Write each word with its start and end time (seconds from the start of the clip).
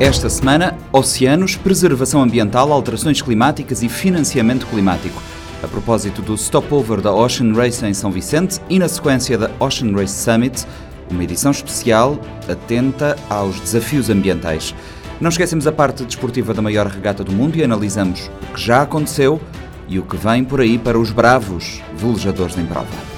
Esta 0.00 0.30
semana, 0.30 0.78
oceanos, 0.92 1.56
preservação 1.56 2.22
ambiental, 2.22 2.72
alterações 2.72 3.20
climáticas 3.20 3.82
e 3.82 3.88
financiamento 3.88 4.64
climático. 4.68 5.20
A 5.60 5.66
propósito 5.66 6.22
do 6.22 6.38
stopover 6.38 7.00
da 7.00 7.12
Ocean 7.12 7.52
Race 7.52 7.84
em 7.84 7.92
São 7.92 8.12
Vicente 8.12 8.60
e 8.70 8.78
na 8.78 8.88
sequência 8.88 9.36
da 9.36 9.50
Ocean 9.58 9.90
Race 9.90 10.14
Summit, 10.14 10.64
uma 11.10 11.24
edição 11.24 11.50
especial 11.50 12.16
atenta 12.48 13.16
aos 13.28 13.58
desafios 13.58 14.08
ambientais. 14.08 14.72
Não 15.20 15.30
esquecemos 15.30 15.66
a 15.66 15.72
parte 15.72 16.04
desportiva 16.04 16.54
da 16.54 16.62
maior 16.62 16.86
regata 16.86 17.24
do 17.24 17.32
mundo 17.32 17.56
e 17.56 17.64
analisamos 17.64 18.30
o 18.50 18.54
que 18.54 18.60
já 18.60 18.82
aconteceu 18.82 19.40
e 19.88 19.98
o 19.98 20.04
que 20.04 20.16
vem 20.16 20.44
por 20.44 20.60
aí 20.60 20.78
para 20.78 20.96
os 20.96 21.10
bravos 21.10 21.82
velejadores 21.96 22.56
em 22.56 22.66
prova. 22.66 23.17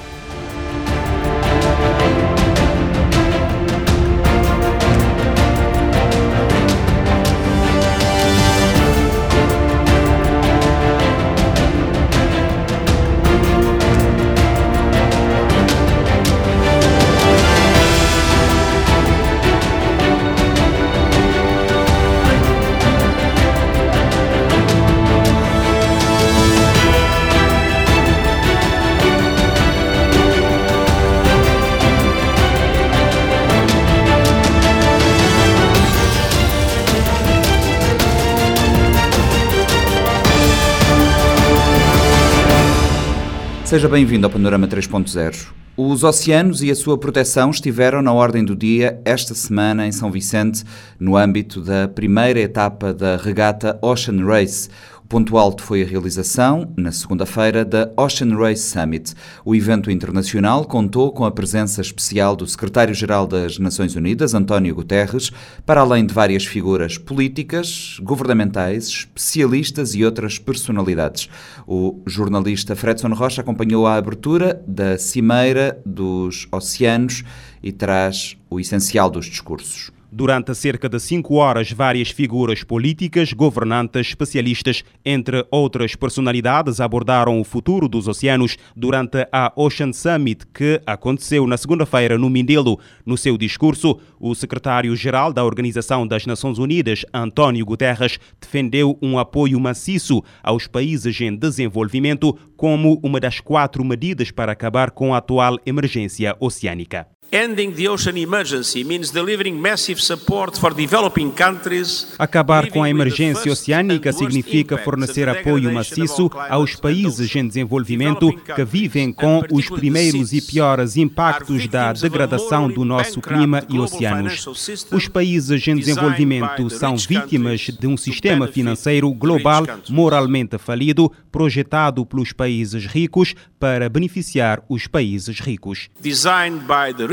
Seja 43.71 43.87
bem-vindo 43.87 44.27
ao 44.27 44.29
Panorama 44.29 44.67
3.0. 44.67 45.47
Os 45.77 46.03
oceanos 46.03 46.61
e 46.61 46.69
a 46.69 46.75
sua 46.75 46.97
proteção 46.97 47.51
estiveram 47.51 48.01
na 48.01 48.11
ordem 48.11 48.43
do 48.43 48.53
dia 48.53 48.99
esta 49.05 49.33
semana 49.33 49.87
em 49.87 49.93
São 49.93 50.11
Vicente, 50.11 50.65
no 50.99 51.15
âmbito 51.15 51.61
da 51.61 51.87
primeira 51.87 52.41
etapa 52.41 52.93
da 52.93 53.15
regata 53.15 53.79
Ocean 53.81 54.25
Race, 54.25 54.67
Ponto 55.11 55.37
alto 55.37 55.61
foi 55.61 55.83
a 55.83 55.85
realização, 55.85 56.73
na 56.77 56.89
segunda-feira, 56.89 57.65
da 57.65 57.91
Ocean 57.97 58.33
Race 58.33 58.63
Summit. 58.63 59.13
O 59.43 59.53
evento 59.53 59.91
internacional 59.91 60.63
contou 60.63 61.11
com 61.11 61.25
a 61.25 61.31
presença 61.31 61.81
especial 61.81 62.33
do 62.33 62.47
secretário-geral 62.47 63.27
das 63.27 63.59
Nações 63.59 63.93
Unidas, 63.93 64.33
António 64.33 64.73
Guterres, 64.73 65.29
para 65.65 65.81
além 65.81 66.05
de 66.05 66.13
várias 66.13 66.45
figuras 66.45 66.97
políticas, 66.97 67.99
governamentais, 68.01 68.87
especialistas 68.87 69.95
e 69.95 70.05
outras 70.05 70.39
personalidades. 70.39 71.27
O 71.67 72.01
jornalista 72.05 72.73
Fredson 72.73 73.13
Rocha 73.13 73.41
acompanhou 73.41 73.85
a 73.85 73.95
abertura 73.95 74.63
da 74.65 74.97
Cimeira 74.97 75.77
dos 75.85 76.47
Oceanos 76.53 77.21
e 77.61 77.73
traz 77.73 78.37
o 78.49 78.61
essencial 78.61 79.09
dos 79.09 79.25
discursos. 79.25 79.91
Durante 80.13 80.53
cerca 80.53 80.89
de 80.89 80.99
cinco 80.99 81.35
horas, 81.35 81.71
várias 81.71 82.09
figuras 82.09 82.65
políticas, 82.65 83.31
governantes, 83.31 84.07
especialistas, 84.07 84.83
entre 85.05 85.47
outras 85.49 85.95
personalidades, 85.95 86.81
abordaram 86.81 87.39
o 87.39 87.45
futuro 87.45 87.87
dos 87.87 88.09
oceanos 88.09 88.57
durante 88.75 89.25
a 89.31 89.53
Ocean 89.55 89.93
Summit, 89.93 90.45
que 90.53 90.81
aconteceu 90.85 91.47
na 91.47 91.55
segunda-feira 91.55 92.17
no 92.17 92.29
Mindelo. 92.29 92.77
No 93.05 93.17
seu 93.17 93.37
discurso, 93.37 94.01
o 94.19 94.35
secretário-geral 94.35 95.31
da 95.31 95.45
Organização 95.45 96.05
das 96.05 96.25
Nações 96.25 96.57
Unidas, 96.57 97.05
António 97.13 97.65
Guterres, 97.65 98.19
defendeu 98.37 98.99
um 99.01 99.17
apoio 99.17 99.61
maciço 99.61 100.21
aos 100.43 100.67
países 100.67 101.21
em 101.21 101.33
desenvolvimento 101.33 102.37
como 102.57 102.99
uma 103.01 103.21
das 103.21 103.39
quatro 103.39 103.81
medidas 103.85 104.29
para 104.29 104.51
acabar 104.51 104.91
com 104.91 105.13
a 105.13 105.19
atual 105.19 105.57
emergência 105.65 106.35
oceânica. 106.37 107.07
Ending 107.33 107.71
the 107.71 107.87
ocean 107.87 108.17
emergency 108.17 108.83
means 108.83 109.09
delivering 109.09 109.57
massive 109.57 110.01
support 110.01 110.59
for 110.59 110.73
developing 110.73 111.31
countries. 111.31 112.13
Acabar 112.19 112.69
com 112.69 112.83
a 112.83 112.89
emergência 112.89 113.49
oceânica 113.49 114.11
significa 114.11 114.77
fornecer 114.77 115.29
apoio 115.29 115.71
maciço 115.71 116.29
aos 116.49 116.75
países 116.75 117.33
em 117.33 117.47
desenvolvimento 117.47 118.33
que 118.33 118.65
vivem 118.65 119.13
com 119.13 119.41
os 119.49 119.69
primeiros 119.69 120.33
e 120.33 120.41
piores 120.41 120.97
impactos 120.97 121.69
da 121.69 121.93
degradação 121.93 122.67
do 122.67 122.83
nosso 122.83 123.21
clima 123.21 123.63
e 123.69 123.79
oceanos. 123.79 124.45
Os 124.91 125.07
países 125.07 125.65
em 125.65 125.77
desenvolvimento 125.77 126.69
são 126.69 126.97
vítimas 126.97 127.61
de 127.61 127.87
um 127.87 127.95
sistema 127.95 128.45
financeiro 128.45 129.09
global 129.13 129.63
moralmente 129.87 130.57
falido, 130.57 131.09
projetado 131.31 132.05
pelos 132.05 132.33
países 132.33 132.85
ricos 132.85 133.33
para 133.57 133.87
beneficiar 133.87 134.61
os 134.67 134.85
países 134.85 135.39
ricos. 135.39 135.89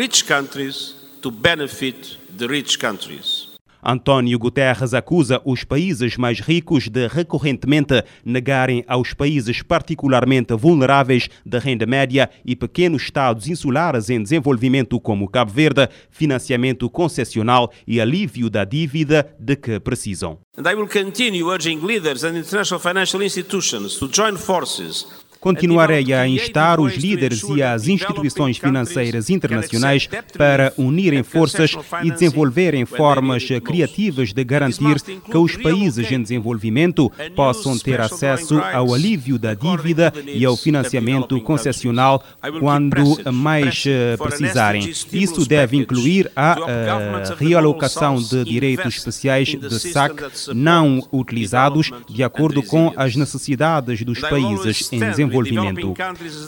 Rich 0.08 0.24
countries 0.24 0.94
to 1.20 1.30
benefit 1.30 2.19
the 2.34 2.46
rich 2.46 2.78
countries. 2.78 3.46
António 3.82 4.38
Guterres 4.38 4.94
acusa 4.94 5.38
os 5.44 5.64
países 5.64 6.16
mais 6.16 6.41
ricos 6.41 6.88
de 6.88 7.06
recorrentemente 7.06 8.02
negarem 8.24 8.82
aos 8.88 9.12
países 9.12 9.60
particularmente 9.60 10.54
vulneráveis 10.54 11.28
da 11.44 11.58
renda 11.58 11.84
média 11.84 12.30
e 12.42 12.56
pequenos 12.56 13.02
estados 13.02 13.48
insulares 13.48 14.08
em 14.08 14.22
desenvolvimento 14.22 14.98
como 14.98 15.28
Cabo 15.28 15.52
Verde 15.52 15.91
financiamento 16.10 16.88
concessional 16.88 17.70
e 17.86 18.00
alívio 18.00 18.48
da 18.48 18.64
dívida 18.64 19.36
de 19.38 19.56
que 19.56 19.78
precisam. 19.78 20.38
And 20.56 20.66
I 20.66 20.75
will 20.75 20.88
continue 20.88 21.44
urging 21.44 21.84
leaders 21.84 22.25
and 22.25 22.34
international 22.34 22.80
financial 22.80 23.22
institutions 23.22 23.98
to 23.98 24.08
join 24.10 24.38
forces 24.38 25.06
Continuarei 25.41 26.12
a 26.12 26.26
instar 26.26 26.81
os 26.81 26.94
líderes 26.94 27.43
e 27.54 27.62
as 27.62 27.87
instituições 27.87 28.59
financeiras 28.59 29.31
internacionais 29.31 30.09
para 30.37 30.72
unirem 30.76 31.22
forças 31.22 31.76
e 32.03 32.10
desenvolverem 32.10 32.84
formas 32.84 33.47
criativas 33.65 34.32
de 34.32 34.44
garantir 34.44 35.00
que 35.00 35.37
os 35.37 35.56
países 35.56 36.10
em 36.10 36.21
desenvolvimento 36.21 37.10
possam 37.37 37.78
ter 37.78 38.00
acesso 38.00 38.59
ao 38.59 38.93
alívio 38.93 39.38
da 39.38 39.54
dívida 39.54 40.12
e 40.26 40.44
ao 40.44 40.56
financiamento 40.56 41.41
concessional 41.41 42.22
quando 42.59 43.32
mais 43.32 43.84
eh, 43.87 44.16
precisarem. 44.16 44.93
Isso 45.12 45.47
deve 45.47 45.76
incluir 45.76 46.31
a 46.34 46.59
uh, 46.59 47.37
realocação 47.38 48.16
de 48.16 48.44
direitos 48.44 48.97
especiais 48.97 49.49
de 49.49 49.78
SAC 49.78 50.15
não 50.55 51.06
utilizados 51.12 51.91
de 52.09 52.25
acordo 52.25 52.62
com 52.62 52.93
as 52.97 53.15
necessidades 53.15 54.03
dos 54.03 54.20
países 54.20 54.93
em 54.93 54.99
desenvolvimento 54.99 55.28
desenvolvimento. 55.44 55.94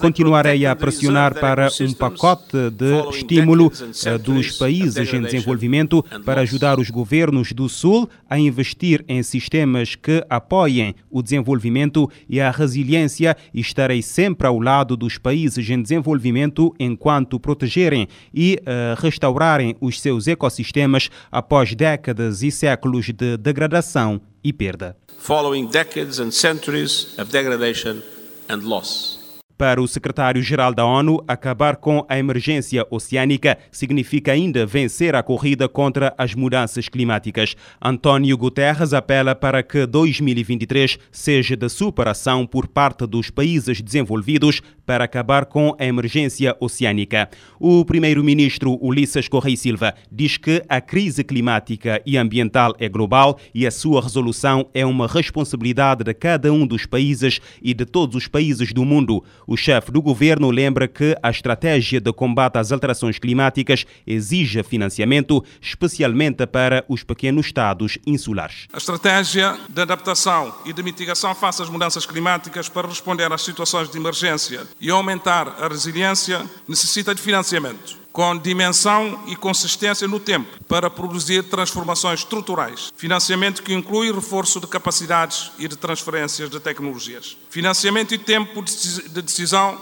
Continuarei 0.01 0.67
a 0.67 0.75
pressionar 0.75 1.39
para 1.39 1.69
um 1.81 1.93
pacote 1.93 2.71
de 2.71 3.09
estímulo 3.11 3.73
eh, 4.05 4.19
dos 4.19 4.53
países 4.59 5.12
em 5.12 5.23
desenvolvimento 5.23 6.05
para 6.25 6.43
ajudar 6.43 6.78
os 6.78 6.91
governos 6.91 7.53
do 7.53 7.69
Sul 7.69 8.09
a 8.28 8.39
investir 8.39 9.05
em 9.09 9.23
sistemas 9.23 9.95
que 9.95 10.25
apoiem 10.28 10.95
o 11.11 11.23
desenvolvimento 11.23 12.11
e 12.28 12.41
a 12.41 12.51
resiliência 12.51 13.37
e 13.53 13.61
estarei 13.61 14.03
sempre 14.03 14.47
ao 14.47 14.59
lado 14.59 14.97
dos 14.97 15.19
países 15.19 15.69
em 15.69 15.81
desenvolvimento 15.81 16.75
enquanto 16.78 17.41
protegerem 17.41 18.09
e 18.33 18.61
uh, 18.61 19.01
restaurarem 19.01 19.77
os 19.81 20.01
seus 20.01 20.27
ecossistemas 20.28 21.11
após 21.31 21.75
décadas 21.75 22.43
e 22.43 22.51
séculos 22.51 23.07
de 23.07 23.37
degradação 23.37 24.21
e 24.43 24.53
perda. 24.53 24.97
Following 25.19 25.67
decades 25.67 26.19
and 26.19 26.31
centuries 26.31 27.19
of 27.19 27.31
degradation 27.31 28.03
and 28.50 28.64
loss. 28.64 29.20
Para 29.60 29.83
o 29.83 29.86
secretário-geral 29.86 30.72
da 30.72 30.86
ONU, 30.86 31.22
acabar 31.28 31.77
com 31.77 32.03
a 32.09 32.18
emergência 32.18 32.86
oceânica 32.91 33.59
significa 33.71 34.33
ainda 34.33 34.65
vencer 34.65 35.15
a 35.15 35.22
corrida 35.22 35.68
contra 35.68 36.15
as 36.16 36.34
mudanças 36.34 36.89
climáticas. 36.89 37.54
António 37.78 38.39
Guterres 38.39 38.95
apela 38.95 39.34
para 39.34 39.62
que 39.62 39.84
2023 39.84 40.98
seja 41.12 41.59
de 41.59 41.68
superação 41.68 42.47
por 42.47 42.68
parte 42.68 43.07
dos 43.07 43.28
países 43.28 43.83
desenvolvidos 43.83 44.62
para 44.86 45.04
acabar 45.04 45.45
com 45.45 45.77
a 45.78 45.84
emergência 45.84 46.57
oceânica. 46.59 47.28
O 47.60 47.84
primeiro-ministro 47.84 48.78
Ulisses 48.83 49.28
Correia 49.28 49.57
Silva 49.57 49.95
diz 50.10 50.39
que 50.39 50.65
a 50.68 50.80
crise 50.80 51.22
climática 51.22 52.03
e 52.07 52.16
ambiental 52.16 52.74
é 52.78 52.89
global 52.89 53.39
e 53.54 53.66
a 53.66 53.71
sua 53.71 54.03
resolução 54.03 54.66
é 54.72 54.86
uma 54.86 55.07
responsabilidade 55.07 56.03
de 56.03 56.15
cada 56.15 56.51
um 56.51 56.66
dos 56.66 56.86
países 56.86 57.41
e 57.62 57.74
de 57.74 57.84
todos 57.84 58.16
os 58.16 58.27
países 58.27 58.72
do 58.72 58.84
mundo. 58.84 59.22
O 59.50 59.56
chefe 59.56 59.91
do 59.91 60.00
governo 60.00 60.48
lembra 60.48 60.86
que 60.86 61.16
a 61.20 61.28
estratégia 61.28 62.00
de 62.00 62.12
combate 62.12 62.56
às 62.56 62.70
alterações 62.70 63.18
climáticas 63.18 63.84
exige 64.06 64.62
financiamento, 64.62 65.44
especialmente 65.60 66.47
para 66.47 66.84
os 66.88 67.02
pequenos 67.02 67.47
estados 67.47 67.98
insulares. 68.06 68.68
A 68.72 68.78
estratégia 68.78 69.58
de 69.68 69.82
adaptação 69.82 70.54
e 70.64 70.72
de 70.72 70.84
mitigação 70.84 71.34
face 71.34 71.60
às 71.62 71.68
mudanças 71.68 72.06
climáticas 72.06 72.68
para 72.68 72.86
responder 72.86 73.32
às 73.32 73.42
situações 73.42 73.91
de 73.91 73.98
emergência 73.98 74.68
e 74.80 74.88
aumentar 74.88 75.48
a 75.60 75.66
resiliência 75.66 76.48
necessita 76.68 77.12
de 77.12 77.20
financiamento. 77.20 77.99
Com 78.12 78.36
dimensão 78.36 79.24
e 79.27 79.36
consistência 79.36 80.09
no 80.09 80.18
tempo 80.18 80.62
para 80.65 80.91
produzir 80.91 81.45
transformações 81.45 82.21
estruturais. 82.21 82.92
Financiamento 82.97 83.62
que 83.62 83.72
inclui 83.72 84.12
reforço 84.12 84.60
de 84.60 84.66
capacidades 84.66 85.53
e 85.59 85.68
de 85.68 85.77
transferências 85.77 86.51
de 86.51 86.59
tecnologias. 86.59 87.36
Financiamento 87.48 88.15
e 88.15 88.18
tempo 88.18 88.62
de 88.62 89.22
decisão 89.22 89.80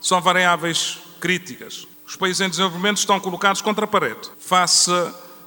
são 0.00 0.20
variáveis 0.20 0.98
críticas. 1.20 1.86
Os 2.06 2.16
países 2.16 2.40
em 2.40 2.50
desenvolvimento 2.50 2.98
estão 2.98 3.18
colocados 3.18 3.62
contra 3.62 3.84
a 3.84 3.88
parede, 3.88 4.30
face 4.38 4.90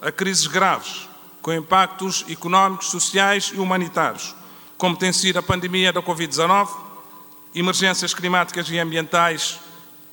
a 0.01 0.11
crises 0.11 0.47
graves, 0.47 1.07
com 1.41 1.53
impactos 1.53 2.25
económicos, 2.27 2.87
sociais 2.87 3.51
e 3.53 3.59
humanitários, 3.59 4.33
como 4.77 4.97
tem 4.97 5.13
sido 5.13 5.37
a 5.37 5.43
pandemia 5.43 5.93
da 5.93 6.01
Covid-19, 6.01 6.69
emergências 7.53 8.13
climáticas 8.15 8.67
e 8.69 8.79
ambientais 8.79 9.59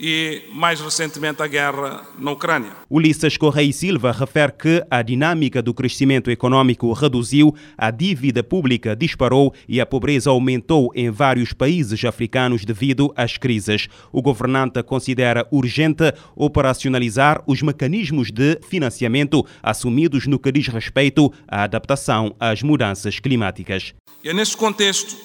e, 0.03 0.43
mais 0.53 0.81
recentemente, 0.81 1.41
a 1.41 1.47
guerra 1.47 2.05
na 2.19 2.33
Ucrânia. 2.33 2.73
Ulisses 2.91 3.37
Correia 3.37 3.73
Silva 3.73 4.11
refere 4.11 4.53
que 4.53 4.85
a 4.91 5.01
dinâmica 5.01 5.63
do 5.63 5.73
crescimento 5.73 6.29
econômico 6.29 6.93
reduziu, 6.93 7.55
a 7.79 7.93
dívida 7.93 8.43
pública 8.43 8.97
disparou 8.97 9.55
e 9.69 9.81
a 9.81 9.87
pobreza 9.87 10.31
aumentou 10.31 10.91
em 10.97 11.09
vários 11.09 11.53
países 11.53 12.05
africanos 12.05 12.65
devido 12.65 13.13
às 13.17 13.39
crises. 13.39 13.87
O 14.11 14.21
governante 14.21 14.83
considera 14.83 15.47
urgente 15.53 16.13
operacionalizar 16.35 17.41
os 17.47 17.63
mecanismos 17.63 18.33
de 18.33 18.59
financiamento 18.69 19.47
assumidos 19.63 20.27
no 20.27 20.39
que 20.39 20.51
diz 20.51 20.67
respeito 20.67 21.33
à 21.47 21.63
adaptação 21.63 22.35
às 22.41 22.61
mudanças 22.61 23.21
climáticas. 23.21 23.95
É 24.25 24.35
neste 24.35 24.57
contexto 24.57 25.17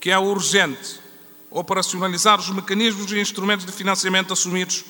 que 0.00 0.10
é 0.10 0.18
urgente 0.18 1.05
operacionalizar 1.56 2.38
os 2.38 2.50
mecanismos 2.50 3.10
e 3.10 3.18
instrumentos 3.18 3.64
de 3.64 3.72
financiamento 3.72 4.30
assumidos 4.30 4.84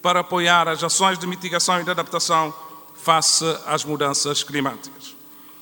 para 0.00 0.20
apoiar 0.20 0.68
as 0.68 0.82
ações 0.82 1.18
de 1.18 1.26
mitigação 1.26 1.80
e 1.80 1.84
de 1.84 1.90
adaptação 1.90 2.54
face 2.94 3.44
às 3.66 3.84
mudanças 3.84 4.44
climáticas. 4.44 5.16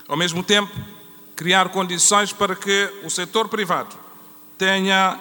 Ao 0.06 0.18
mesmo 0.18 0.42
tempo, 0.42 0.70
criar 1.34 1.70
condições 1.70 2.30
para 2.30 2.54
que 2.54 2.92
o 3.02 3.08
setor 3.08 3.48
privado 3.48 3.96
tenha 4.58 5.18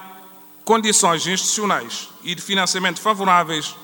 condições 0.62 1.26
institucionais 1.26 2.10
e 2.22 2.34
de 2.34 2.42
financiamento 2.42 3.00
favoráveis 3.00 3.74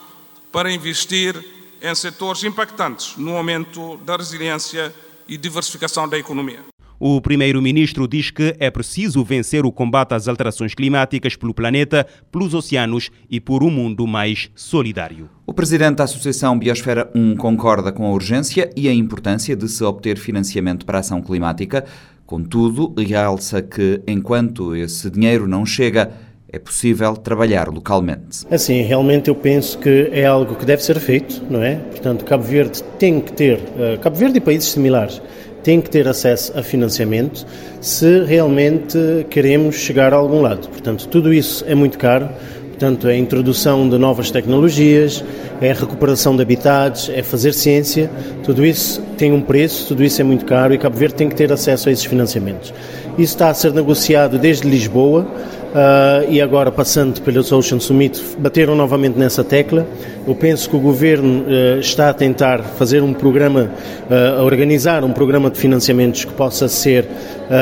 para 0.52 0.70
investir 0.70 1.43
em 1.81 1.94
setores 1.94 2.44
impactantes 2.44 3.17
no 3.17 3.35
aumento 3.35 3.97
da 3.99 4.17
resiliência 4.17 4.94
e 5.26 5.38
diversificação 5.38 6.06
da 6.06 6.19
economia. 6.19 6.75
O 6.98 7.20
primeiro-ministro 7.20 8.08
diz 8.08 8.31
que 8.31 8.54
é 8.58 8.70
preciso 8.70 9.22
vencer 9.22 9.66
o 9.66 9.72
combate 9.72 10.14
às 10.14 10.28
alterações 10.28 10.75
climáticas 10.75 11.37
pelo 11.37 11.52
planeta, 11.52 12.06
pelos 12.32 12.54
oceanos 12.54 13.10
e 13.31 13.38
por 13.38 13.62
um 13.62 13.70
mundo 13.70 14.06
mais 14.06 14.50
solidário. 14.54 15.28
O 15.46 15.52
presidente 15.52 15.96
da 15.96 16.04
Associação 16.04 16.58
Biosfera 16.58 17.10
1 17.14 17.37
concorda 17.37 17.93
com 17.93 18.06
a 18.06 18.10
urgência 18.10 18.70
e 18.75 18.88
a 18.88 18.93
importância 18.94 19.54
de 19.54 19.69
se 19.69 19.84
obter 19.84 20.16
financiamento 20.19 20.87
para 20.87 20.98
a 20.98 21.00
ação 21.00 21.20
climática. 21.20 21.84
Contudo, 22.25 22.94
realça 22.99 23.60
que, 23.62 24.00
enquanto 24.06 24.75
esse 24.75 25.10
dinheiro 25.10 25.46
não 25.46 25.64
chega, 25.64 26.10
é 26.50 26.58
possível 26.58 27.16
trabalhar 27.16 27.69
localmente. 27.69 28.46
Assim, 28.50 28.81
realmente 28.82 29.28
eu 29.28 29.34
penso 29.34 29.78
que 29.78 30.08
é 30.12 30.25
algo 30.25 30.54
que 30.54 30.64
deve 30.64 30.82
ser 30.82 30.99
feito, 30.99 31.42
não 31.50 31.62
é? 31.62 31.76
Portanto, 31.76 32.25
Cabo 32.25 32.42
Verde 32.42 32.82
tem 32.99 33.20
que 33.20 33.32
ter, 33.32 33.58
uh, 33.58 33.99
Cabo 34.00 34.16
Verde 34.16 34.38
e 34.38 34.40
países 34.40 34.70
similares, 34.70 35.20
tem 35.66 35.80
que 35.80 35.90
ter 35.90 36.06
acesso 36.06 36.56
a 36.56 36.62
financiamento 36.62 37.44
se 37.80 38.20
realmente 38.22 38.96
queremos 39.28 39.74
chegar 39.74 40.14
a 40.14 40.16
algum 40.16 40.40
lado. 40.40 40.68
Portanto, 40.68 41.08
tudo 41.08 41.34
isso 41.34 41.64
é 41.66 41.74
muito 41.74 41.98
caro. 41.98 42.28
Portanto, 42.68 43.08
é 43.08 43.14
a 43.14 43.16
introdução 43.16 43.88
de 43.88 43.98
novas 43.98 44.30
tecnologias, 44.30 45.24
é 45.60 45.72
a 45.72 45.74
recuperação 45.74 46.36
de 46.36 46.42
habitats, 46.42 47.08
é 47.08 47.20
fazer 47.20 47.52
ciência, 47.52 48.08
tudo 48.44 48.64
isso 48.64 49.02
tem 49.18 49.32
um 49.32 49.40
preço, 49.40 49.88
tudo 49.88 50.04
isso 50.04 50.20
é 50.20 50.24
muito 50.24 50.44
caro 50.44 50.72
e 50.72 50.78
Cabo 50.78 50.96
Verde 50.96 51.16
tem 51.16 51.28
que 51.28 51.34
ter 51.34 51.50
acesso 51.50 51.88
a 51.88 51.92
esses 51.92 52.04
financiamentos. 52.04 52.72
Isso 53.18 53.34
está 53.34 53.48
a 53.48 53.54
ser 53.54 53.72
negociado 53.72 54.38
desde 54.38 54.68
Lisboa, 54.68 55.26
Uh, 55.66 56.30
e 56.30 56.40
agora 56.40 56.72
passando 56.72 57.20
pelo 57.20 57.40
Ocean 57.40 57.78
Summit, 57.78 58.22
bateram 58.38 58.74
novamente 58.74 59.18
nessa 59.18 59.44
tecla. 59.44 59.86
Eu 60.26 60.34
penso 60.34 60.70
que 60.70 60.76
o 60.76 60.78
governo 60.78 61.42
uh, 61.42 61.80
está 61.80 62.08
a 62.08 62.14
tentar 62.14 62.62
fazer 62.62 63.02
um 63.02 63.12
programa, 63.12 63.70
uh, 64.10 64.40
a 64.40 64.42
organizar 64.42 65.04
um 65.04 65.12
programa 65.12 65.50
de 65.50 65.58
financiamentos 65.58 66.24
que 66.24 66.32
possa 66.32 66.66
ser 66.68 67.06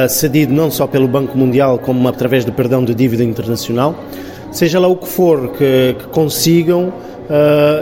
cedido 0.08 0.54
não 0.54 0.70
só 0.70 0.86
pelo 0.86 1.06
Banco 1.08 1.36
Mundial, 1.36 1.78
como 1.78 2.08
através 2.08 2.44
do 2.44 2.52
perdão 2.52 2.84
de 2.84 2.94
dívida 2.94 3.24
internacional. 3.24 3.94
Seja 4.52 4.78
lá 4.78 4.86
o 4.86 4.96
que 4.96 5.08
for 5.08 5.48
que, 5.48 5.96
que 5.98 6.06
consigam, 6.06 6.92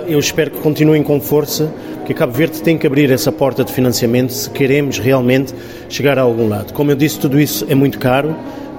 eu 0.09 0.19
espero 0.19 0.51
que 0.51 0.59
continuem 0.59 1.03
com 1.03 1.21
força, 1.21 1.71
que 2.05 2.13
Cabo 2.13 2.33
Verde 2.33 2.61
tem 2.61 2.77
que 2.77 2.87
abrir 2.87 3.09
essa 3.13 3.31
porta 3.31 3.63
de 3.63 3.73
financiamento 3.73 4.31
se 4.33 4.51
queremos 4.51 4.99
realmente 4.99 5.55
chegar 5.89 6.19
a 6.19 6.23
algum 6.23 6.49
lado. 6.49 6.73
Como 6.73 6.91
eu 6.91 6.97
disse, 6.97 7.21
tudo 7.21 7.39
isso 7.39 7.65
é 7.69 7.75
muito 7.75 8.01
caro. 8.01 8.35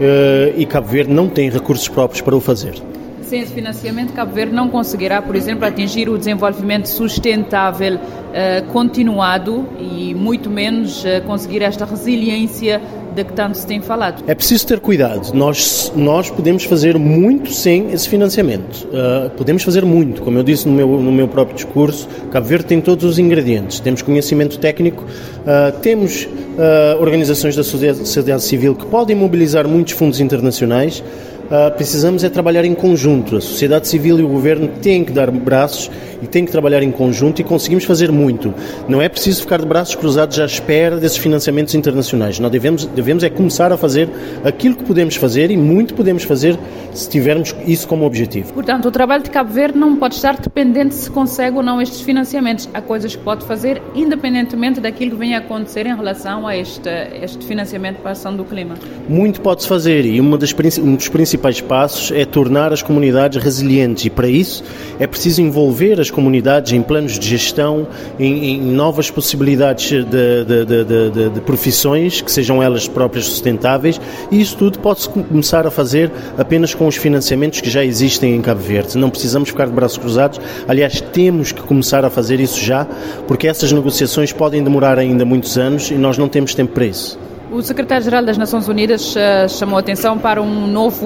Eh, 0.06 0.56
e 0.58 0.66
Cabo 0.66 0.90
Verde 0.90 1.14
não 1.14 1.30
tem 1.30 1.50
recursos 1.50 1.88
próprios 1.88 2.20
para 2.20 2.36
o 2.36 2.42
fazer. 2.42 2.76
Sem 3.24 3.42
esse 3.42 3.54
financiamento, 3.54 4.14
Cabo 4.14 4.34
Verde 4.34 4.54
não 4.54 4.68
conseguirá, 4.70 5.22
por 5.22 5.36
exemplo, 5.36 5.66
atingir 5.66 6.10
o 6.10 6.18
desenvolvimento 6.18 6.88
sustentável 6.88 7.96
uh, 7.96 8.66
continuado 8.72 9.66
e 9.80 10.14
muito 10.14 10.50
menos 10.50 11.04
uh, 11.04 11.22
conseguir 11.26 11.62
esta 11.62 11.86
resiliência 11.86 12.82
de 13.14 13.24
que 13.24 13.34
tanto 13.34 13.58
se 13.58 13.66
tem 13.66 13.80
falado. 13.82 14.24
É 14.28 14.36
preciso 14.36 14.68
ter 14.68 14.80
cuidado. 14.80 15.34
Nós, 15.34 15.92
nós 15.96 16.30
podemos 16.30 16.64
fazer 16.64 16.98
muito 16.98 17.52
sem 17.52 17.92
esse 17.92 18.10
financiamento. 18.10 18.88
Uh, 18.88 19.30
podemos 19.32 19.64
fazer 19.64 19.86
muito. 19.86 20.22
Como 20.22 20.38
eu 20.38 20.44
disse 20.44 20.68
no 20.68 20.74
meu, 20.74 20.88
no 20.88 21.12
meu 21.12 21.28
próprio 21.28 21.56
discurso, 21.56 22.08
Cabo 22.32 22.48
Verde 22.48 22.66
tem 22.66 22.82
todos 22.82 23.04
os 23.06 23.20
ingredientes. 23.20 23.80
Temos 23.80 24.02
conhecimento 24.02 24.58
técnico, 24.58 25.04
uh, 25.04 25.80
temos 25.80 26.26
uh, 26.26 27.00
organizações 27.00 27.56
da 27.56 27.64
sociedade 27.64 28.44
civil 28.44 28.76
que 28.76 28.86
podem 28.86 29.16
mobilizar 29.16 29.68
muitos 29.68 29.94
fundos 29.94 30.20
internacionais. 30.20 31.04
Uh, 31.46 31.76
precisamos 31.76 32.24
é 32.24 32.30
trabalhar 32.30 32.64
em 32.64 32.74
conjunto. 32.74 33.36
A 33.36 33.42
sociedade 33.42 33.88
civil 33.88 34.18
e 34.18 34.24
o 34.24 34.28
governo 34.30 34.70
têm 34.82 35.04
que 35.04 35.12
dar 35.12 35.30
braços 35.30 35.92
e 36.22 36.28
têm 36.28 36.46
que 36.46 36.52
trabalhar 36.52 36.82
em 36.82 36.92
conjunto 36.92 37.42
e 37.42 37.44
conseguimos 37.44 37.84
fazer 37.84 38.12
muito. 38.12 38.54
Não 38.88 39.02
é 39.02 39.10
preciso 39.10 39.42
ficar 39.42 39.60
de 39.60 39.66
braços 39.66 39.94
cruzados 39.94 40.40
à 40.40 40.46
espera 40.46 40.96
desses 40.98 41.18
financiamentos 41.18 41.76
internacionais. 41.76 42.40
Nós 42.40 42.50
devemos, 42.50 42.86
devemos 42.86 43.26
é 43.26 43.30
começar 43.30 43.74
a 43.74 43.78
fazer 43.78 44.10
aquilo 44.44 44.76
que 44.76 44.86
podemos 44.86 45.18
fazer 45.18 45.52
e 45.52 45.58
muito 45.58 45.94
podemos 45.94 46.24
fazer 46.24 46.58
se 46.94 47.10
tivermos 47.10 47.54
isso 47.68 47.88
como 47.88 48.06
objetivo. 48.06 48.54
Portanto, 48.54 48.88
o 48.88 48.92
trabalho 48.92 49.24
de 49.24 49.30
Cabo 49.30 49.52
Verde 49.52 49.78
não 49.78 49.98
pode 49.98 50.16
estar 50.16 50.38
dependente 50.38 50.96
se 50.96 51.10
consegue 51.12 51.58
ou 51.58 51.64
não 51.64 51.82
estes 51.82 52.00
financiamentos. 52.02 52.70
Há 52.74 52.82
coisas 52.82 53.16
que 53.16 53.22
pode 53.22 53.46
fazer 53.46 53.82
independentemente 53.94 54.80
daquilo 54.80 55.12
que 55.12 55.18
venha 55.18 55.40
a 55.40 55.42
acontecer 55.42 55.86
em 55.86 55.96
relação 55.96 56.48
a 56.48 56.56
este, 56.56 56.90
este 57.22 57.46
financiamento 57.46 57.98
para 57.98 58.12
a 58.12 58.14
ação 58.14 58.34
do 58.34 58.46
clima. 58.46 58.76
Muito 59.10 59.42
pode-se 59.42 59.68
fazer 59.68 60.06
e 60.06 60.22
uma 60.22 60.38
das, 60.38 60.54
um 60.78 60.96
dos 60.96 61.10
principais 61.10 61.33
passos 61.62 62.12
é 62.12 62.26
tornar 62.26 62.74
as 62.74 62.82
comunidades 62.82 63.42
resilientes 63.42 64.06
e 64.06 64.10
para 64.10 64.28
isso 64.28 64.64
é 65.00 65.08
preciso 65.08 65.42
envolver 65.42 66.00
as 66.00 66.10
comunidades 66.10 66.72
em 66.74 66.82
planos 66.82 67.18
de 67.18 67.28
gestão, 67.28 67.88
em, 68.20 68.56
em 68.56 68.62
novas 68.62 69.10
possibilidades 69.10 70.06
de, 70.06 70.06
de, 70.06 70.66
de, 70.66 71.30
de, 71.30 71.42
profissões, 71.42 72.22
que 72.22 72.32
sejam 72.32 72.62
elas 72.62 72.88
próprias 72.88 73.26
sustentáveis, 73.26 74.00
e 74.32 74.40
isso 74.40 74.56
tudo 74.58 74.80
pode-se 74.80 75.10
começar 75.10 75.66
a 75.66 75.72
fazer 75.72 76.12
apenas 76.38 76.74
com 76.74 76.88
os 76.88 76.96
financiamentos 76.96 77.62
que 77.62 77.70
já 77.70 77.84
existem 77.84 78.36
em 78.36 78.42
Cabo 78.42 78.62
Verde. 78.62 78.98
Não 78.98 79.10
precisamos 79.10 79.50
ficar 79.50 79.66
de 79.66 79.74
braços 79.74 79.98
cruzados, 79.98 80.40
aliás, 80.68 81.02
temos 81.02 81.52
que 81.52 81.62
começar 81.62 82.06
a 82.06 82.10
fazer 82.10 82.40
isso 82.40 82.60
já, 82.60 82.86
porque 83.28 83.48
essas 83.48 83.72
negociações 83.72 84.32
podem 84.32 84.64
demorar 84.64 84.98
ainda 85.00 85.26
muitos 85.26 85.58
anos 85.58 85.92
e 85.92 85.96
nós 85.96 86.18
não 86.18 86.30
temos 86.30 86.54
tempo 86.54 86.74
para 86.74 86.86
isso. 86.86 87.20
O 87.54 87.62
secretário-geral 87.62 88.26
das 88.26 88.36
Nações 88.36 88.68
Unidas 88.68 89.16
uh, 89.16 89.48
chamou 89.48 89.78
atenção 89.78 90.18
para 90.18 90.42
um 90.42 90.66
novo, 90.66 91.06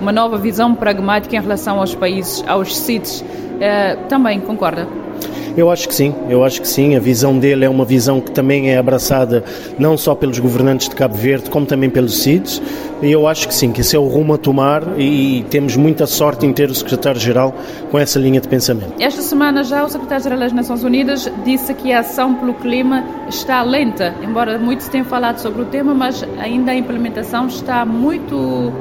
uma 0.00 0.10
nova 0.10 0.38
visão 0.38 0.74
pragmática 0.74 1.36
em 1.36 1.40
relação 1.42 1.78
aos 1.78 1.94
países, 1.94 2.42
aos 2.48 2.74
CITES. 2.74 3.20
Uh, 3.20 4.08
também 4.08 4.40
concorda? 4.40 4.88
Eu 5.58 5.72
acho 5.72 5.88
que 5.88 5.94
sim, 5.94 6.14
eu 6.28 6.44
acho 6.44 6.62
que 6.62 6.68
sim. 6.68 6.94
A 6.94 7.00
visão 7.00 7.36
dele 7.36 7.64
é 7.64 7.68
uma 7.68 7.84
visão 7.84 8.20
que 8.20 8.30
também 8.30 8.70
é 8.70 8.78
abraçada 8.78 9.42
não 9.76 9.96
só 9.96 10.14
pelos 10.14 10.38
governantes 10.38 10.88
de 10.88 10.94
Cabo 10.94 11.16
Verde, 11.16 11.50
como 11.50 11.66
também 11.66 11.90
pelos 11.90 12.18
CIDs. 12.18 12.62
E 13.02 13.10
eu 13.10 13.26
acho 13.26 13.48
que 13.48 13.52
sim, 13.52 13.72
que 13.72 13.80
esse 13.80 13.96
é 13.96 13.98
o 13.98 14.06
rumo 14.06 14.34
a 14.34 14.38
tomar 14.38 14.84
e 14.96 15.44
temos 15.50 15.74
muita 15.74 16.06
sorte 16.06 16.46
em 16.46 16.52
ter 16.52 16.70
o 16.70 16.74
secretário-geral 16.76 17.52
com 17.90 17.98
essa 17.98 18.20
linha 18.20 18.40
de 18.40 18.46
pensamento. 18.46 18.92
Esta 19.00 19.20
semana 19.20 19.64
já 19.64 19.84
o 19.84 19.88
secretário-geral 19.88 20.38
das 20.38 20.52
Nações 20.52 20.84
Unidas 20.84 21.28
disse 21.44 21.74
que 21.74 21.92
a 21.92 22.00
ação 22.00 22.34
pelo 22.36 22.54
clima 22.54 23.04
está 23.28 23.60
lenta, 23.64 24.14
embora 24.22 24.60
muitos 24.60 24.86
tenham 24.86 25.06
falado 25.06 25.38
sobre 25.38 25.62
o 25.62 25.64
tema, 25.64 25.92
mas 25.92 26.24
ainda 26.38 26.70
a 26.70 26.76
implementação 26.76 27.48
está 27.48 27.84
muito 27.84 28.36
uh, 28.36 28.72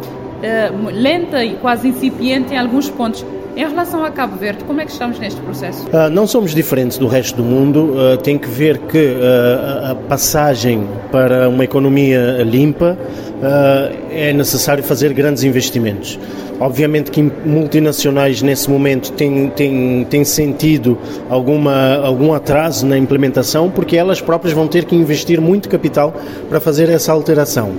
lenta 0.94 1.44
e 1.44 1.56
quase 1.56 1.88
incipiente 1.88 2.54
em 2.54 2.58
alguns 2.60 2.88
pontos. 2.88 3.26
Em 3.58 3.68
relação 3.68 4.06
a 4.06 4.12
Cabo 4.12 4.38
Verde, 4.38 4.64
como 4.66 4.82
é 4.82 4.86
que 4.86 4.92
estamos 4.92 5.18
neste 5.18 5.42
processo? 5.42 5.88
Uh, 5.88 6.12
não 6.12 6.28
somos 6.28 6.54
diferentes 6.54 7.00
do 7.00 7.08
resto 7.08 7.38
do 7.38 7.44
mundo. 7.44 7.86
Uh, 7.86 8.16
tem 8.18 8.38
que 8.38 8.48
ver 8.48 8.78
que 8.78 9.00
uh, 9.00 9.94
a 9.94 9.96
passagem 9.96 10.88
para 11.12 11.50
uma 11.50 11.64
economia 11.64 12.44
limpa 12.44 12.96
é 14.12 14.32
necessário 14.32 14.84
fazer 14.84 15.12
grandes 15.14 15.44
investimentos. 15.44 16.20
Obviamente 16.60 17.10
que 17.10 17.22
multinacionais 17.22 18.42
nesse 18.44 18.70
momento 18.70 19.12
têm, 19.12 19.50
têm, 19.50 20.06
têm 20.08 20.24
sentido 20.24 20.98
alguma, 21.30 21.98
algum 21.98 22.34
atraso 22.34 22.86
na 22.86 22.98
implementação 22.98 23.70
porque 23.70 23.96
elas 23.96 24.22
próprias 24.22 24.54
vão 24.54 24.68
ter 24.68 24.86
que 24.86 24.96
investir 24.96 25.40
muito 25.40 25.70
capital 25.70 26.16
para 26.50 26.60
fazer 26.60 26.90
essa 26.90 27.12
alteração. 27.12 27.74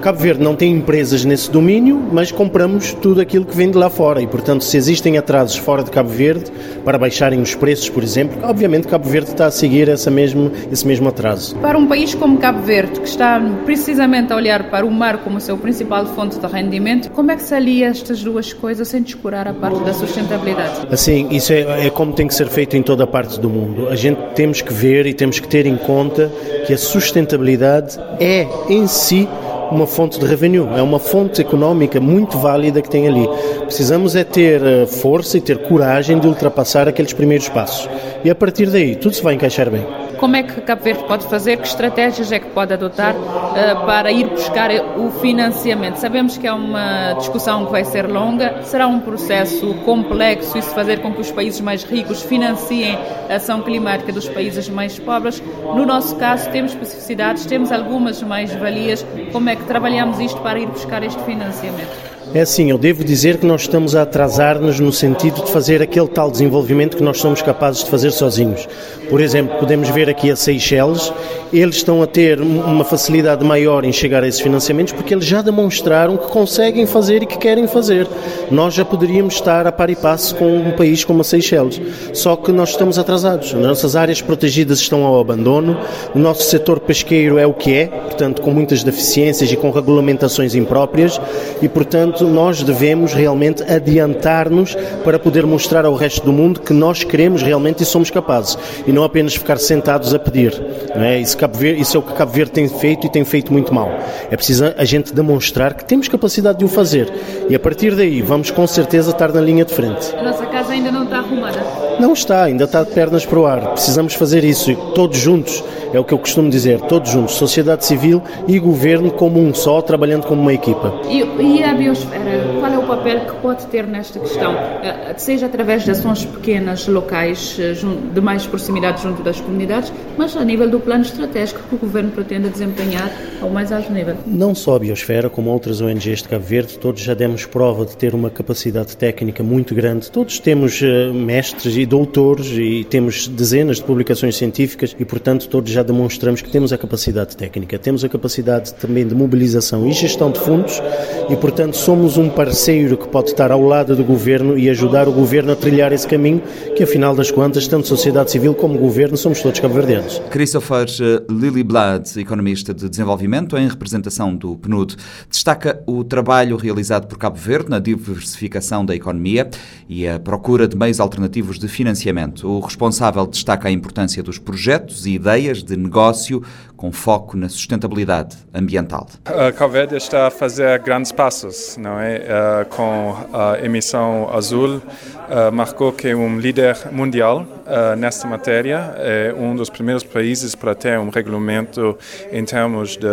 Cabo 0.00 0.18
Verde 0.18 0.42
não 0.42 0.54
tem 0.54 0.72
empresas 0.72 1.24
nesse 1.24 1.50
domínio, 1.50 2.00
mas 2.12 2.30
compramos 2.30 2.92
tudo 2.94 3.20
aquilo 3.20 3.44
que 3.44 3.56
vem 3.56 3.70
de 3.70 3.76
lá 3.76 3.90
fora 3.90 4.20
e, 4.20 4.26
portanto, 4.26 4.62
se 4.64 4.76
existem 4.76 5.18
atrasos 5.18 5.56
fora 5.56 5.82
de 5.82 5.90
Cabo 5.90 6.08
Verde 6.08 6.52
para 6.84 6.98
baixarem 6.98 7.40
os 7.40 7.54
preços, 7.54 7.88
por 7.88 8.02
exemplo, 8.02 8.38
obviamente 8.42 8.86
Cabo 8.86 9.08
Verde 9.08 9.30
está 9.30 9.46
a 9.46 9.50
seguir 9.50 9.88
essa 9.88 10.10
mesmo, 10.10 10.50
esse 10.70 10.86
mesmo 10.86 11.08
atraso. 11.08 11.56
Para 11.56 11.78
um 11.78 11.86
país 11.86 12.14
como 12.14 12.38
Cabo 12.38 12.62
Verde, 12.62 13.00
que 13.00 13.08
está 13.08 13.40
precisamente 13.64 14.32
a 14.32 14.36
olhar 14.36 14.70
para 14.70 14.86
o 14.86 14.90
mar 14.90 15.18
como 15.18 15.40
seu 15.40 15.56
principal 15.56 16.06
fonte 16.06 16.38
de 16.38 16.46
rendimento, 16.46 17.10
como 17.10 17.30
é 17.30 17.36
que 17.36 17.42
se 17.42 17.54
alia 17.54 17.88
estas 17.88 18.22
duas 18.22 18.52
coisas 18.52 18.88
sem 18.88 19.02
descurar 19.02 19.48
a 19.48 19.54
parte 19.54 19.80
da 19.80 19.92
sustentabilidade? 19.92 20.86
Assim, 20.90 21.28
isso 21.30 21.52
é, 21.52 21.86
é 21.86 21.90
como 21.90 22.12
tem 22.12 22.26
que 22.26 22.34
ser 22.34 22.48
feito 22.48 22.76
em 22.76 22.82
toda 22.82 23.04
a 23.04 23.06
parte 23.06 23.40
do 23.40 23.48
mundo. 23.48 23.88
A 23.88 23.96
gente 23.96 24.18
temos 24.34 24.60
que 24.60 24.72
ver 24.72 25.06
e 25.06 25.14
temos 25.14 25.40
que 25.40 25.48
ter 25.48 25.66
em 25.66 25.76
conta 25.76 26.30
que 26.66 26.72
a 26.72 26.78
sustentabilidade 26.78 27.98
é 28.20 28.46
em 28.68 28.86
si 28.86 29.28
uma 29.70 29.86
fonte 29.86 30.18
de 30.18 30.26
revenue, 30.26 30.68
é 30.76 30.82
uma 30.82 30.98
fonte 30.98 31.40
económica 31.40 32.00
muito 32.00 32.38
válida 32.38 32.80
que 32.82 32.90
tem 32.90 33.06
ali. 33.06 33.28
Precisamos 33.64 34.14
é 34.14 34.24
ter 34.24 34.62
eh, 34.62 34.86
força 34.86 35.38
e 35.38 35.40
ter 35.40 35.58
coragem 35.58 36.18
de 36.18 36.26
ultrapassar 36.26 36.88
aqueles 36.88 37.12
primeiros 37.12 37.48
passos. 37.48 37.88
E 38.24 38.30
a 38.30 38.34
partir 38.34 38.66
daí, 38.66 38.96
tudo 38.96 39.14
se 39.14 39.22
vai 39.22 39.34
encaixar 39.34 39.70
bem. 39.70 39.86
Como 40.18 40.34
é 40.34 40.42
que 40.42 40.60
Cabo 40.62 40.82
Verde 40.82 41.04
pode 41.04 41.26
fazer? 41.26 41.58
Que 41.58 41.66
estratégias 41.66 42.32
é 42.32 42.38
que 42.38 42.48
pode 42.50 42.72
adotar 42.72 43.14
uh, 43.14 43.86
para 43.86 44.10
ir 44.10 44.26
buscar 44.28 44.70
o 44.98 45.10
financiamento? 45.10 45.96
Sabemos 45.96 46.38
que 46.38 46.46
é 46.46 46.52
uma 46.52 47.12
discussão 47.14 47.66
que 47.66 47.72
vai 47.72 47.84
ser 47.84 48.06
longa, 48.08 48.62
será 48.62 48.86
um 48.86 48.98
processo 48.98 49.74
complexo 49.84 50.56
isso 50.56 50.70
fazer 50.70 51.00
com 51.00 51.12
que 51.12 51.20
os 51.20 51.30
países 51.30 51.60
mais 51.60 51.84
ricos 51.84 52.22
financiem 52.22 52.98
a 53.28 53.34
ação 53.34 53.60
climática 53.62 54.12
dos 54.12 54.28
países 54.28 54.68
mais 54.68 54.98
pobres. 54.98 55.42
No 55.62 55.84
nosso 55.84 56.16
caso, 56.16 56.48
temos 56.50 56.72
especificidades, 56.72 57.44
temos 57.44 57.70
algumas 57.70 58.22
mais-valias. 58.22 59.04
Como 59.32 59.50
é 59.50 59.55
que 59.56 59.64
trabalhamos 59.64 60.20
isto 60.20 60.40
para 60.40 60.58
ir 60.58 60.66
buscar 60.66 61.02
este 61.02 61.22
financiamento? 61.24 62.16
É 62.34 62.40
assim, 62.40 62.70
eu 62.70 62.76
devo 62.76 63.04
dizer 63.04 63.38
que 63.38 63.46
nós 63.46 63.62
estamos 63.62 63.94
a 63.94 64.02
atrasar-nos 64.02 64.80
no 64.80 64.92
sentido 64.92 65.44
de 65.44 65.50
fazer 65.50 65.80
aquele 65.80 66.08
tal 66.08 66.30
desenvolvimento 66.30 66.96
que 66.96 67.02
nós 67.02 67.18
somos 67.18 67.40
capazes 67.40 67.84
de 67.84 67.90
fazer 67.90 68.10
sozinhos. 68.10 68.68
Por 69.08 69.20
exemplo, 69.20 69.56
podemos 69.58 69.88
ver 69.88 70.10
aqui 70.10 70.30
a 70.30 70.36
Seychelles, 70.36 71.12
eles 71.52 71.76
estão 71.76 72.02
a 72.02 72.06
ter 72.06 72.40
uma 72.40 72.84
facilidade 72.84 73.44
maior 73.44 73.84
em 73.84 73.92
chegar 73.92 74.22
a 74.22 74.28
esses 74.28 74.40
financiamentos 74.40 74.92
porque 74.92 75.14
eles 75.14 75.24
já 75.24 75.42
demonstraram 75.42 76.16
que 76.16 76.26
conseguem 76.28 76.86
fazer 76.86 77.22
e 77.22 77.26
que 77.26 77.38
querem 77.38 77.66
fazer. 77.66 78.06
Nós 78.50 78.74
já 78.74 78.84
poderíamos 78.84 79.34
estar 79.34 79.66
a 79.66 79.72
par 79.72 79.90
e 79.90 79.96
passo 79.96 80.34
com 80.34 80.56
um 80.56 80.72
país 80.72 81.04
como 81.04 81.20
a 81.20 81.24
Seychelles, 81.24 81.80
só 82.12 82.36
que 82.36 82.52
nós 82.52 82.70
estamos 82.70 82.98
atrasados. 82.98 83.54
As 83.54 83.60
nossas 83.60 83.96
áreas 83.96 84.20
protegidas 84.20 84.80
estão 84.80 85.04
ao 85.04 85.20
abandono, 85.20 85.78
o 86.14 86.18
nosso 86.18 86.42
setor 86.42 86.80
pesqueiro 86.80 87.38
é 87.38 87.46
o 87.46 87.52
que 87.52 87.74
é, 87.74 87.86
portanto, 87.86 88.42
com 88.42 88.50
muitas 88.50 88.82
deficiências 88.82 89.50
e 89.50 89.56
com 89.56 89.70
regulamentações 89.70 90.54
impróprias, 90.54 91.20
e, 91.60 91.68
portanto, 91.68 92.24
nós 92.24 92.62
devemos 92.62 93.12
realmente 93.12 93.62
adiantar-nos 93.62 94.76
para 95.04 95.18
poder 95.18 95.46
mostrar 95.46 95.84
ao 95.84 95.94
resto 95.94 96.24
do 96.24 96.32
mundo 96.32 96.60
que 96.60 96.72
nós 96.72 97.04
queremos 97.04 97.42
realmente 97.42 97.82
e 97.82 97.86
somos 97.86 98.10
capazes, 98.10 98.58
e 98.86 98.92
não 98.92 99.04
apenas 99.04 99.34
ficar 99.34 99.58
sentados 99.58 100.14
a 100.14 100.18
pedir. 100.18 100.60
Não 100.94 101.02
é? 101.02 101.20
Isso, 101.20 101.35
Cabo 101.36 101.56
Verde, 101.56 101.80
isso 101.80 101.96
é 101.96 102.00
o 102.00 102.02
que 102.02 102.12
Cabo 102.12 102.32
Verde 102.32 102.52
tem 102.52 102.68
feito 102.68 103.06
e 103.06 103.10
tem 103.10 103.24
feito 103.24 103.52
muito 103.52 103.72
mal. 103.72 103.90
É 104.30 104.36
preciso 104.36 104.72
a 104.76 104.84
gente 104.84 105.14
demonstrar 105.14 105.74
que 105.74 105.84
temos 105.84 106.08
capacidade 106.08 106.58
de 106.58 106.64
o 106.64 106.68
fazer, 106.68 107.12
e 107.48 107.54
a 107.54 107.60
partir 107.60 107.94
daí 107.94 108.22
vamos 108.22 108.50
com 108.50 108.66
certeza 108.66 109.10
estar 109.10 109.32
na 109.32 109.40
linha 109.40 109.64
de 109.64 109.74
frente. 109.74 110.14
A 110.16 110.22
nossa 110.22 110.46
casa 110.46 110.72
ainda 110.72 110.90
não 110.90 111.04
está 111.04 111.18
arrumada? 111.18 111.85
Não 112.00 112.12
está, 112.12 112.44
ainda 112.44 112.64
está 112.64 112.82
de 112.82 112.90
pernas 112.90 113.24
para 113.24 113.38
o 113.38 113.46
ar. 113.46 113.72
Precisamos 113.72 114.14
fazer 114.14 114.44
isso, 114.44 114.74
todos 114.94 115.18
juntos 115.18 115.62
é 115.92 115.98
o 115.98 116.04
que 116.04 116.12
eu 116.12 116.18
costumo 116.18 116.50
dizer, 116.50 116.80
todos 116.82 117.10
juntos, 117.10 117.34
sociedade 117.36 117.86
civil 117.86 118.22
e 118.46 118.58
governo 118.58 119.10
como 119.10 119.40
um 119.40 119.54
só, 119.54 119.80
trabalhando 119.80 120.26
como 120.26 120.42
uma 120.42 120.52
equipa. 120.52 120.92
E, 121.08 121.20
e 121.42 121.64
a 121.64 121.72
biosfera, 121.72 122.44
qual 122.60 122.72
é 122.72 122.78
o 122.78 122.86
papel 122.86 123.20
que 123.20 123.34
pode 123.36 123.66
ter 123.66 123.86
nesta 123.86 124.18
questão? 124.18 124.54
Eh, 124.54 125.14
seja 125.16 125.46
através 125.46 125.84
de 125.84 125.92
ações 125.92 126.24
pequenas, 126.24 126.86
locais, 126.86 127.56
eh, 127.58 127.74
de 128.12 128.20
mais 128.20 128.46
proximidade 128.46 129.02
junto 129.02 129.22
das 129.22 129.40
comunidades, 129.40 129.90
mas 130.18 130.36
a 130.36 130.44
nível 130.44 130.68
do 130.68 130.80
plano 130.80 131.02
estratégico 131.02 131.60
que 131.68 131.74
o 131.76 131.78
governo 131.78 132.10
pretende 132.10 132.50
desempenhar 132.50 133.10
ao 133.40 133.48
mais 133.48 133.72
alto 133.72 133.90
nível. 133.90 134.16
Não 134.26 134.54
só 134.54 134.76
a 134.76 134.78
biosfera, 134.78 135.30
como 135.30 135.50
outras 135.50 135.80
ONGs 135.80 136.22
de 136.22 136.28
Cabo 136.28 136.44
Verde, 136.44 136.78
todos 136.78 137.00
já 137.00 137.14
demos 137.14 137.46
prova 137.46 137.86
de 137.86 137.96
ter 137.96 138.14
uma 138.14 138.28
capacidade 138.28 138.96
técnica 138.96 139.42
muito 139.42 139.74
grande. 139.74 140.10
Todos 140.10 140.38
temos 140.40 140.82
eh, 140.82 141.10
mestres 141.10 141.76
e 141.76 141.85
doutores 141.86 142.48
e 142.52 142.84
temos 142.84 143.28
dezenas 143.28 143.76
de 143.76 143.84
publicações 143.84 144.36
científicas 144.36 144.94
e, 144.98 145.04
portanto, 145.04 145.48
todos 145.48 145.70
já 145.70 145.82
demonstramos 145.82 146.42
que 146.42 146.50
temos 146.50 146.72
a 146.72 146.78
capacidade 146.78 147.36
técnica, 147.36 147.78
temos 147.78 148.04
a 148.04 148.08
capacidade 148.08 148.74
também 148.74 149.06
de 149.06 149.14
mobilização 149.14 149.86
e 149.86 149.92
gestão 149.92 150.30
de 150.30 150.40
fundos 150.40 150.80
e, 151.28 151.36
portanto, 151.36 151.76
somos 151.76 152.16
um 152.16 152.28
parceiro 152.28 152.96
que 152.96 153.08
pode 153.08 153.30
estar 153.30 153.50
ao 153.50 153.60
lado 153.60 153.96
do 153.96 154.04
governo 154.04 154.56
e 154.56 154.70
ajudar 154.70 155.08
o 155.08 155.12
governo 155.12 155.52
a 155.52 155.56
trilhar 155.56 155.92
esse 155.92 156.06
caminho, 156.06 156.42
que 156.76 156.84
afinal 156.84 157.14
das 157.14 157.30
contas, 157.30 157.66
tanto 157.66 157.88
sociedade 157.88 158.30
civil 158.30 158.54
como 158.54 158.78
governo, 158.78 159.16
somos 159.16 159.40
todos 159.40 159.58
cabo-verdianos. 159.58 160.20
Christopher 160.30 160.86
eh, 161.00 161.22
Lillyblad, 161.30 162.16
economista 162.16 162.72
de 162.72 162.88
desenvolvimento, 162.88 163.56
em 163.56 163.68
representação 163.68 164.34
do 164.34 164.56
PNUD, 164.56 164.96
destaca 165.28 165.82
o 165.86 166.04
trabalho 166.04 166.56
realizado 166.56 167.06
por 167.06 167.18
Cabo 167.18 167.36
Verde 167.36 167.70
na 167.70 167.78
diversificação 167.78 168.84
da 168.84 168.94
economia 168.94 169.48
e 169.88 170.06
a 170.06 170.18
procura 170.18 170.68
de 170.68 170.76
meios 170.76 171.00
alternativos 171.00 171.58
de 171.58 171.66
financiamento. 171.68 172.48
O 172.48 172.60
responsável 172.60 173.26
destaca 173.26 173.68
a 173.68 173.70
importância 173.70 174.22
dos 174.22 174.38
projetos 174.38 175.06
e 175.06 175.12
ideias 175.12 175.62
de 175.62 175.76
negócio 175.76 176.42
com 176.76 176.92
foco 176.92 177.36
na 177.36 177.48
sustentabilidade 177.48 178.36
ambiental. 178.54 179.08
A 179.24 179.50
Calvédia 179.50 179.96
está 179.96 180.26
a 180.26 180.30
fazer 180.30 180.78
grandes 180.80 181.10
passos, 181.10 181.76
não 181.76 181.98
é? 181.98 182.18
Uh, 182.18 182.66
com 182.66 183.16
a 183.32 183.58
emissão 183.64 184.28
azul, 184.32 184.76
uh, 184.76 185.52
marcou 185.52 185.92
que 185.92 186.08
é 186.08 186.16
um 186.16 186.38
líder 186.38 186.76
mundial 186.92 187.46
uh, 187.66 187.96
nesta 187.96 188.28
matéria, 188.28 188.94
é 188.98 189.34
um 189.36 189.56
dos 189.56 189.70
primeiros 189.70 190.04
países 190.04 190.54
para 190.54 190.74
ter 190.74 190.98
um 190.98 191.08
regulamento 191.08 191.96
em 192.30 192.44
termos 192.44 192.96
de 192.96 193.06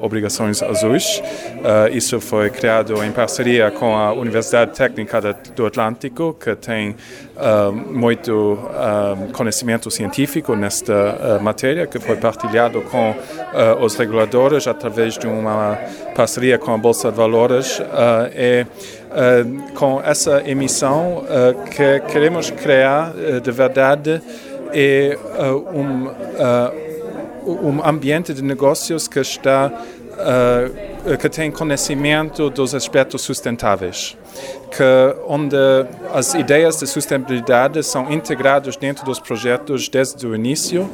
obrigações 0.00 0.62
azuis. 0.62 1.22
isso 1.92 2.20
foi 2.20 2.50
criado 2.50 3.02
em 3.02 3.12
parceria 3.12 3.70
com 3.70 3.94
a 3.94 4.12
Universidade 4.12 4.72
Técnica 4.76 5.20
do 5.54 5.66
Atlântico, 5.66 6.34
que 6.34 6.54
tem 6.54 6.96
muito 7.86 8.58
conhecimento 9.32 9.90
científico 9.90 10.54
nesta 10.54 11.38
matéria, 11.40 11.86
que 11.86 11.98
foi 11.98 12.16
partilhado 12.16 12.80
com 12.82 13.10
uh, 13.10 13.82
os 13.82 13.94
reguladores 13.96 14.66
através 14.66 15.16
de 15.16 15.26
uma 15.26 15.78
parceria 16.14 16.58
com 16.58 16.72
a 16.72 16.78
Bolsa 16.78 17.10
de 17.10 17.16
Valores 17.16 17.78
uh, 17.78 17.82
uh, 17.82 19.72
com 19.74 20.00
essa 20.02 20.42
emissão 20.48 21.24
que 21.70 22.00
queremos 22.12 22.50
criar 22.50 23.12
de 23.42 23.50
verdade 23.50 24.22
é 24.72 25.18
um, 25.74 26.08
um 27.46 27.84
ambiente 27.84 28.32
de 28.32 28.42
negócios 28.42 29.08
que 29.08 29.18
está 29.18 29.72
que 31.18 31.28
tem 31.28 31.50
conhecimento 31.50 32.50
dos 32.50 32.74
aspectos 32.74 33.22
sustentáveis, 33.22 34.16
que 34.70 35.16
onde 35.26 35.56
as 36.12 36.34
ideias 36.34 36.78
de 36.78 36.86
sustentabilidade 36.86 37.82
são 37.82 38.10
integradas 38.12 38.76
dentro 38.76 39.04
dos 39.04 39.18
projetos 39.18 39.88
desde 39.88 40.26
o 40.26 40.34
início 40.34 40.90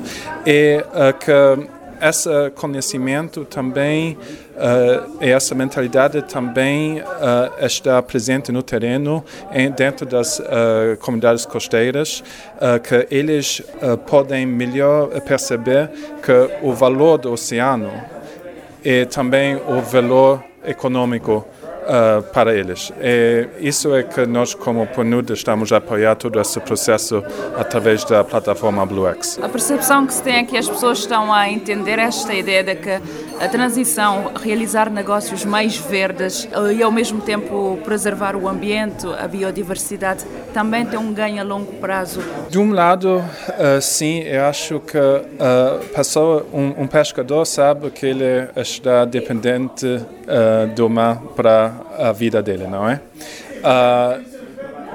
e 0.46 0.84
que 1.18 1.68
esse 2.00 2.50
conhecimento 2.54 3.44
também 3.44 4.16
uh, 4.56 5.22
e 5.22 5.30
essa 5.30 5.54
mentalidade 5.54 6.22
também 6.22 7.00
uh, 7.00 7.04
está 7.64 8.02
presente 8.02 8.52
no 8.52 8.62
terreno 8.62 9.24
em, 9.52 9.70
dentro 9.70 10.04
das 10.06 10.38
uh, 10.38 10.44
comunidades 11.00 11.46
costeiras 11.46 12.22
que 12.82 13.06
eles 13.10 13.62
podem 14.06 14.46
melhor 14.46 15.08
perceber 15.20 15.90
que 16.22 16.32
o 16.62 16.72
valor 16.72 17.18
do 17.18 17.32
oceano 17.32 17.90
e 18.88 19.04
também 19.04 19.56
o 19.56 19.80
valor 19.80 20.40
econômico 20.64 21.44
uh, 21.86 22.22
para 22.32 22.54
eles. 22.54 22.92
E 23.00 23.48
isso 23.60 23.94
é 23.94 24.02
que 24.02 24.26
nós, 24.26 24.54
como 24.54 24.86
PNUD, 24.86 25.32
estamos 25.32 25.72
a 25.72 25.78
apoiar 25.78 26.16
todo 26.16 26.40
esse 26.40 26.60
processo 26.60 27.22
através 27.56 28.04
da 28.04 28.22
plataforma 28.24 28.84
BlueX. 28.84 29.38
A 29.42 29.48
percepção 29.48 30.06
que 30.06 30.14
se 30.14 30.22
tem 30.22 30.36
é 30.36 30.44
que 30.44 30.56
as 30.56 30.68
pessoas 30.68 30.98
estão 30.98 31.32
a 31.32 31.48
entender 31.48 31.98
esta 31.98 32.34
ideia 32.34 32.62
de 32.62 32.74
que 32.74 33.00
a 33.40 33.48
transição, 33.48 34.32
realizar 34.42 34.90
negócios 34.90 35.44
mais 35.44 35.76
verdes 35.76 36.48
e 36.74 36.82
ao 36.82 36.90
mesmo 36.90 37.20
tempo 37.20 37.78
preservar 37.84 38.34
o 38.34 38.48
ambiente, 38.48 39.06
a 39.18 39.28
biodiversidade, 39.28 40.24
também 40.52 40.86
tem 40.86 40.98
um 40.98 41.12
ganho 41.12 41.40
a 41.40 41.44
longo 41.44 41.72
prazo. 41.74 42.20
De 42.48 42.58
um 42.58 42.72
lado, 42.72 43.18
uh, 43.18 43.80
sim, 43.80 44.20
eu 44.20 44.44
acho 44.46 44.80
que 44.80 44.98
a 44.98 45.94
pessoa, 45.94 46.46
um, 46.52 46.82
um 46.82 46.86
pescador 46.86 47.44
sabe 47.44 47.90
que 47.90 48.06
ele 48.06 48.48
está 48.56 49.04
dependente 49.04 49.86
uh, 49.86 50.74
do 50.74 50.88
mar 50.88 51.20
para 51.34 51.72
a 51.98 52.12
vida 52.12 52.42
dele, 52.42 52.66
não 52.66 52.88
é? 52.88 53.00
Uh, 53.56 54.24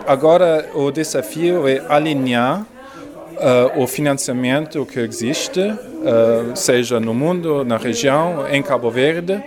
agora, 0.07 0.69
o 0.73 0.91
desafio 0.91 1.67
é 1.67 1.81
alinhar 1.89 2.61
uh, 2.61 3.81
o 3.81 3.88
financiamento 3.88 4.85
que 4.85 5.00
existe, 5.00 5.59
uh, 5.59 6.55
seja 6.55 7.00
no 7.00 7.13
mundo, 7.13 7.65
na 7.65 7.77
região, 7.77 8.47
em 8.50 8.61
Cabo 8.61 8.89
Verde, 8.89 9.43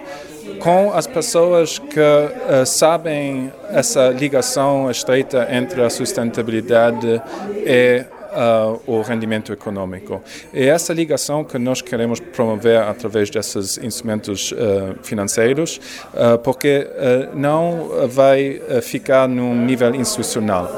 com 0.60 0.92
as 0.92 1.06
pessoas 1.06 1.78
que 1.78 2.64
sabem 2.66 3.52
essa 3.70 4.08
ligação 4.08 4.90
estreita 4.90 5.48
entre 5.50 5.82
a 5.82 5.90
sustentabilidade 5.90 7.20
e 7.66 8.04
uh, 8.34 8.80
o 8.86 9.00
rendimento 9.02 9.52
econômico. 9.52 10.22
É 10.52 10.66
essa 10.66 10.92
ligação 10.92 11.44
que 11.44 11.58
nós 11.58 11.80
queremos 11.80 12.20
promover 12.20 12.80
através 12.80 13.30
desses 13.30 13.78
instrumentos 13.78 14.52
uh, 14.52 14.56
financeiros, 15.02 15.80
uh, 16.12 16.38
porque 16.38 16.86
não 17.34 18.08
vai 18.08 18.60
ficar 18.82 19.28
num 19.28 19.54
nível 19.54 19.94
institucional. 19.94 20.70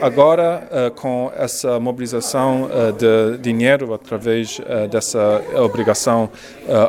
Agora, 0.00 0.92
com 0.96 1.32
essa 1.36 1.80
mobilização 1.80 2.68
de 2.96 3.38
dinheiro 3.38 3.92
através 3.92 4.60
dessa 4.90 5.42
obrigação 5.56 6.30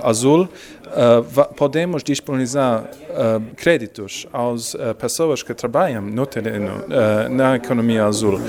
azul, 0.04 0.48
podemos 1.56 2.04
disponibilizar 2.04 2.84
créditos 3.56 4.28
às 4.34 4.76
pessoas 4.98 5.44
que 5.44 5.54
trabalham 5.54 6.02
no 6.02 6.26
terreno, 6.26 6.84
na 7.30 7.56
economia 7.56 8.06
azul, 8.06 8.40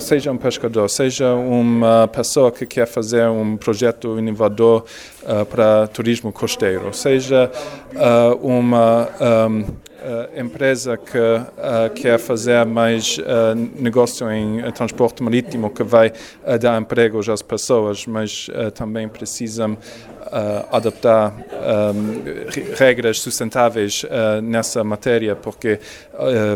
seja 0.00 0.30
um 0.30 0.36
pescador, 0.36 0.88
seja 0.88 1.34
uma 1.34 2.08
pessoa 2.08 2.50
que 2.50 2.66
quer 2.66 2.86
fazer 2.86 3.28
um 3.28 3.56
projeto 3.56 4.18
inovador 4.18 4.84
para 5.50 5.86
turismo 5.88 6.32
costeiro, 6.32 6.92
seja 6.92 7.50
uma 8.40 9.08
um, 9.48 9.64
empresa 10.36 10.96
que 10.96 12.00
quer 12.00 12.18
fazer 12.18 12.64
mais 12.64 13.18
negócio 13.76 14.30
em 14.30 14.70
transporte 14.72 15.22
marítimo 15.22 15.70
que 15.70 15.82
vai 15.82 16.12
dar 16.60 16.80
empregos 16.80 17.28
às 17.28 17.42
pessoas, 17.42 18.06
mas 18.06 18.48
também 18.74 19.08
precisam 19.08 19.76
uh, 20.32 20.74
adaptar 20.74 21.34
um, 21.34 22.74
regras 22.74 23.20
sustentáveis 23.20 24.04
uh, 24.04 24.40
nessa 24.40 24.82
matéria, 24.82 25.36
porque 25.36 25.78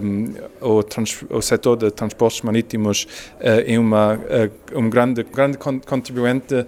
um, 0.02 0.35
o, 0.61 1.37
o, 1.37 1.42
setor 1.42 1.76
de 1.76 1.90
transportes 1.90 2.40
marítimos 2.40 3.04
uh, 3.35 3.62
é 3.66 3.78
uma, 3.78 4.18
um 4.75 4.88
grande, 4.88 5.23
grande 5.23 5.59
contribuinte 5.59 6.66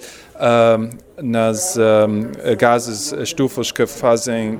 nas 1.20 1.76
gases 2.56 3.12
estufas 3.12 3.72
que 3.72 3.86
fazem 3.86 4.58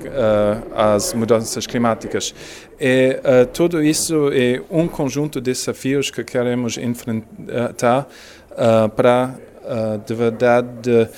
as 0.75 1.15
mudanças 1.15 1.69
climáticas. 1.69 2.35
E 2.81 3.21
tudo 3.53 3.81
isso 3.81 4.31
é 4.33 4.61
um 4.69 4.89
conjunto 4.89 5.41
de 5.41 5.53
desafios 5.53 6.11
que 6.11 6.25
queremos 6.25 6.77
enfrentar 6.77 8.09
para 8.97 9.35
de 10.05 10.15
verdade 10.15 11.09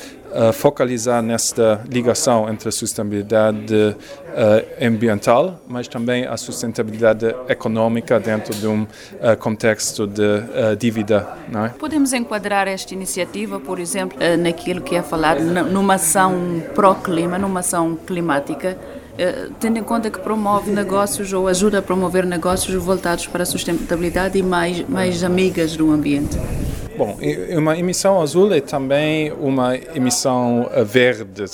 focalizar 0.52 1.22
nesta 1.22 1.80
ligação 1.88 2.49
entre 2.49 2.68
a 2.68 2.72
sustentabilidade 2.72 3.75
uh, 3.75 4.84
ambiental, 4.87 5.60
mas 5.66 5.88
também 5.88 6.26
a 6.26 6.37
sustentabilidade 6.37 7.34
econômica 7.49 8.20
dentro 8.20 8.54
de 8.54 8.66
um 8.66 8.82
uh, 8.82 9.37
contexto 9.38 10.06
de 10.06 10.20
dívida. 10.78 11.28
Não 11.49 11.66
é? 11.66 11.68
Podemos 11.70 12.12
enquadrar 12.12 12.68
esta 12.68 12.94
iniciativa, 12.94 13.58
por 13.58 13.78
exemplo, 13.78 14.18
naquilo 14.38 14.80
que 14.80 14.94
é 14.94 15.02
falado 15.02 15.40
numa 15.40 15.94
ação 15.94 16.62
pró-clima, 16.75 17.38
numa 17.38 17.60
ação 17.60 17.96
climática, 18.06 18.76
tendo 19.58 19.78
em 19.78 19.82
conta 19.82 20.10
que 20.10 20.18
promove 20.18 20.70
negócios 20.70 21.32
ou 21.32 21.49
ajuda 21.49 21.78
a 21.78 21.82
promover 21.82 22.25
negócios 22.25 22.75
voltados 22.82 23.26
para 23.26 23.42
a 23.42 23.46
sustentabilidade 23.46 24.38
e 24.38 24.42
mais, 24.42 24.88
mais 24.88 25.22
amigas 25.22 25.76
do 25.76 25.90
ambiente. 25.90 26.38
Bom, 27.00 27.16
uma 27.56 27.78
emissão 27.78 28.20
azul 28.20 28.52
é 28.52 28.60
também 28.60 29.32
uma 29.32 29.74
emissão 29.74 30.68
eh, 30.70 30.84
verde. 30.84 31.44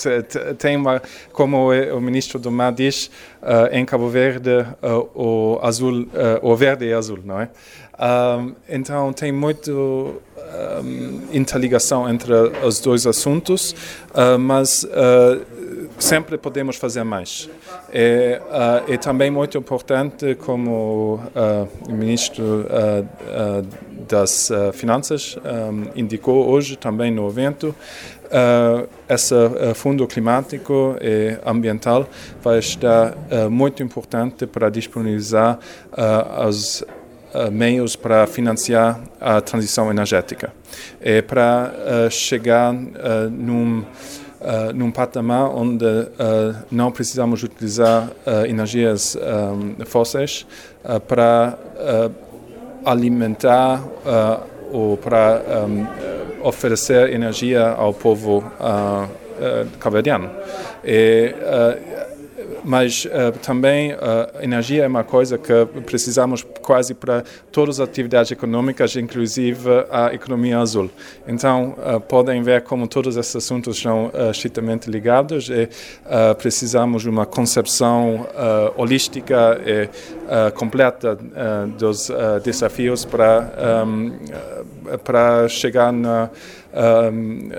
Tem 0.58 0.76
uma, 0.76 1.00
como 1.32 1.70
o 1.70 2.00
ministro 2.00 2.40
do 2.40 2.50
Mar 2.50 2.72
diz, 2.72 3.08
uh, 3.40 3.68
em 3.70 3.84
Cabo 3.84 4.08
Verde 4.08 4.50
uh, 4.82 5.08
o 5.14 5.60
azul, 5.62 6.08
o 6.42 6.56
verde 6.56 6.90
é 6.90 6.94
azul, 6.94 7.20
não 7.24 7.40
é? 7.40 7.48
então 8.68 9.12
tem 9.12 9.30
muito 9.30 10.20
interligação 11.32 12.08
entre 12.10 12.32
os 12.64 12.80
dois 12.80 13.06
assuntos, 13.06 13.74
mas 14.40 14.84
sempre 15.98 16.38
podemos 16.38 16.76
fazer 16.76 17.04
mais. 17.04 17.48
É, 17.92 18.40
uh, 18.88 18.98
também 18.98 19.30
muito 19.30 19.56
importante, 19.58 20.34
como 20.34 21.14
uh, 21.14 21.68
o 21.88 21.92
ministro 21.92 22.66
uh, 22.66 23.66
das 24.08 24.50
Finanças 24.72 25.36
um, 25.36 25.98
indicou 25.98 26.48
hoje 26.48 26.76
também 26.76 27.10
no 27.10 27.28
evento, 27.28 27.74
esse 29.08 29.34
fundo 29.74 30.06
climático 30.06 30.96
e 31.00 31.38
ambiental 31.44 32.08
vai 32.42 32.58
estar 32.58 33.16
muito 33.50 33.82
importante 33.82 34.46
para 34.46 34.68
disponibilizar 34.68 35.58
os 36.48 36.84
meios 37.52 37.94
para 37.96 38.26
financiar 38.26 39.00
a 39.20 39.40
transição 39.40 39.90
energética. 39.90 40.52
É 41.00 41.22
para 41.22 42.08
chegar 42.10 42.72
num 42.72 43.84
uh, 44.46 44.72
num 44.72 44.90
patamar 44.92 45.50
onde 45.50 45.84
uh, 45.84 46.56
não 46.70 46.92
precisamos 46.92 47.42
utilizar 47.42 48.08
uh, 48.26 48.46
energias 48.46 49.16
um, 49.16 49.84
fósseis 49.84 50.46
para 51.08 51.58
alimentar 52.84 53.82
ou 54.70 54.96
para 54.96 55.42
um, 55.66 55.84
oferecer 56.46 57.12
energia 57.12 57.70
ao 57.70 57.92
povo 57.92 58.44
uh. 59.80 60.30
E, 60.84 61.34
mas 62.66 63.04
uh, 63.04 63.38
também 63.38 63.92
uh, 63.92 63.96
energia 64.42 64.82
é 64.82 64.88
uma 64.88 65.04
coisa 65.04 65.38
que 65.38 65.52
precisamos 65.82 66.44
quase 66.60 66.94
para 66.94 67.22
todas 67.52 67.78
as 67.78 67.88
atividades 67.88 68.32
econômicas, 68.32 68.96
inclusive 68.96 69.68
a 69.88 70.12
economia 70.12 70.58
azul. 70.58 70.90
Então, 71.28 71.76
uh, 71.78 72.00
podem 72.00 72.42
ver 72.42 72.62
como 72.62 72.88
todos 72.88 73.16
esses 73.16 73.36
assuntos 73.36 73.80
são 73.80 74.06
uh, 74.06 74.32
estritamente 74.32 74.90
ligados 74.90 75.48
e 75.48 75.68
precisamos 76.38 77.02
de 77.02 77.08
uma 77.08 77.26
concepção 77.26 78.26
holística 78.76 79.60
e 79.64 80.50
completa 80.52 81.18
dos 81.76 82.10
desafios 82.42 83.04
para, 83.04 83.84
um, 83.86 84.12
para 85.04 85.48
chegar 85.48 85.92
na 85.92 86.30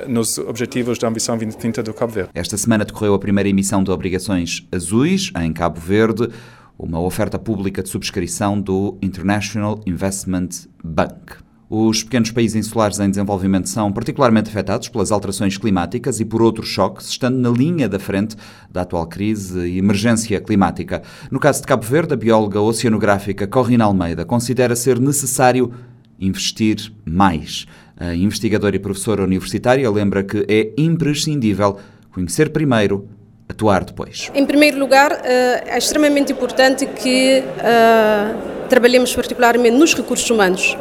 nos 0.07 0.37
objetivos 0.37 0.97
da 0.97 1.07
ambição 1.07 1.35
2030 1.35 1.83
do 1.83 1.93
Cabo 1.93 2.13
Verde. 2.13 2.29
Esta 2.33 2.57
semana 2.57 2.85
decorreu 2.85 3.13
a 3.13 3.19
primeira 3.19 3.49
emissão 3.49 3.83
de 3.83 3.91
obrigações 3.91 4.67
azuis 4.71 5.31
em 5.41 5.51
Cabo 5.51 5.79
Verde, 5.79 6.29
uma 6.77 6.99
oferta 6.99 7.39
pública 7.39 7.81
de 7.81 7.89
subscrição 7.89 8.59
do 8.59 8.97
International 9.01 9.81
Investment 9.85 10.49
Bank. 10.83 11.47
Os 11.69 12.01
pequenos 12.01 12.31
países 12.31 12.55
insulares 12.55 12.97
em 12.97 13.09
desenvolvimento 13.09 13.67
são 13.67 13.91
particularmente 13.91 14.49
afetados 14.49 14.87
pelas 14.87 15.11
alterações 15.11 15.57
climáticas 15.57 16.21
e 16.21 16.25
por 16.25 16.41
outros 16.41 16.69
choques, 16.69 17.07
estando 17.09 17.37
na 17.37 17.49
linha 17.49 17.89
da 17.89 17.99
frente 17.99 18.37
da 18.71 18.83
atual 18.83 19.05
crise 19.05 19.59
e 19.67 19.77
emergência 19.77 20.39
climática. 20.39 21.01
No 21.29 21.41
caso 21.41 21.59
de 21.59 21.67
Cabo 21.67 21.83
Verde, 21.83 22.13
a 22.13 22.17
bióloga 22.17 22.61
oceanográfica 22.61 23.45
Corrina 23.45 23.83
Almeida 23.83 24.23
considera 24.23 24.77
ser 24.77 24.97
necessário 24.97 25.73
investir 26.17 26.93
mais. 27.05 27.65
A 27.99 28.13
investigadora 28.13 28.75
e 28.75 28.79
professora 28.79 29.23
universitária 29.23 29.89
lembra 29.89 30.23
que 30.23 30.45
é 30.47 30.71
imprescindível 30.77 31.79
conhecer 32.11 32.51
primeiro, 32.51 33.07
atuar 33.49 33.83
depois. 33.83 34.31
Em 34.35 34.45
primeiro 34.45 34.77
lugar, 34.77 35.11
eh, 35.23 35.63
é 35.65 35.77
extremamente 35.77 36.31
importante 36.31 36.85
que 36.85 37.43
eh, 37.43 38.35
trabalhemos 38.69 39.15
particularmente 39.15 39.75
nos 39.75 39.95
recursos 39.95 40.29
humanos 40.29 40.77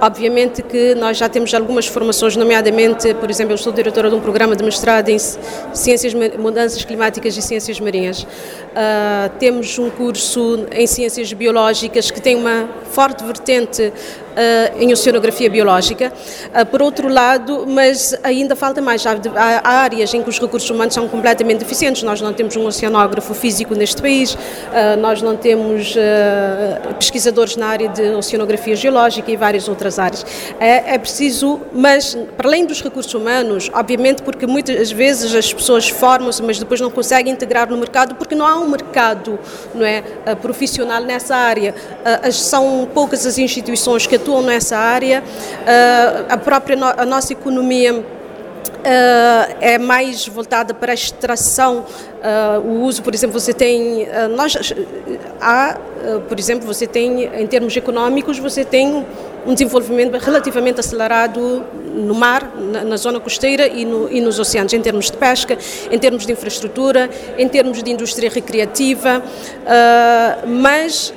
Obviamente 0.00 0.62
que 0.62 0.94
nós 0.94 1.18
já 1.18 1.28
temos 1.28 1.52
algumas 1.52 1.86
formações, 1.86 2.34
nomeadamente, 2.34 3.12
por 3.14 3.28
exemplo, 3.28 3.52
eu 3.52 3.58
sou 3.58 3.70
diretora 3.70 4.08
de 4.08 4.14
um 4.16 4.20
programa 4.20 4.56
de 4.56 4.64
mestrado 4.64 5.10
em 5.10 5.18
Ciências, 5.18 6.14
Mudanças 6.38 6.82
Climáticas 6.86 7.36
e 7.36 7.42
Ciências 7.42 7.78
Marinhas. 7.78 8.22
Uh, 8.22 9.28
temos 9.38 9.78
um 9.78 9.90
curso 9.90 10.66
em 10.72 10.86
Ciências 10.86 11.30
Biológicas 11.34 12.10
que 12.10 12.18
tem 12.18 12.34
uma 12.34 12.66
forte 12.92 13.22
vertente 13.24 13.82
uh, 13.82 14.80
em 14.80 14.90
oceanografia 14.90 15.50
biológica. 15.50 16.10
Uh, 16.48 16.64
por 16.64 16.80
outro 16.80 17.06
lado, 17.06 17.66
mas 17.68 18.18
ainda 18.22 18.56
falta 18.56 18.80
mais. 18.80 19.04
Há, 19.06 19.18
há, 19.62 19.70
áreas 19.80 20.14
em 20.14 20.22
que 20.22 20.30
os 20.30 20.38
recursos 20.38 20.70
humanos 20.70 20.94
são 20.94 21.08
completamente 21.08 21.58
deficientes. 21.58 22.02
Nós 22.02 22.22
não 22.22 22.32
temos 22.32 22.56
um 22.56 22.64
oceanógrafo 22.66 23.34
físico 23.34 23.74
neste 23.74 24.00
país, 24.00 24.36
nós 24.98 25.20
não 25.20 25.36
temos 25.36 25.94
pesquisadores 26.98 27.56
na 27.56 27.66
área 27.66 27.88
de 27.88 28.02
oceanografia 28.10 28.76
geológica 28.76 29.30
e 29.30 29.36
várias 29.36 29.68
outras 29.68 29.89
áreas. 29.98 30.24
É, 30.58 30.94
é 30.94 30.98
preciso, 30.98 31.60
mas 31.72 32.16
para 32.36 32.48
além 32.48 32.64
dos 32.64 32.82
recursos 32.82 33.12
humanos, 33.14 33.70
obviamente 33.72 34.22
porque 34.22 34.46
muitas 34.46 34.90
vezes 34.90 35.34
as 35.34 35.52
pessoas 35.52 35.88
formam-se, 35.88 36.42
mas 36.42 36.58
depois 36.58 36.80
não 36.80 36.90
conseguem 36.90 37.32
integrar 37.32 37.68
no 37.68 37.76
mercado 37.76 38.14
porque 38.14 38.34
não 38.34 38.46
há 38.46 38.56
um 38.56 38.68
mercado 38.68 39.38
não 39.74 39.84
é, 39.84 40.02
profissional 40.40 41.02
nessa 41.02 41.36
área. 41.36 41.74
São 42.32 42.88
poucas 42.92 43.26
as 43.26 43.38
instituições 43.38 44.06
que 44.06 44.16
atuam 44.16 44.42
nessa 44.42 44.76
área, 44.76 45.22
uh, 45.22 46.26
a 46.28 46.36
própria 46.36 46.76
a 46.96 47.04
nossa 47.04 47.32
economia 47.32 47.94
uh, 47.94 48.04
é 49.60 49.78
mais 49.78 50.26
voltada 50.26 50.74
para 50.74 50.92
a 50.92 50.94
extração, 50.94 51.84
uh, 51.84 52.60
o 52.60 52.82
uso, 52.82 53.02
por 53.02 53.14
exemplo, 53.14 53.38
você 53.38 53.52
tem, 53.52 54.08
nós, 54.34 54.72
há, 55.40 55.78
por 56.28 56.38
exemplo, 56.38 56.66
você 56.66 56.86
tem, 56.86 57.24
em 57.24 57.46
termos 57.46 57.76
económicos, 57.76 58.38
você 58.38 58.64
tem 58.64 59.06
um 59.46 59.54
desenvolvimento 59.54 60.16
relativamente 60.18 60.80
acelerado 60.80 61.64
no 61.94 62.14
mar, 62.14 62.52
na, 62.56 62.84
na 62.84 62.96
zona 62.96 63.20
costeira 63.20 63.66
e, 63.66 63.84
no, 63.84 64.10
e, 64.10 64.20
nos 64.20 64.38
oceanos, 64.38 64.72
em 64.72 64.80
termos 64.80 65.10
de 65.10 65.16
pesca, 65.16 65.58
em 65.90 65.98
termos 65.98 66.26
de 66.26 66.32
infraestrutura, 66.32 67.10
em 67.38 67.48
termos 67.48 67.82
de 67.82 67.90
indústria 67.90 68.30
recreativa, 68.30 69.22
mas 70.46 71.12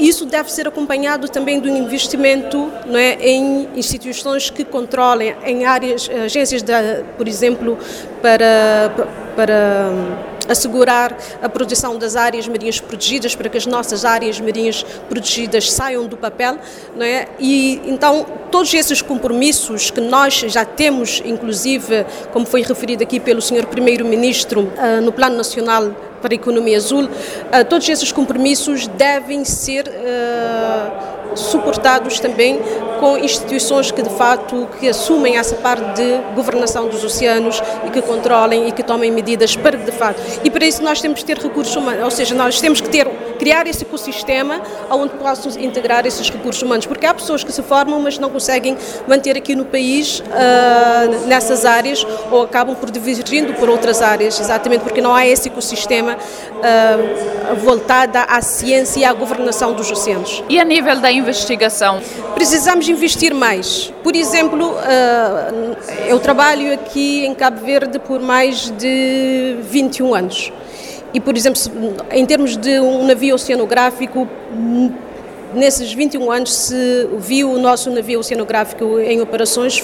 isso 0.00 0.24
deve 0.24 0.50
ser 0.50 0.66
acompanhado 0.66 1.28
também 1.28 1.60
do 1.60 1.68
investimento 1.68 2.72
não 2.86 2.98
é, 2.98 3.18
em 3.20 3.68
instituições 3.76 4.48
que 4.48 4.64
controlem, 4.64 5.36
em 5.44 5.66
áreas, 5.66 6.08
agências, 6.24 6.62
de, 6.62 6.72
por 7.18 7.28
exemplo, 7.28 7.76
para, 8.22 8.90
para 9.36 9.90
assegurar 10.50 11.16
a 11.40 11.48
proteção 11.48 11.96
das 11.96 12.16
áreas 12.16 12.48
marinhas 12.48 12.80
protegidas, 12.80 13.34
para 13.34 13.48
que 13.48 13.56
as 13.56 13.66
nossas 13.66 14.04
áreas 14.04 14.40
marinhas 14.40 14.84
protegidas 15.08 15.70
saiam 15.70 16.06
do 16.06 16.16
papel, 16.16 16.58
não 16.96 17.04
é? 17.04 17.28
E 17.38 17.80
então 17.86 18.26
todos 18.50 18.74
esses 18.74 19.00
compromissos 19.00 19.90
que 19.90 20.00
nós 20.00 20.34
já 20.34 20.64
temos, 20.64 21.22
inclusive, 21.24 22.04
como 22.32 22.44
foi 22.44 22.62
referido 22.62 23.02
aqui 23.02 23.20
pelo 23.20 23.40
Sr. 23.40 23.66
Primeiro-Ministro, 23.66 24.72
ah, 24.76 25.00
no 25.00 25.12
Plano 25.12 25.36
Nacional 25.36 25.94
para 26.20 26.34
a 26.34 26.36
Economia 26.36 26.76
Azul, 26.76 27.08
ah, 27.52 27.64
todos 27.64 27.88
esses 27.88 28.10
compromissos 28.12 28.86
devem 28.88 29.44
ser 29.44 29.86
uh, 29.88 31.19
suportados 31.34 32.20
também 32.20 32.60
com 32.98 33.16
instituições 33.16 33.90
que 33.90 34.02
de 34.02 34.10
facto 34.10 34.68
que 34.78 34.88
assumem 34.88 35.38
essa 35.38 35.56
parte 35.56 36.02
de 36.02 36.34
governação 36.34 36.88
dos 36.88 37.02
oceanos 37.02 37.62
e 37.86 37.90
que 37.90 38.02
controlem 38.02 38.68
e 38.68 38.72
que 38.72 38.82
tomem 38.82 39.10
medidas 39.10 39.56
para 39.56 39.76
de 39.76 39.92
facto. 39.92 40.20
E 40.44 40.50
para 40.50 40.66
isso 40.66 40.82
nós 40.82 41.00
temos 41.00 41.20
que 41.20 41.24
ter 41.24 41.38
recursos 41.38 41.74
humanos, 41.74 42.04
ou 42.04 42.10
seja, 42.10 42.34
nós 42.34 42.60
temos 42.60 42.80
que 42.80 42.88
ter 42.88 43.08
criar 43.40 43.66
esse 43.66 43.84
ecossistema 43.84 44.60
onde 44.90 45.14
possam 45.14 45.50
integrar 45.58 46.06
esses 46.06 46.28
recursos 46.28 46.62
humanos, 46.62 46.84
porque 46.84 47.06
há 47.06 47.14
pessoas 47.14 47.42
que 47.42 47.50
se 47.50 47.62
formam 47.62 47.98
mas 47.98 48.18
não 48.18 48.28
conseguem 48.28 48.76
manter 49.08 49.34
aqui 49.34 49.56
no 49.56 49.64
país 49.64 50.20
uh, 50.20 51.26
nessas 51.26 51.64
áreas 51.64 52.06
ou 52.30 52.42
acabam 52.42 52.76
por 52.76 52.90
divergindo 52.90 53.54
por 53.54 53.70
outras 53.70 54.02
áreas, 54.02 54.38
exatamente 54.38 54.82
porque 54.82 55.00
não 55.00 55.14
há 55.14 55.26
esse 55.26 55.48
ecossistema 55.48 56.18
uh, 56.18 57.56
voltado 57.56 58.18
à 58.28 58.42
ciência 58.42 59.00
e 59.00 59.04
à 59.06 59.12
governação 59.14 59.72
dos 59.72 59.90
oceanos. 59.90 60.44
E 60.46 60.60
a 60.60 60.64
nível 60.64 61.00
da 61.00 61.10
investigação? 61.10 61.98
Precisamos 62.34 62.86
investir 62.90 63.32
mais. 63.32 63.90
Por 64.02 64.14
exemplo, 64.14 64.72
uh, 64.72 65.76
eu 66.06 66.20
trabalho 66.20 66.74
aqui 66.74 67.24
em 67.24 67.34
Cabo 67.34 67.64
Verde 67.64 67.98
por 67.98 68.20
mais 68.20 68.70
de 68.70 69.56
21 69.62 70.14
anos. 70.14 70.52
E, 71.12 71.20
por 71.20 71.36
exemplo, 71.36 71.60
em 72.10 72.24
termos 72.24 72.56
de 72.56 72.78
um 72.80 73.06
navio 73.06 73.34
oceanográfico, 73.34 74.28
nesses 75.54 75.92
21 75.92 76.30
anos 76.30 76.54
se 76.54 77.08
viu 77.18 77.52
o 77.52 77.58
nosso 77.58 77.90
navio 77.90 78.20
oceanográfico 78.20 78.98
em 79.00 79.20
operações 79.20 79.82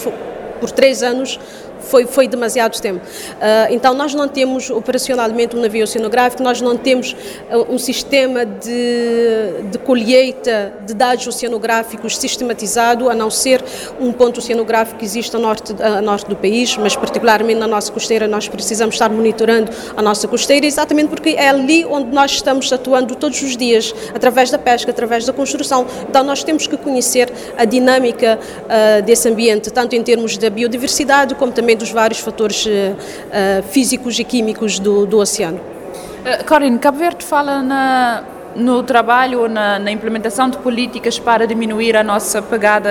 por 0.61 0.71
três 0.71 1.03
anos 1.03 1.39
foi, 1.87 2.07
foi 2.07 2.29
demasiado 2.29 2.81
tempo. 2.81 3.01
Uh, 3.01 3.73
então, 3.73 3.95
nós 3.95 4.15
não 4.15 4.29
temos 4.29 4.71
operacionalmente 4.71 5.57
um 5.57 5.61
navio 5.61 5.85
oceanográfico, 5.85 6.43
nós 6.43 6.61
não 6.61 6.77
temos 6.77 7.13
uh, 7.13 7.73
um 7.73 7.79
sistema 7.79 8.45
de, 8.45 9.71
de 9.71 9.79
colheita 9.79 10.75
de 10.85 10.95
dados 10.95 11.27
oceanográficos 11.27 12.17
sistematizado, 12.17 13.09
a 13.09 13.15
não 13.15 13.31
ser 13.31 13.63
um 14.01 14.13
ponto 14.13 14.39
oceanográfico 14.39 14.99
que 14.99 15.05
existe 15.05 15.35
a 15.37 15.39
norte, 15.39 15.75
a 15.81 16.01
norte 16.03 16.29
do 16.29 16.37
país, 16.37 16.77
mas 16.77 16.97
particularmente 16.97 17.59
na 17.59 17.67
nossa 17.67 17.91
costeira, 17.93 18.27
nós 18.27 18.49
precisamos 18.49 18.95
estar 18.95 19.09
monitorando 19.11 19.71
a 19.97 20.03
nossa 20.03 20.27
costeira, 20.27 20.67
exatamente 20.67 21.09
porque 21.09 21.31
é 21.31 21.49
ali 21.49 21.85
onde 21.85 22.11
nós 22.13 22.33
estamos 22.33 22.73
atuando 22.73 23.15
todos 23.15 23.41
os 23.43 23.57
dias, 23.57 23.95
através 24.15 24.51
da 24.51 24.59
pesca, 24.59 24.91
através 24.91 25.25
da 25.25 25.33
construção. 25.33 25.87
Então, 26.09 26.25
nós 26.25 26.43
temos 26.43 26.67
que 26.67 26.77
conhecer 26.77 27.33
a 27.57 27.65
dinâmica 27.65 28.39
uh, 28.39 29.03
desse 29.03 29.29
ambiente, 29.29 29.71
tanto 29.71 29.95
em 29.95 30.03
termos 30.03 30.37
da 30.37 30.51
biodiversidade, 30.51 31.35
como 31.35 31.53
também 31.53 31.76
dos 31.77 31.91
vários 31.91 32.21
fatores 32.21 32.67
uh, 32.67 33.63
físicos 33.71 34.19
e 34.19 34.25
químicos 34.25 34.79
do, 34.79 35.07
do 35.07 35.19
oceano. 35.19 35.61
Corinne, 36.49 36.79
Cabo 36.79 36.99
Verde 36.99 37.25
fala 37.25 37.63
na, 37.63 38.25
no 38.57 38.83
trabalho, 38.83 39.49
na, 39.49 39.79
na, 39.79 39.91
implementação 39.93 40.49
de 40.49 40.59
políticas 40.59 41.19
para 41.19 41.47
diminuir 41.47 41.97
a 41.97 42.03
nossa 42.03 42.41
pegada 42.43 42.91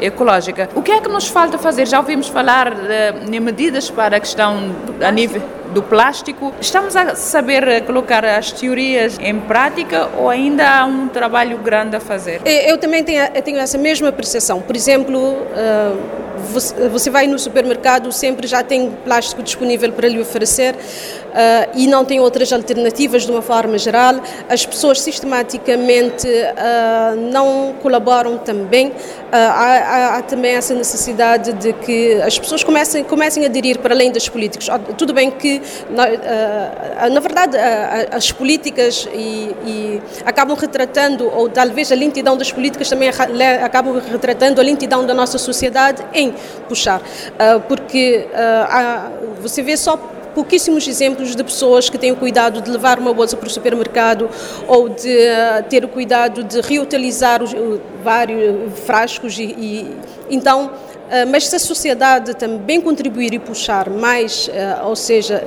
ecológica. 0.00 0.04
ecológica. 0.04 0.70
O 0.74 0.82
que 0.82 0.90
é 0.90 1.00
que 1.00 1.08
nos 1.08 1.28
falta 1.28 1.58
fazer? 1.58 1.86
Já 1.86 1.98
ouvimos 1.98 2.28
falar 2.28 2.74
de, 2.74 3.38
medidas 3.38 3.90
para 3.90 4.16
a 4.16 4.20
questão 4.20 4.74
a 5.00 5.12
nível 5.12 5.42
do 5.72 5.82
plástico. 5.82 6.52
Estamos 6.60 6.96
a 6.96 7.14
saber 7.14 7.84
colocar 7.84 8.24
as 8.24 8.50
teorias 8.50 9.18
em 9.20 9.38
prática 9.40 10.08
ou 10.16 10.30
ainda 10.30 10.68
há 10.68 10.84
um 10.84 11.06
trabalho 11.06 11.58
grande 11.58 11.96
a 11.96 12.00
fazer? 12.00 12.40
Eu 12.44 12.78
também 12.78 13.04
tenho, 13.04 13.22
eu 13.34 13.42
tenho 13.42 13.58
essa 13.58 13.76
mesma 13.76 14.10
percepção. 14.10 14.60
Por 14.60 14.74
exemplo, 14.74 15.18
uh, 15.18 16.25
você 16.46 17.10
vai 17.10 17.26
no 17.26 17.38
supermercado, 17.38 18.10
sempre 18.12 18.46
já 18.46 18.62
tem 18.62 18.90
plástico 19.04 19.42
disponível 19.42 19.92
para 19.92 20.08
lhe 20.08 20.20
oferecer 20.20 20.74
uh, 20.74 21.70
e 21.74 21.86
não 21.86 22.04
tem 22.04 22.20
outras 22.20 22.52
alternativas 22.52 23.24
de 23.24 23.30
uma 23.30 23.42
forma 23.42 23.78
geral. 23.78 24.14
As 24.48 24.64
pessoas 24.64 25.00
sistematicamente 25.00 26.26
uh, 26.26 27.16
não 27.30 27.74
colaboram 27.82 28.38
também. 28.38 28.92
Uh, 29.26 29.30
há, 29.32 30.16
há, 30.16 30.22
também 30.22 30.54
essa 30.54 30.72
necessidade 30.72 31.52
de 31.54 31.72
que 31.72 32.14
as 32.22 32.38
pessoas 32.38 32.62
comecem, 32.62 33.02
comecem 33.02 33.42
a 33.42 33.46
aderir 33.46 33.78
para 33.78 33.92
além 33.92 34.12
das 34.12 34.28
políticas. 34.28 34.68
Tudo 34.96 35.12
bem 35.12 35.30
que, 35.30 35.60
na, 35.90 37.08
na 37.10 37.20
verdade, 37.20 37.56
as 38.12 38.30
políticas 38.30 39.08
e, 39.12 39.54
e 39.66 40.02
acabam 40.24 40.56
retratando, 40.56 41.28
ou 41.34 41.48
talvez 41.48 41.90
a 41.90 41.96
lentidão 41.96 42.36
das 42.36 42.52
políticas 42.52 42.88
também 42.88 43.08
acabam 43.08 44.00
retratando 44.00 44.60
a 44.60 44.64
lentidão 44.64 45.04
da 45.04 45.12
nossa 45.12 45.38
sociedade 45.38 46.04
em 46.14 46.32
puxar, 46.68 47.00
porque 47.68 48.26
você 49.42 49.62
vê 49.62 49.76
só 49.76 49.96
pouquíssimos 50.36 50.86
exemplos 50.86 51.34
de 51.34 51.42
pessoas 51.42 51.88
que 51.88 51.96
têm 51.96 52.12
o 52.12 52.16
cuidado 52.16 52.60
de 52.60 52.70
levar 52.70 52.98
uma 52.98 53.14
bolsa 53.14 53.38
para 53.38 53.46
o 53.46 53.50
supermercado 53.50 54.28
ou 54.68 54.86
de 54.86 55.08
uh, 55.08 55.62
ter 55.70 55.82
o 55.82 55.88
cuidado 55.88 56.44
de 56.44 56.60
reutilizar 56.60 57.42
os, 57.42 57.54
vários 58.04 58.78
frascos 58.80 59.38
e, 59.38 59.44
e 59.44 59.96
então 60.28 60.70
mas 61.30 61.46
se 61.48 61.56
a 61.56 61.58
sociedade 61.58 62.34
também 62.34 62.80
contribuir 62.80 63.32
e 63.34 63.38
puxar 63.38 63.88
mais, 63.90 64.50
ah, 64.52 64.86
ou 64.86 64.96
seja, 64.96 65.42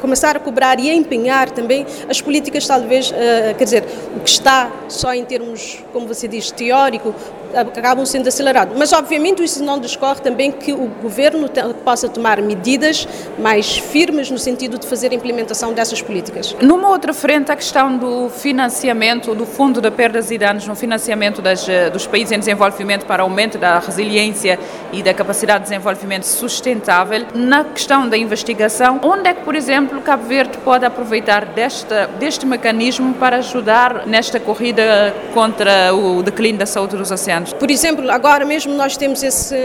começar 0.00 0.36
a 0.36 0.40
cobrar 0.40 0.78
e 0.80 0.90
a 0.90 0.94
empenhar 0.94 1.50
também 1.50 1.86
as 2.08 2.20
políticas, 2.20 2.66
talvez, 2.66 3.12
ah, 3.12 3.54
quer 3.54 3.64
dizer, 3.64 3.84
o 4.16 4.20
que 4.20 4.30
está 4.30 4.70
só 4.88 5.12
em 5.14 5.24
termos, 5.24 5.84
como 5.92 6.06
você 6.06 6.26
diz, 6.26 6.50
teórico, 6.50 7.14
acabam 7.54 8.04
sendo 8.04 8.28
acelerados. 8.28 8.76
Mas, 8.76 8.92
obviamente, 8.92 9.42
isso 9.42 9.62
não 9.62 9.78
discorre 9.78 10.20
também 10.20 10.50
que 10.50 10.72
o 10.72 10.88
governo 11.00 11.48
possa 11.84 12.08
tomar 12.08 12.40
medidas 12.42 13.06
mais 13.38 13.78
firmes 13.78 14.30
no 14.30 14.38
sentido 14.38 14.78
de 14.78 14.86
fazer 14.86 15.12
a 15.12 15.14
implementação 15.14 15.72
dessas 15.72 16.02
políticas. 16.02 16.56
Numa 16.60 16.88
outra 16.88 17.12
frente, 17.12 17.52
a 17.52 17.56
questão 17.56 17.96
do 17.96 18.28
financiamento, 18.28 19.34
do 19.34 19.46
Fundo 19.46 19.80
de 19.80 19.90
Perdas 19.90 20.30
e 20.30 20.38
Danos 20.38 20.66
no 20.66 20.74
financiamento 20.74 21.40
das, 21.40 21.66
dos 21.92 22.06
países 22.06 22.32
em 22.32 22.38
desenvolvimento 22.38 23.06
para 23.06 23.22
aumento 23.22 23.58
da 23.58 23.78
resiliência 23.78 24.58
e 24.94 25.02
da 25.02 25.12
capacidade 25.12 25.64
de 25.64 25.70
desenvolvimento 25.70 26.24
sustentável. 26.24 27.26
Na 27.34 27.64
questão 27.64 28.08
da 28.08 28.16
investigação, 28.16 29.00
onde 29.02 29.28
é 29.28 29.34
que, 29.34 29.42
por 29.42 29.54
exemplo, 29.54 30.00
Cabo 30.00 30.24
Verde 30.24 30.56
pode 30.58 30.84
aproveitar 30.84 31.44
desta, 31.46 32.06
deste 32.18 32.46
mecanismo 32.46 33.14
para 33.14 33.36
ajudar 33.36 34.06
nesta 34.06 34.38
corrida 34.38 35.14
contra 35.32 35.94
o 35.94 36.22
declínio 36.22 36.58
da 36.58 36.66
saúde 36.66 36.96
dos 36.96 37.10
oceanos? 37.10 37.52
Por 37.52 37.70
exemplo, 37.70 38.10
agora 38.10 38.44
mesmo 38.44 38.74
nós 38.74 38.96
temos 38.96 39.22
esse, 39.22 39.56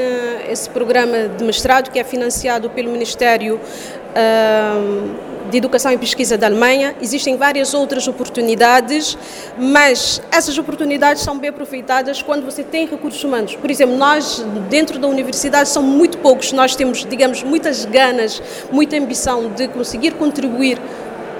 esse 0.50 0.70
programa 0.70 1.28
de 1.28 1.44
mestrado 1.44 1.92
que 1.92 2.00
é 2.00 2.04
financiado 2.04 2.70
pelo 2.70 2.92
Ministério 2.92 3.56
uh, 3.56 5.29
de 5.50 5.58
Educação 5.58 5.92
e 5.92 5.98
Pesquisa 5.98 6.38
da 6.38 6.48
Alemanha. 6.48 6.96
Existem 7.02 7.36
várias 7.38 7.74
outras 7.74 8.08
oportunidades, 8.08 9.18
mas 9.58 10.22
essas 10.32 10.58
oportunidades 10.58 11.24
são 11.24 11.38
bem 11.38 11.50
aproveitadas 11.50 12.22
quando 12.22 12.46
você 12.46 12.64
tem 12.64 12.88
recursos 12.88 13.24
humanos. 13.24 13.56
Por 13.56 13.70
exemplo, 13.70 13.98
nós 13.98 14.46
dentro 14.70 15.00
da 15.00 15.08
universidade 15.08 15.70
são 15.70 15.84
muito 15.84 16.18
poucos, 16.20 16.52
nós 16.52 16.76
temos, 16.76 17.06
digamos, 17.06 17.44
muitas 17.44 17.86
ganas, 17.86 18.42
muita 18.72 18.98
ambição 18.98 19.50
de 19.50 19.68
conseguir 19.68 20.12
contribuir 20.12 20.80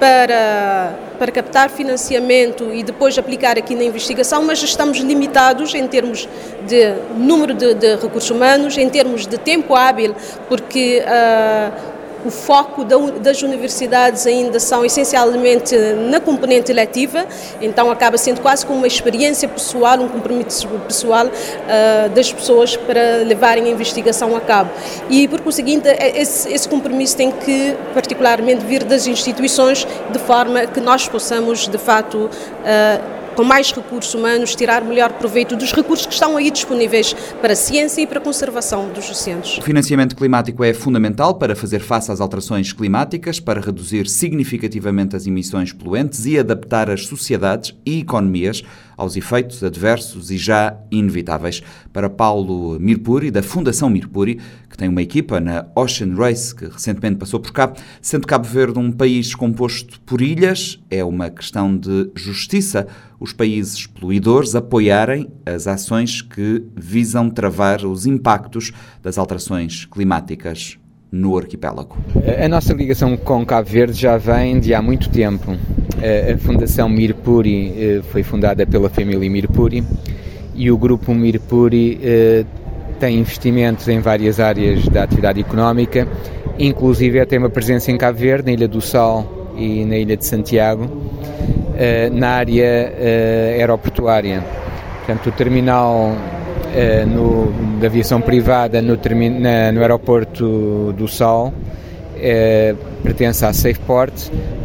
para, 0.00 0.94
para 1.18 1.30
captar 1.30 1.68
financiamento 1.68 2.72
e 2.72 2.82
depois 2.82 3.16
aplicar 3.18 3.58
aqui 3.58 3.74
na 3.74 3.84
investigação, 3.84 4.42
mas 4.42 4.62
estamos 4.62 4.98
limitados 4.98 5.74
em 5.74 5.86
termos 5.86 6.26
de 6.66 6.94
número 7.16 7.52
de, 7.52 7.74
de 7.74 7.96
recursos 7.96 8.30
humanos, 8.30 8.78
em 8.78 8.88
termos 8.88 9.26
de 9.26 9.36
tempo 9.36 9.76
hábil, 9.76 10.16
porque 10.48 11.02
uh, 11.04 11.99
o 12.24 12.30
foco 12.30 12.84
das 12.84 13.42
universidades 13.42 14.26
ainda 14.26 14.60
são 14.60 14.84
essencialmente 14.84 15.76
na 16.10 16.20
componente 16.20 16.72
letiva, 16.72 17.26
então 17.60 17.90
acaba 17.90 18.18
sendo 18.18 18.40
quase 18.40 18.64
como 18.66 18.78
uma 18.78 18.86
experiência 18.86 19.48
pessoal, 19.48 19.98
um 19.98 20.08
compromisso 20.08 20.68
pessoal 20.86 21.26
uh, 21.26 22.08
das 22.10 22.32
pessoas 22.32 22.76
para 22.76 23.18
levarem 23.24 23.64
a 23.64 23.68
investigação 23.68 24.36
a 24.36 24.40
cabo. 24.40 24.70
E 25.08 25.26
por 25.28 25.40
conseguinte, 25.40 25.88
é, 25.88 26.20
esse, 26.20 26.52
esse 26.52 26.68
compromisso 26.68 27.16
tem 27.16 27.30
que 27.30 27.76
particularmente 27.94 28.64
vir 28.64 28.84
das 28.84 29.06
instituições 29.06 29.86
de 30.10 30.18
forma 30.18 30.66
que 30.66 30.80
nós 30.80 31.08
possamos 31.08 31.68
de 31.68 31.78
facto 31.78 32.16
uh, 32.16 33.29
com 33.40 33.44
mais 33.44 33.72
recursos 33.72 34.12
humanos, 34.12 34.54
tirar 34.54 34.84
melhor 34.84 35.14
proveito 35.14 35.56
dos 35.56 35.72
recursos 35.72 36.04
que 36.04 36.12
estão 36.12 36.36
aí 36.36 36.50
disponíveis 36.50 37.14
para 37.40 37.54
a 37.54 37.56
ciência 37.56 38.02
e 38.02 38.06
para 38.06 38.18
a 38.18 38.22
conservação 38.22 38.90
dos 38.90 39.10
oceanos. 39.10 39.56
O 39.56 39.62
financiamento 39.62 40.14
climático 40.14 40.62
é 40.62 40.74
fundamental 40.74 41.34
para 41.36 41.56
fazer 41.56 41.80
face 41.80 42.12
às 42.12 42.20
alterações 42.20 42.70
climáticas, 42.74 43.40
para 43.40 43.58
reduzir 43.58 44.06
significativamente 44.08 45.16
as 45.16 45.26
emissões 45.26 45.72
poluentes 45.72 46.26
e 46.26 46.38
adaptar 46.38 46.90
as 46.90 47.06
sociedades 47.06 47.74
e 47.86 48.00
economias 48.00 48.62
aos 49.00 49.16
efeitos 49.16 49.64
adversos 49.64 50.30
e 50.30 50.36
já 50.36 50.76
inevitáveis. 50.90 51.62
Para 51.90 52.10
Paulo 52.10 52.78
Mirpuri, 52.78 53.30
da 53.30 53.42
Fundação 53.42 53.88
Mirpuri, 53.88 54.38
que 54.68 54.76
tem 54.76 54.90
uma 54.90 55.00
equipa 55.00 55.40
na 55.40 55.66
Ocean 55.74 56.14
Race, 56.14 56.54
que 56.54 56.66
recentemente 56.66 57.16
passou 57.16 57.40
por 57.40 57.50
cá, 57.50 57.72
sendo 58.02 58.26
Cabo 58.26 58.46
Verde 58.46 58.78
um 58.78 58.92
país 58.92 59.34
composto 59.34 59.98
por 60.02 60.20
ilhas, 60.20 60.78
é 60.90 61.02
uma 61.02 61.30
questão 61.30 61.74
de 61.74 62.10
justiça 62.14 62.86
os 63.18 63.34
países 63.34 63.86
poluidores 63.86 64.54
apoiarem 64.54 65.30
as 65.44 65.66
ações 65.66 66.22
que 66.22 66.64
visam 66.74 67.28
travar 67.28 67.84
os 67.84 68.06
impactos 68.06 68.72
das 69.02 69.18
alterações 69.18 69.84
climáticas 69.84 70.79
no 71.12 71.36
arquipélago. 71.36 71.96
A 72.42 72.48
nossa 72.48 72.72
ligação 72.72 73.16
com 73.16 73.44
Cabo 73.44 73.68
Verde 73.68 73.98
já 74.00 74.16
vem 74.16 74.60
de 74.60 74.74
há 74.74 74.80
muito 74.80 75.08
tempo. 75.10 75.56
A 76.00 76.38
Fundação 76.38 76.88
Mirpuri 76.88 77.74
eh, 77.76 78.00
foi 78.10 78.22
fundada 78.22 78.66
pela 78.66 78.88
família 78.88 79.28
Mirpuri 79.28 79.84
e 80.54 80.70
o 80.70 80.78
grupo 80.78 81.12
Mirpuri 81.12 82.00
eh, 82.02 82.44
tem 82.98 83.18
investimentos 83.18 83.86
em 83.88 84.00
várias 84.00 84.40
áreas 84.40 84.88
da 84.88 85.02
atividade 85.02 85.40
económica, 85.40 86.08
inclusive 86.58 87.24
tem 87.26 87.38
uma 87.38 87.50
presença 87.50 87.90
em 87.90 87.98
Cabo 87.98 88.18
Verde, 88.18 88.46
na 88.46 88.52
Ilha 88.52 88.68
do 88.68 88.80
Sal 88.80 89.52
e 89.56 89.84
na 89.84 89.96
Ilha 89.96 90.16
de 90.16 90.24
Santiago, 90.24 90.88
eh, 91.76 92.08
na 92.10 92.30
área 92.30 92.94
aeroportuária. 93.58 94.42
Portanto, 94.98 95.28
o 95.28 95.32
terminal 95.32 96.14
no, 97.06 97.80
da 97.80 97.86
aviação 97.86 98.20
privada 98.20 98.80
no, 98.80 98.98
na, 99.40 99.72
no 99.72 99.80
aeroporto 99.80 100.92
do 100.96 101.08
Sal, 101.08 101.52
uh, 102.20 102.76
pertence 103.02 103.44
à 103.44 103.52
Safeport, 103.52 104.12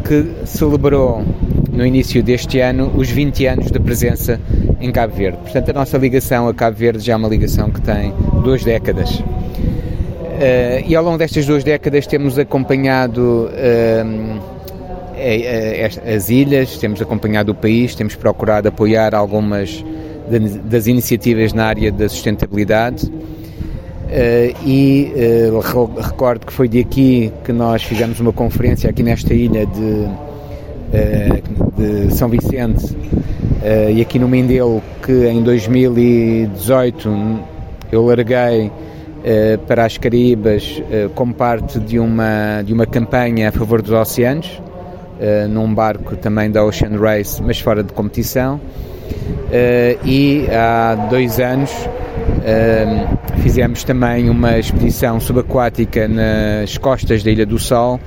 que 0.03 0.31
celebrou 0.45 1.23
no 1.71 1.85
início 1.85 2.21
deste 2.21 2.59
ano 2.59 2.91
os 2.95 3.09
20 3.09 3.47
anos 3.47 3.71
de 3.71 3.79
presença 3.79 4.39
em 4.79 4.91
Cabo 4.91 5.15
Verde. 5.15 5.37
Portanto, 5.39 5.69
a 5.69 5.73
nossa 5.73 5.97
ligação 5.97 6.47
a 6.47 6.53
Cabo 6.53 6.77
Verde 6.77 7.03
já 7.03 7.13
é 7.13 7.15
uma 7.15 7.27
ligação 7.27 7.69
que 7.69 7.81
tem 7.81 8.13
duas 8.43 8.63
décadas. 8.63 9.19
Uh, 9.19 10.83
e 10.85 10.95
ao 10.95 11.03
longo 11.03 11.17
destas 11.17 11.45
duas 11.45 11.63
décadas 11.63 12.05
temos 12.05 12.37
acompanhado 12.37 13.49
uh, 13.49 14.55
as 16.13 16.29
ilhas, 16.29 16.77
temos 16.77 17.01
acompanhado 17.01 17.53
o 17.53 17.55
país, 17.55 17.95
temos 17.95 18.15
procurado 18.15 18.67
apoiar 18.67 19.15
algumas 19.15 19.83
das 20.63 20.87
iniciativas 20.87 21.53
na 21.53 21.65
área 21.65 21.91
da 21.91 22.09
sustentabilidade. 22.09 23.11
Uh, 24.05 24.55
e 24.63 25.11
uh, 25.51 25.59
recordo 25.99 26.45
que 26.45 26.53
foi 26.53 26.67
de 26.67 26.79
aqui 26.79 27.33
que 27.43 27.51
nós 27.51 27.81
fizemos 27.81 28.19
uma 28.19 28.31
conferência 28.31 28.87
aqui 28.87 29.01
nesta 29.01 29.33
ilha 29.33 29.65
de, 29.65 29.81
uh, 29.81 31.71
de 31.75 32.13
São 32.13 32.29
Vicente 32.29 32.95
e 33.91 33.99
aqui 33.99 34.19
no 34.19 34.27
Mindelo 34.27 34.79
que 35.01 35.25
em 35.25 35.41
2018 35.41 37.39
eu 37.91 38.05
larguei 38.05 38.71
para 39.65 39.85
as 39.85 39.97
Caraíbas 39.97 40.83
como 41.15 41.33
parte 41.33 41.79
de 41.79 41.97
uma, 41.97 42.61
de 42.61 42.71
uma 42.71 42.85
campanha 42.85 43.49
a 43.49 43.51
favor 43.51 43.81
dos 43.81 43.91
oceanos 43.91 44.61
num 45.49 45.73
barco 45.73 46.15
também 46.15 46.51
da 46.51 46.63
Ocean 46.63 46.95
Race 46.95 47.41
mas 47.41 47.59
fora 47.59 47.81
de 47.81 47.91
competição 47.91 48.61
e 50.03 50.47
há 50.51 50.95
dois 51.09 51.39
anos 51.39 51.71
uh, 52.45 53.39
fizemos 53.41 53.83
também 53.83 54.29
uma 54.29 54.57
expedição 54.57 55.19
subaquática 55.19 56.07
nas 56.07 56.77
costas 56.77 57.23
da 57.23 57.31
Ilha 57.31 57.45
do 57.45 57.57
Sol, 57.57 57.99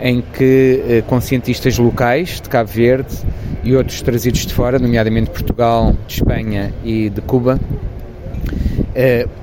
em 0.00 0.20
que 0.20 0.82
uh, 0.84 1.02
com 1.04 1.20
cientistas 1.20 1.78
locais 1.78 2.40
de 2.40 2.48
Cabo 2.48 2.70
Verde 2.70 3.16
e 3.62 3.74
outros 3.74 4.00
trazidos 4.02 4.46
de 4.46 4.54
fora, 4.54 4.78
nomeadamente 4.78 5.26
de 5.26 5.32
Portugal, 5.32 5.94
de 6.06 6.14
Espanha 6.14 6.72
e 6.84 7.10
de 7.10 7.20
Cuba, 7.20 7.58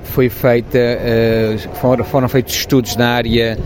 foi 0.02 0.28
feita, 0.28 0.78
foram, 1.74 2.04
foram 2.04 2.28
feitos 2.28 2.54
estudos 2.54 2.96
na 2.96 3.08
área 3.08 3.58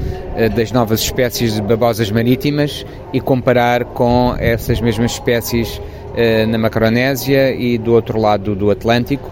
das 0.54 0.70
novas 0.70 1.00
espécies 1.00 1.54
de 1.54 1.62
babosas 1.62 2.10
marítimas 2.10 2.86
e 3.12 3.20
comparar 3.20 3.84
com 3.84 4.34
essas 4.38 4.80
mesmas 4.80 5.12
espécies 5.12 5.80
eh, 6.14 6.44
na 6.44 6.58
Macronésia 6.58 7.54
e 7.54 7.78
do 7.78 7.94
outro 7.94 8.20
lado 8.20 8.54
do 8.54 8.70
Atlântico 8.70 9.30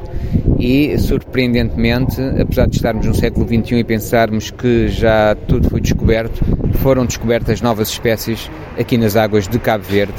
e, 0.58 0.96
surpreendentemente, 0.98 2.20
apesar 2.40 2.66
de 2.66 2.76
estarmos 2.76 3.04
no 3.04 3.14
século 3.14 3.46
XXI 3.46 3.76
e 3.76 3.84
pensarmos 3.84 4.50
que 4.50 4.88
já 4.88 5.36
tudo 5.46 5.68
foi 5.68 5.80
descoberto, 5.80 6.42
foram 6.76 7.04
descobertas 7.04 7.60
novas 7.60 7.90
espécies 7.90 8.50
aqui 8.78 8.96
nas 8.96 9.14
águas 9.14 9.46
de 9.46 9.58
Cabo 9.58 9.84
Verde, 9.84 10.14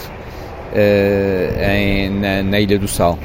em, 1.68 2.12
na, 2.20 2.44
na, 2.44 2.60
Ilha 2.60 2.78
do 2.78 2.88
Sal. 2.88 3.18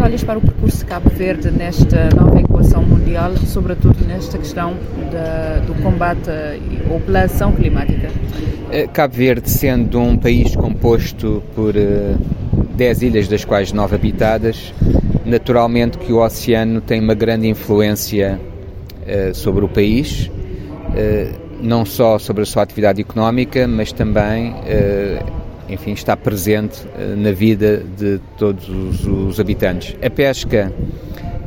Que 0.00 0.04
olhas 0.04 0.24
para 0.24 0.38
o 0.38 0.40
percurso 0.40 0.78
de 0.78 0.86
Cabo 0.86 1.10
Verde 1.10 1.50
nesta 1.50 2.08
nova 2.16 2.40
equação 2.40 2.82
mundial, 2.82 3.36
sobretudo 3.36 4.02
nesta 4.06 4.38
questão 4.38 4.74
da, 5.12 5.58
do 5.58 5.74
combate 5.82 6.30
ou 6.90 6.98
pela 7.00 7.24
ação 7.24 7.52
climática? 7.52 8.08
Eh, 8.72 8.86
Cabo 8.86 9.14
Verde, 9.14 9.50
sendo 9.50 10.00
um 10.00 10.16
país 10.16 10.56
composto 10.56 11.42
por 11.54 11.76
uh, 11.76 12.18
10 12.76 13.02
ilhas, 13.02 13.28
das 13.28 13.44
quais 13.44 13.74
9 13.74 13.94
habitadas, 13.94 14.72
naturalmente 15.26 15.98
que 15.98 16.14
o 16.14 16.24
oceano 16.24 16.80
tem 16.80 16.98
uma 16.98 17.14
grande 17.14 17.46
influência 17.46 18.40
uh, 19.02 19.34
sobre 19.34 19.66
o 19.66 19.68
país, 19.68 20.30
não 21.60 21.84
só 21.84 22.18
sobre 22.18 22.44
a 22.44 22.46
sua 22.46 22.62
atividade 22.62 23.02
económica, 23.02 23.68
mas 23.68 23.92
também, 23.92 24.54
enfim, 25.70 25.92
está 25.92 26.16
presente 26.16 26.80
na 27.16 27.32
vida 27.32 27.84
de 27.96 28.20
todos 28.36 28.68
os, 28.68 29.38
habitantes. 29.40 29.96
A 30.04 30.10
pesca 30.10 30.72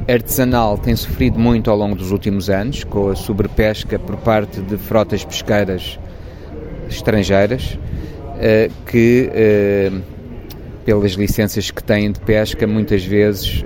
artesanal 0.07 0.77
tem 0.77 0.95
sofrido 0.95 1.39
muito 1.39 1.69
ao 1.69 1.77
longo 1.77 1.95
dos 1.95 2.11
últimos 2.11 2.49
anos, 2.49 2.83
com 2.83 3.09
a 3.09 3.15
sobrepesca 3.15 3.99
por 3.99 4.17
parte 4.17 4.61
de 4.61 4.77
frotas 4.77 5.23
pesqueiras 5.23 5.99
estrangeiras, 6.89 7.77
que 8.85 9.29
pelas 10.85 11.13
licenças 11.13 11.71
que 11.71 11.83
têm 11.83 12.11
de 12.11 12.19
pesca, 12.19 12.67
muitas 12.67 13.03
vezes 13.05 13.63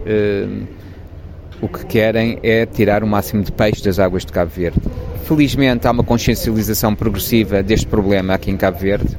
o 1.59 1.67
que 1.67 1.85
querem 1.87 2.37
é 2.43 2.65
tirar 2.65 3.03
o 3.03 3.07
máximo 3.07 3.41
de 3.41 3.51
peixe 3.51 3.83
das 3.83 3.97
águas 3.97 4.23
de 4.23 4.31
Cabo 4.31 4.51
Verde. 4.55 4.79
Felizmente 5.23 5.87
há 5.87 5.91
uma 5.91 6.03
consciencialização 6.03 6.93
progressiva 6.93 7.63
deste 7.63 7.87
problema 7.87 8.35
aqui 8.35 8.51
em 8.51 8.55
Cabo 8.57 8.77
Verde 8.77 9.17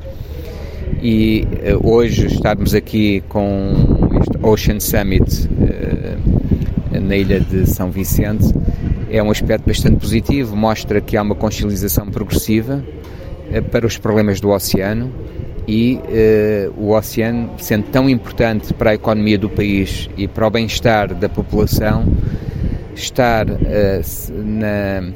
e 1.01 1.47
uh, 1.75 1.89
hoje 1.89 2.27
estarmos 2.27 2.75
aqui 2.75 3.23
com 3.29 3.73
este 4.21 4.39
Ocean 4.43 4.81
Summit 4.81 5.49
uh, 5.49 7.01
na 7.01 7.17
ilha 7.17 7.41
de 7.41 7.69
São 7.69 7.91
Vicente. 7.91 8.53
É 9.11 9.23
um 9.23 9.31
aspecto 9.31 9.67
bastante 9.67 9.97
positivo, 9.97 10.57
mostra 10.57 11.01
que 11.01 11.17
há 11.17 11.23
uma 11.23 11.35
consciencialização 11.35 12.09
progressiva 12.11 12.85
para 13.71 13.87
os 13.87 13.97
problemas 13.97 14.41
do 14.41 14.51
oceano. 14.51 15.11
E 15.67 15.99
o 16.77 16.93
oceano, 16.93 17.51
sendo 17.59 17.85
tão 17.91 18.09
importante 18.09 18.73
para 18.75 18.91
a 18.91 18.95
economia 18.95 19.39
do 19.39 19.49
país 19.49 20.09
e 20.17 20.27
para 20.27 20.47
o 20.47 20.51
bem-estar 20.51 21.15
da 21.15 21.29
população, 21.29 22.07
estar 22.95 23.47
na, 23.47 25.11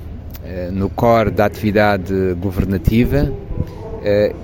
no 0.70 0.88
core 0.90 1.30
da 1.30 1.46
atividade 1.46 2.14
governativa, 2.40 3.32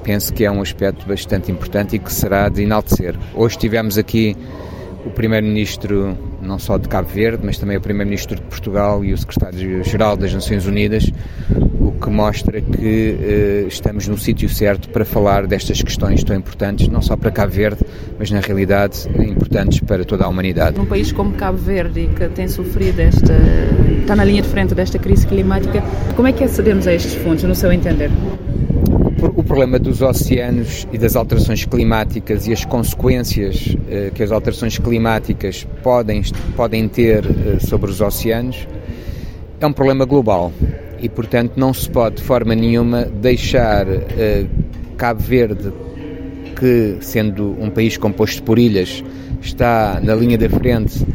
penso 0.02 0.32
que 0.32 0.44
é 0.44 0.50
um 0.50 0.62
aspecto 0.62 1.06
bastante 1.06 1.50
importante 1.50 1.96
e 1.96 1.98
que 1.98 2.12
será 2.12 2.48
de 2.48 2.62
enaltecer. 2.62 3.14
Hoje 3.34 3.58
tivemos 3.58 3.98
aqui 3.98 4.36
o 5.04 5.10
Primeiro-Ministro, 5.10 6.16
não 6.42 6.58
só 6.58 6.76
de 6.76 6.88
Cabo 6.88 7.08
Verde, 7.08 7.40
mas 7.44 7.58
também 7.58 7.76
o 7.76 7.80
Primeiro-Ministro 7.80 8.36
de 8.36 8.42
Portugal 8.42 9.04
e 9.04 9.12
o 9.12 9.18
Secretário-Geral 9.18 10.16
das 10.16 10.34
Nações 10.34 10.66
Unidas, 10.66 11.10
o 11.80 11.92
que 11.92 12.10
mostra 12.10 12.60
que 12.60 13.16
eh, 13.20 13.64
estamos 13.66 14.06
no 14.06 14.18
sítio 14.18 14.48
certo 14.48 14.88
para 14.90 15.04
falar 15.04 15.46
destas 15.46 15.80
questões 15.82 16.22
tão 16.22 16.36
importantes, 16.36 16.88
não 16.88 17.00
só 17.00 17.16
para 17.16 17.30
Cabo 17.30 17.52
Verde, 17.52 17.80
mas 18.18 18.30
na 18.30 18.40
realidade 18.40 19.08
importantes 19.18 19.80
para 19.80 20.04
toda 20.04 20.24
a 20.24 20.28
humanidade. 20.28 20.76
Num 20.76 20.86
país 20.86 21.12
como 21.12 21.32
Cabo 21.32 21.58
Verde, 21.58 22.10
que 22.14 22.28
tem 22.28 22.48
sofrido 22.48 23.00
esta. 23.00 23.34
está 24.00 24.14
na 24.14 24.24
linha 24.24 24.42
de 24.42 24.48
frente 24.48 24.74
desta 24.74 24.98
crise 24.98 25.26
climática, 25.26 25.82
como 26.14 26.28
é 26.28 26.32
que 26.32 26.44
acedemos 26.44 26.86
a 26.86 26.92
estes 26.92 27.14
fundos, 27.14 27.44
no 27.44 27.54
seu 27.54 27.72
entender? 27.72 28.10
Problema 29.48 29.78
dos 29.78 30.02
oceanos 30.02 30.86
e 30.92 30.98
das 30.98 31.16
alterações 31.16 31.64
climáticas 31.64 32.46
e 32.46 32.52
as 32.52 32.66
consequências 32.66 33.74
eh, 33.90 34.12
que 34.14 34.22
as 34.22 34.30
alterações 34.30 34.78
climáticas 34.78 35.66
podem, 35.82 36.22
podem 36.54 36.86
ter 36.86 37.24
eh, 37.24 37.58
sobre 37.58 37.90
os 37.90 38.00
oceanos 38.02 38.68
é 39.58 39.66
um 39.66 39.72
problema 39.72 40.04
global. 40.04 40.52
E, 41.00 41.08
portanto, 41.08 41.54
não 41.56 41.72
se 41.72 41.88
pode 41.88 42.16
de 42.16 42.22
forma 42.22 42.54
nenhuma 42.54 43.04
deixar 43.04 43.86
eh, 43.88 44.44
Cabo 44.98 45.20
Verde, 45.20 45.72
que, 46.54 46.98
sendo 47.00 47.56
um 47.58 47.70
país 47.70 47.96
composto 47.96 48.42
por 48.42 48.58
ilhas, 48.58 49.02
está 49.40 49.98
na 50.02 50.14
linha 50.14 50.36
da 50.36 50.50
frente 50.50 51.06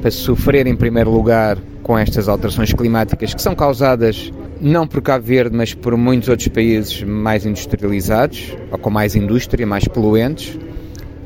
para 0.00 0.10
sofrer 0.10 0.66
em 0.66 0.74
primeiro 0.74 1.10
lugar 1.10 1.58
com 1.82 1.98
estas 1.98 2.28
alterações 2.28 2.72
climáticas 2.72 3.34
que 3.34 3.42
são 3.42 3.54
causadas 3.54 4.32
não 4.62 4.86
por 4.86 5.02
Cabo 5.02 5.24
Verde, 5.24 5.56
mas 5.56 5.74
por 5.74 5.96
muitos 5.96 6.28
outros 6.28 6.46
países 6.46 7.02
mais 7.02 7.44
industrializados, 7.44 8.56
ou 8.70 8.78
com 8.78 8.90
mais 8.90 9.16
indústria, 9.16 9.66
mais 9.66 9.88
poluentes. 9.88 10.56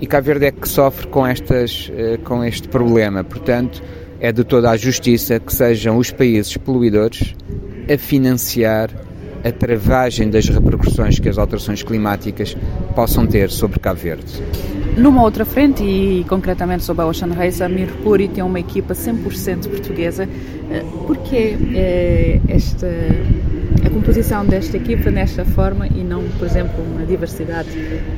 E 0.01 0.07
Cabo 0.07 0.27
Verde 0.27 0.47
é 0.47 0.51
que 0.51 0.67
sofre 0.67 1.07
com, 1.09 1.27
estas, 1.27 1.93
eh, 1.95 2.19
com 2.25 2.43
este 2.43 2.67
problema. 2.67 3.23
Portanto, 3.23 3.83
é 4.21 4.33
de 4.33 4.43
toda 4.43 4.71
a 4.71 4.77
justiça 4.77 5.39
que 5.39 5.53
sejam 5.55 5.99
os 5.99 6.11
países 6.11 6.57
poluidores 6.57 7.35
a 7.93 7.99
financiar 7.99 8.91
a 9.47 9.53
travagem 9.53 10.29
das 10.29 10.49
repercussões 10.49 11.21
que 11.21 11.29
as 11.29 11.39
alterações 11.39 11.83
climáticas 11.83 12.57
possam 12.97 13.27
ter 13.27 13.49
sobre 13.51 13.79
Cabo 13.79 14.01
Verde. 14.01 14.43
Numa 14.97 15.23
outra 15.23 15.45
frente, 15.45 15.85
e 15.85 16.25
concretamente 16.29 16.83
sobre 16.83 17.05
a 17.05 17.07
Ocean 17.07 17.33
Race, 17.33 17.63
a 17.63 17.69
Mirpuri 17.69 18.29
tem 18.29 18.43
uma 18.43 18.59
equipa 18.59 18.95
100% 18.95 19.69
portuguesa. 19.69 20.29
Eh, 20.71 20.85
Por 21.07 21.19
que 21.19 21.57
eh, 21.75 22.41
esta, 22.49 22.89
a 23.85 23.91
composição 23.91 24.45
desta 24.45 24.79
equipa 24.79 25.11
nesta 25.11 25.45
forma 25.45 25.87
e 25.87 26.03
não, 26.03 26.25
por 26.39 26.47
exemplo, 26.47 26.83
uma 26.83 27.05
diversidade 27.07 27.69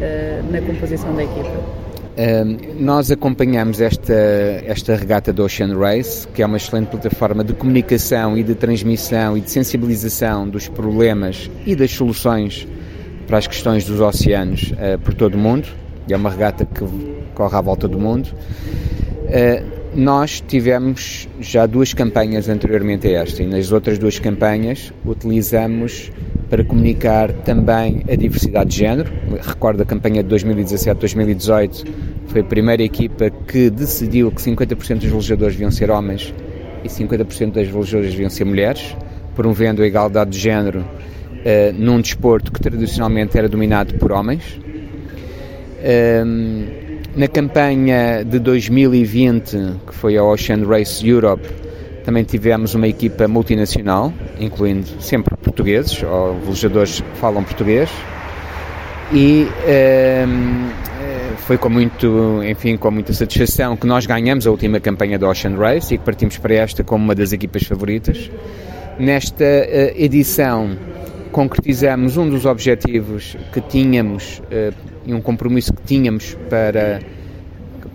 eh, 0.01 0.41
na 0.51 0.63
composição 0.63 1.15
da 1.15 1.25
equipa? 1.25 1.89
Nós 2.81 3.11
acompanhamos 3.13 3.81
esta, 3.81 4.13
esta 4.13 4.97
regata 4.97 5.33
do 5.33 5.45
Ocean 5.45 5.79
Race, 5.79 6.27
que 6.29 6.43
é 6.43 6.47
uma 6.47 6.57
excelente 6.57 6.89
plataforma 6.89 7.45
de 7.45 7.53
comunicação 7.53 8.37
e 8.37 8.43
de 8.43 8.57
transmissão 8.57 9.37
e 9.37 9.41
de 9.41 9.51
sensibilização 9.51 10.49
dos 10.49 10.67
problemas 10.69 11.49
e 11.65 11.77
das 11.77 11.93
soluções 11.93 12.67
para 13.29 13.39
as 13.39 13.47
questões 13.47 13.85
dos 13.85 14.01
oceanos 14.01 14.73
uh, 14.73 14.99
por 14.99 15.15
todo 15.15 15.35
o 15.35 15.39
mundo. 15.39 15.69
É 16.09 16.17
uma 16.17 16.31
regata 16.31 16.65
que 16.65 16.85
corre 17.35 17.57
à 17.57 17.61
volta 17.61 17.87
do 17.87 18.01
mundo. 18.01 18.29
Uh, 19.27 19.79
nós 19.95 20.43
tivemos 20.47 21.29
já 21.41 21.67
duas 21.67 21.95
campanhas 21.95 22.49
anteriormente 22.49 23.07
a 23.07 23.23
esta 23.23 23.43
e 23.43 23.47
nas 23.47 23.71
outras 23.71 23.99
duas 23.99 24.19
campanhas 24.19 24.93
utilizamos 25.05 26.11
para 26.49 26.65
comunicar 26.65 27.33
também 27.33 28.05
a 28.11 28.17
diversidade 28.17 28.71
de 28.71 28.79
género. 28.79 29.13
Recordo 29.41 29.83
a 29.83 29.87
campanha 29.87 30.23
de 30.23 30.35
2017-2018, 30.35 31.87
foi 32.27 32.41
a 32.41 32.45
primeira 32.45 32.83
equipa 32.83 33.31
que 33.31 33.71
decidiu 33.71 34.31
que 34.31 34.41
50% 34.41 35.01
dos 35.01 35.11
velejadores 35.11 35.55
deviam 35.55 35.71
ser 35.71 35.91
homens 35.91 36.33
e 36.85 36.89
50% 36.89 37.53
das 37.53 37.69
velejadoras 37.69 38.11
deviam 38.11 38.31
ser 38.31 38.45
mulheres, 38.45 38.97
promovendo 39.35 39.83
a 39.83 39.87
igualdade 39.87 40.31
de 40.31 40.39
género 40.39 40.81
uh, 40.81 41.73
num 41.75 42.01
desporto 42.01 42.51
que 42.53 42.61
tradicionalmente 42.61 43.37
era 43.37 43.49
dominado 43.49 43.95
por 43.95 44.13
homens. 44.13 44.59
Um, 46.25 46.67
na 47.17 47.27
campanha 47.27 48.25
de 48.25 48.39
2020, 48.39 49.81
que 49.87 49.95
foi 49.95 50.17
a 50.17 50.23
Ocean 50.23 50.65
Race 50.65 51.07
Europe, 51.07 51.43
também 52.09 52.25
tivemos 52.25 52.75
uma 52.75 52.89
equipa 52.89 53.29
multinacional, 53.29 54.11
incluindo 54.41 54.87
sempre 54.99 55.37
portugueses, 55.37 56.03
ou 56.03 56.41
velejadores 56.41 57.03
que 57.03 57.19
falam 57.19 57.45
português, 57.45 57.91
e 59.13 59.47
ehm, 59.67 60.71
eh, 61.03 61.33
foi 61.37 61.59
com 61.59 61.69
muito, 61.69 62.43
enfim, 62.45 62.79
com 62.79 62.91
muita 62.91 63.13
satisfação 63.13 63.77
que 63.77 63.87
nós 63.87 64.07
ganhamos 64.07 64.47
a 64.47 64.51
última 64.51 64.81
campanha 64.81 65.19
do 65.19 65.27
Ocean 65.27 65.55
Race 65.59 65.95
e 65.95 65.99
que 65.99 66.05
partimos 66.05 66.39
para 66.39 66.55
esta 66.55 66.83
como 66.83 67.05
uma 67.05 67.15
das 67.15 67.35
equipas 67.35 67.65
favoritas. 67.65 68.31
Nesta 68.99 69.45
uh, 69.45 70.03
edição 70.03 70.79
concretizamos 71.31 72.17
um 72.17 72.27
dos 72.27 72.47
objetivos 72.47 73.37
que 73.53 73.61
tínhamos 73.61 74.39
uh, 74.39 74.75
e 75.05 75.13
um 75.13 75.21
compromisso 75.21 75.75
que 75.75 75.83
tínhamos 75.83 76.39
para, 76.49 77.01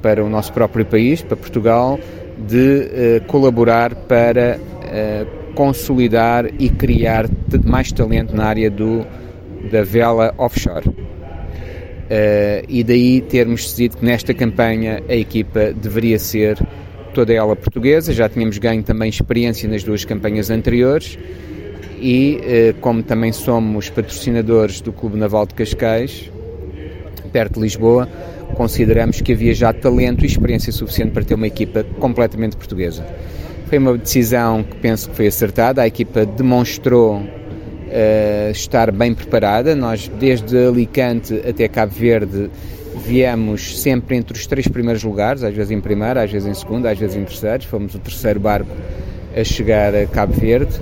para 0.03 0.23
o 0.23 0.29
nosso 0.29 0.53
próprio 0.53 0.85
país, 0.85 1.23
para 1.23 1.35
Portugal, 1.35 1.99
de 2.47 3.21
uh, 3.21 3.25
colaborar 3.27 3.95
para 3.95 4.59
uh, 4.59 5.53
consolidar 5.53 6.45
e 6.59 6.69
criar 6.69 7.27
mais 7.63 7.91
talento 7.91 8.35
na 8.35 8.45
área 8.45 8.69
do, 8.69 9.05
da 9.71 9.83
vela 9.83 10.33
offshore. 10.37 10.87
Uh, 10.87 12.65
e 12.67 12.83
daí 12.83 13.21
termos 13.21 13.63
decidido 13.63 13.97
que 13.97 14.05
nesta 14.05 14.33
campanha 14.33 15.01
a 15.07 15.15
equipa 15.15 15.71
deveria 15.73 16.19
ser 16.19 16.57
toda 17.13 17.31
ela 17.33 17.55
portuguesa, 17.55 18.11
já 18.11 18.27
tínhamos 18.27 18.57
ganho 18.57 18.83
também 18.83 19.09
experiência 19.09 19.69
nas 19.69 19.83
duas 19.83 20.03
campanhas 20.03 20.49
anteriores 20.49 21.17
e 21.99 22.73
como 22.81 23.03
também 23.03 23.31
somos 23.31 23.89
patrocinadores 23.89 24.81
do 24.81 24.91
Clube 24.91 25.15
Naval 25.15 25.45
de 25.45 25.53
Cascais, 25.53 26.29
perto 27.31 27.55
de 27.55 27.61
Lisboa, 27.61 28.09
consideramos 28.53 29.21
que 29.21 29.33
havia 29.33 29.53
já 29.53 29.73
talento 29.73 30.23
e 30.23 30.27
experiência 30.27 30.71
suficiente 30.71 31.11
para 31.11 31.23
ter 31.23 31.35
uma 31.35 31.47
equipa 31.47 31.83
completamente 31.99 32.55
portuguesa. 32.55 33.05
Foi 33.67 33.77
uma 33.77 33.97
decisão 33.97 34.63
que 34.63 34.75
penso 34.77 35.09
que 35.09 35.15
foi 35.15 35.27
acertada, 35.27 35.81
a 35.81 35.87
equipa 35.87 36.25
demonstrou 36.25 37.17
uh, 37.17 38.51
estar 38.51 38.91
bem 38.91 39.13
preparada. 39.13 39.75
Nós, 39.75 40.09
desde 40.19 40.57
Alicante 40.57 41.41
até 41.47 41.67
Cabo 41.67 41.93
Verde, 41.93 42.49
viemos 43.05 43.81
sempre 43.81 44.15
entre 44.15 44.37
os 44.37 44.45
três 44.45 44.67
primeiros 44.67 45.03
lugares, 45.03 45.43
às 45.43 45.53
vezes 45.53 45.71
em 45.71 45.81
primeiro, 45.81 46.19
às 46.19 46.31
vezes 46.31 46.47
em 46.47 46.53
segundo, 46.53 46.85
às 46.85 46.97
vezes 46.97 47.15
em 47.15 47.23
terceiro. 47.23 47.63
Fomos 47.65 47.95
o 47.95 47.99
terceiro 47.99 48.39
barco 48.39 48.69
a 49.35 49.43
chegar 49.43 49.95
a 49.95 50.05
Cabo 50.05 50.33
Verde. 50.33 50.79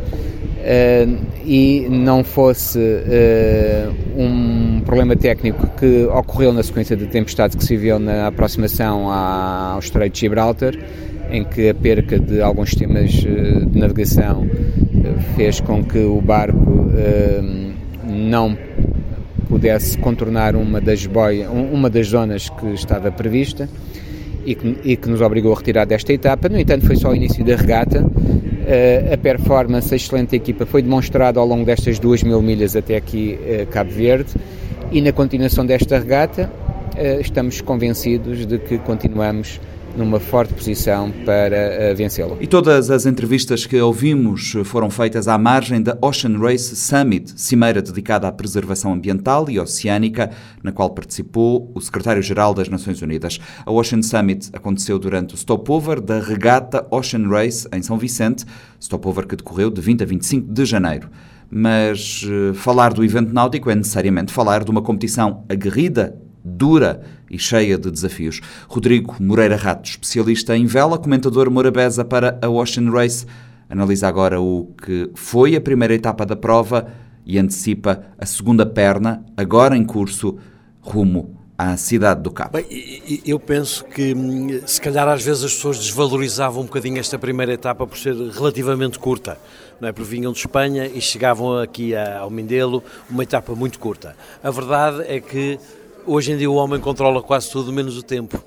Uh, 0.62 1.17
e 1.43 1.88
não 1.89 2.24
fosse 2.24 2.78
uh, 2.78 3.91
um 4.15 4.80
problema 4.86 5.15
técnico 5.15 5.67
que 5.76 6.06
ocorreu 6.06 6.54
na 6.54 6.62
sequência 6.62 6.95
de 6.95 7.08
tempestades 7.08 7.56
que 7.56 7.63
se 7.63 7.76
viu 7.76 7.97
na 7.97 8.28
aproximação 8.28 9.12
ao 9.12 9.80
Estreito 9.80 10.13
de 10.13 10.19
Gibraltar, 10.19 10.76
em 11.32 11.43
que 11.43 11.69
a 11.69 11.74
perca 11.74 12.19
de 12.19 12.41
alguns 12.41 12.69
sistemas 12.69 13.12
uh, 13.24 13.65
de 13.65 13.80
navegação 13.80 14.47
fez 15.36 15.60
com 15.60 15.84
que 15.84 15.97
o 15.97 16.21
barco 16.21 16.91
não 18.04 18.56
pudesse 19.50 19.97
contornar 19.97 20.56
uma 20.56 20.80
das, 20.80 21.08
boia, 21.08 21.50
uma 21.50 21.89
das 21.89 22.08
zonas 22.08 22.50
que 22.50 22.67
estava 22.67 23.12
prevista 23.12 23.67
e 24.46 24.56
que, 24.56 24.78
e 24.84 24.96
que 24.98 25.10
nos 25.10 25.22
obrigou 25.22 25.54
a 25.54 25.58
retirar 25.58 25.86
desta 25.86 26.14
etapa. 26.14 26.50
No 26.50 26.60
entanto, 26.60 26.86
foi 26.86 26.96
só 26.96 27.10
o 27.10 27.16
início 27.16 27.44
da 27.44 27.56
regata 27.56 28.06
Uh, 28.62 29.16
a 29.16 29.18
performance, 29.18 29.92
a 29.92 29.98
excelente 29.98 30.36
equipa 30.36 30.68
foi 30.68 30.84
demonstrada 30.84 31.40
ao 31.40 31.46
longo 31.48 31.66
destas 31.66 31.98
duas 31.98 32.22
mil 32.22 32.44
milhas 32.44 32.76
até 32.76 32.96
aqui 32.96 33.38
uh, 33.42 33.66
Cabo 33.68 33.90
Verde 33.90 34.30
e 34.92 35.02
na 35.02 35.12
continuação 35.12 35.66
desta 35.66 35.98
regata 35.98 36.50
uh, 36.94 37.20
estamos 37.20 37.60
convencidos 37.60 38.46
de 38.46 38.60
que 38.60 38.78
continuamos 38.78 39.60
numa 39.96 40.20
forte 40.20 40.54
posição 40.54 41.12
para 41.26 41.92
uh, 41.92 41.96
vencê-lo. 41.96 42.38
E 42.40 42.48
todas 42.48 42.90
as 42.90 43.06
entrevistas 43.06 43.66
que 43.66 43.80
ouvimos 43.80 44.54
foram 44.66 44.90
feitas 44.90 45.28
à 45.28 45.38
margem 45.38 45.82
da 45.82 45.98
Ocean 46.02 46.38
Race 46.38 46.76
Summit, 46.76 47.34
cimeira 47.36 47.82
dedicada 47.82 48.28
à 48.28 48.32
preservação 48.32 48.94
ambiental 48.94 49.50
e 49.50 49.60
oceânica, 49.60 50.32
na 50.64 50.72
qual 50.72 50.90
participou 50.90 51.72
o 51.74 51.82
secretário-geral 51.82 52.54
das 52.54 52.70
Nações 52.70 53.02
Unidas. 53.02 53.40
A 53.66 53.72
Ocean 53.72 54.02
Summit 54.02 54.50
aconteceu 54.54 54.98
durante 54.98 55.34
o 55.34 55.38
stopover 55.38 56.00
da 56.00 56.20
regata 56.20 56.86
Ocean 56.92 57.28
Race 57.28 57.68
em 57.74 57.82
São 57.82 57.98
Vicente, 57.98 58.46
stopover 58.80 59.28
que 59.28 59.36
decorreu 59.36 59.70
de 59.70 59.82
20 59.82 60.04
a 60.04 60.06
25 60.06 60.52
de 60.52 60.66
janeiro. 60.66 61.10
mas 61.54 62.24
uh, 62.24 62.54
falar 62.54 62.94
do 62.94 63.04
evento 63.04 63.34
náutico 63.34 63.70
é 63.70 63.76
necessariamente 63.76 64.32
falar 64.32 64.64
de 64.64 64.72
uma 64.72 64.82
competição 64.82 65.44
aguerrida, 65.50 66.16
dura 66.44 67.02
e 67.30 67.38
cheia 67.38 67.78
de 67.78 67.89
desafios. 67.89 68.42
Rodrigo 68.68 69.16
Moreira 69.20 69.56
Rato, 69.56 69.89
especialista 69.89 70.56
em 70.56 70.66
vela, 70.66 70.98
comentador 70.98 71.50
morabeza 71.50 72.04
para 72.04 72.38
a 72.42 72.50
Ocean 72.50 72.89
Race, 72.92 73.26
analisa 73.70 74.08
agora 74.08 74.42
o 74.42 74.74
que 74.84 75.10
foi 75.16 75.56
a 75.56 75.62
primeira 75.62 75.94
etapa 75.94 76.26
da 76.26 76.36
prova 76.36 76.88
e 77.26 77.38
antecipa 77.38 78.04
a 78.18 78.26
segunda 78.26 78.66
perna, 78.66 79.24
agora 79.38 79.78
em 79.78 79.86
curso, 79.86 80.38
rumo 80.82 81.42
à 81.58 81.78
cidade 81.78 82.24
do 82.24 82.32
Cabo. 82.32 82.58
Bem, 82.58 83.22
eu 83.24 83.39
penso 83.39 83.86
que 83.86 84.16
hum, 84.16 84.62
se 84.66 84.82
calhar 84.82 85.08
às 85.08 85.24
vezes 85.24 85.44
as 85.44 85.54
pessoas 85.54 85.78
desvalorizavam 85.78 86.64
um 86.64 86.66
bocadinho 86.66 87.00
esta 87.00 87.20
primeira 87.20 87.54
etapa 87.54 87.86
por 87.86 87.98
ser 87.98 88.16
relativamente 88.16 88.98
curta, 88.98 89.38
não 89.80 89.88
é? 89.88 89.92
Porque 89.92 90.10
vinham 90.10 90.32
de 90.32 90.39
Espanha 90.39 90.88
e 90.88 91.00
chegavam 91.00 91.60
aqui 91.60 91.96
ao 91.96 92.32
Mindelo, 92.32 92.84
uma 93.08 93.22
etapa 93.22 93.54
muito 93.54 93.78
curta. 93.78 94.16
A 94.44 94.50
verdade 94.50 95.04
é 95.08 95.20
que 95.20 95.60
Hoje 96.06 96.32
em 96.32 96.38
dia 96.38 96.49
o 96.49 96.56
homem 96.56 96.80
controla 96.80 97.22
quase 97.22 97.52
tudo, 97.52 97.72
menos 97.72 97.95
o 97.95 98.02
tempo. 98.02 98.43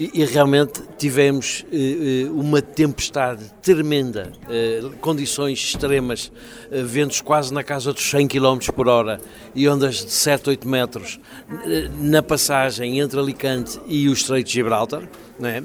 E, 0.00 0.10
e 0.14 0.24
realmente 0.24 0.82
tivemos 0.96 1.64
eh, 1.70 1.76
eh 1.76 2.30
uma 2.30 2.62
tempestade 2.62 3.44
tremenda, 3.60 4.32
eh, 4.48 4.82
condições 5.02 5.58
extremas, 5.58 6.32
eh, 6.70 6.82
ventos 6.82 7.20
quase 7.20 7.52
na 7.52 7.62
casa 7.62 7.92
dos 7.92 8.02
100 8.08 8.28
km 8.28 8.58
por 8.74 8.88
hora 8.88 9.20
e 9.54 9.68
ondas 9.68 9.96
de 9.96 10.10
7, 10.10 10.48
8 10.48 10.66
metros 10.66 11.20
eh, 11.66 11.90
na 11.98 12.22
passagem 12.22 13.00
entre 13.00 13.20
Alicante 13.20 13.78
e 13.86 14.08
o 14.08 14.12
Estreito 14.12 14.48
de 14.48 14.54
Gibraltar. 14.54 15.06
Não 15.38 15.48
é? 15.48 15.62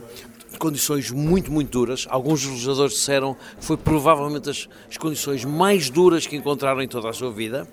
condições 0.58 1.10
muito, 1.10 1.50
muito 1.50 1.72
duras. 1.72 2.06
Alguns 2.10 2.46
legisladores 2.46 2.94
disseram 2.94 3.34
que 3.58 3.66
foi 3.66 3.78
provavelmente 3.78 4.50
as, 4.50 4.68
as, 4.90 4.98
condições 4.98 5.46
mais 5.46 5.90
duras 5.90 6.28
que 6.28 6.36
encontraram 6.36 6.82
em 6.82 6.88
toda 6.88 7.10
a 7.10 7.14
sua 7.14 7.32
vida. 7.32 7.66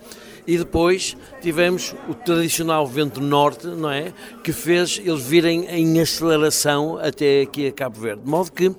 E 0.46 0.56
depois 0.56 1.16
tivemos 1.40 1.94
o 2.08 2.14
tradicional 2.14 2.86
vento 2.86 3.20
norte, 3.20 3.66
não 3.66 3.90
é? 3.90 4.12
Que 4.44 4.52
fez 4.52 5.00
eles 5.04 5.22
virem 5.22 5.66
em 5.66 6.00
aceleração 6.00 6.98
até 6.98 7.42
aqui 7.42 7.66
a 7.66 7.72
Cabo 7.72 7.98
Verde. 7.98 8.22
De 8.22 8.30
modo 8.30 8.52
que, 8.52 8.72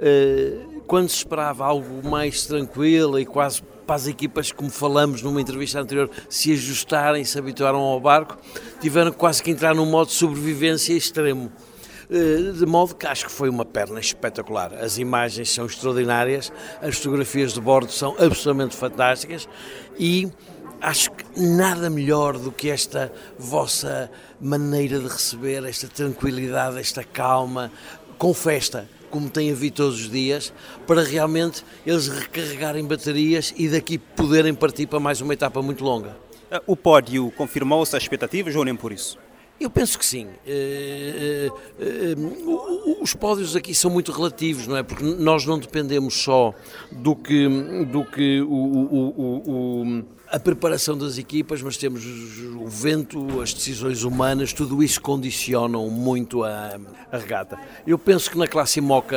eh, 0.00 0.58
quando 0.86 1.08
se 1.08 1.18
esperava 1.18 1.64
algo 1.64 2.06
mais 2.08 2.44
tranquilo 2.44 3.18
e 3.18 3.24
quase 3.24 3.62
para 3.86 3.94
as 3.94 4.08
equipas, 4.08 4.50
como 4.50 4.68
falamos 4.68 5.22
numa 5.22 5.40
entrevista 5.40 5.80
anterior, 5.80 6.10
se 6.28 6.52
ajustarem, 6.52 7.24
se 7.24 7.38
habituaram 7.38 7.78
ao 7.78 8.00
barco, 8.00 8.36
tiveram 8.80 9.12
quase 9.12 9.40
que 9.40 9.50
entrar 9.50 9.76
num 9.76 9.86
modo 9.86 10.08
de 10.08 10.14
sobrevivência 10.14 10.92
extremo. 10.92 11.52
Eh, 12.10 12.52
de 12.52 12.66
modo 12.66 12.94
que 12.94 13.06
acho 13.06 13.26
que 13.26 13.32
foi 13.32 13.48
uma 13.48 13.64
perna 13.64 13.98
espetacular. 13.98 14.72
As 14.74 14.98
imagens 14.98 15.50
são 15.50 15.66
extraordinárias, 15.66 16.52
as 16.80 16.96
fotografias 16.96 17.52
de 17.52 17.60
bordo 17.60 17.90
são 17.90 18.14
absolutamente 18.18 18.76
fantásticas 18.76 19.48
e 19.98 20.28
acho 20.80 21.10
que 21.10 21.24
nada 21.40 21.88
melhor 21.90 22.38
do 22.38 22.52
que 22.52 22.70
esta 22.70 23.12
vossa 23.38 24.10
maneira 24.40 24.98
de 24.98 25.08
receber, 25.08 25.64
esta 25.64 25.88
tranquilidade, 25.88 26.78
esta 26.78 27.02
calma, 27.02 27.70
com 28.18 28.32
festa, 28.32 28.88
como 29.10 29.30
tem 29.30 29.50
havido 29.50 29.76
todos 29.76 30.00
os 30.00 30.10
dias, 30.10 30.52
para 30.86 31.02
realmente 31.02 31.64
eles 31.86 32.08
recarregarem 32.08 32.84
baterias 32.84 33.54
e 33.56 33.68
daqui 33.68 33.98
poderem 33.98 34.54
partir 34.54 34.86
para 34.86 35.00
mais 35.00 35.20
uma 35.20 35.34
etapa 35.34 35.62
muito 35.62 35.84
longa. 35.84 36.16
O 36.66 36.76
pódio 36.76 37.30
confirmou-se 37.32 37.96
as 37.96 38.02
expectativas 38.02 38.54
ou 38.54 38.64
nem 38.64 38.76
por 38.76 38.92
isso? 38.92 39.18
Eu 39.58 39.70
penso 39.70 39.98
que 39.98 40.04
sim. 40.04 40.28
Eh, 40.46 41.50
eh, 41.80 42.14
eh, 42.14 42.14
os 43.00 43.14
pódios 43.14 43.56
aqui 43.56 43.74
são 43.74 43.90
muito 43.90 44.12
relativos, 44.12 44.66
não 44.66 44.76
é? 44.76 44.82
Porque 44.82 45.02
nós 45.02 45.46
não 45.46 45.58
dependemos 45.58 46.14
só 46.14 46.54
do 46.92 47.16
que, 47.16 47.48
do 47.86 48.04
que 48.04 48.42
o, 48.42 48.46
o, 48.46 49.82
o, 49.86 50.04
a 50.36 50.38
preparação 50.38 50.98
das 50.98 51.16
equipas, 51.16 51.62
mas 51.62 51.78
temos 51.78 52.04
o 52.04 52.66
vento, 52.68 53.40
as 53.40 53.54
decisões 53.54 54.02
humanas, 54.02 54.52
tudo 54.52 54.82
isso 54.82 55.00
condicionam 55.00 55.88
muito 55.88 56.44
a, 56.44 56.78
a 57.10 57.16
regata. 57.16 57.58
Eu 57.86 57.98
penso 57.98 58.30
que 58.30 58.36
na 58.36 58.46
classe 58.46 58.78
Moca 58.82 59.16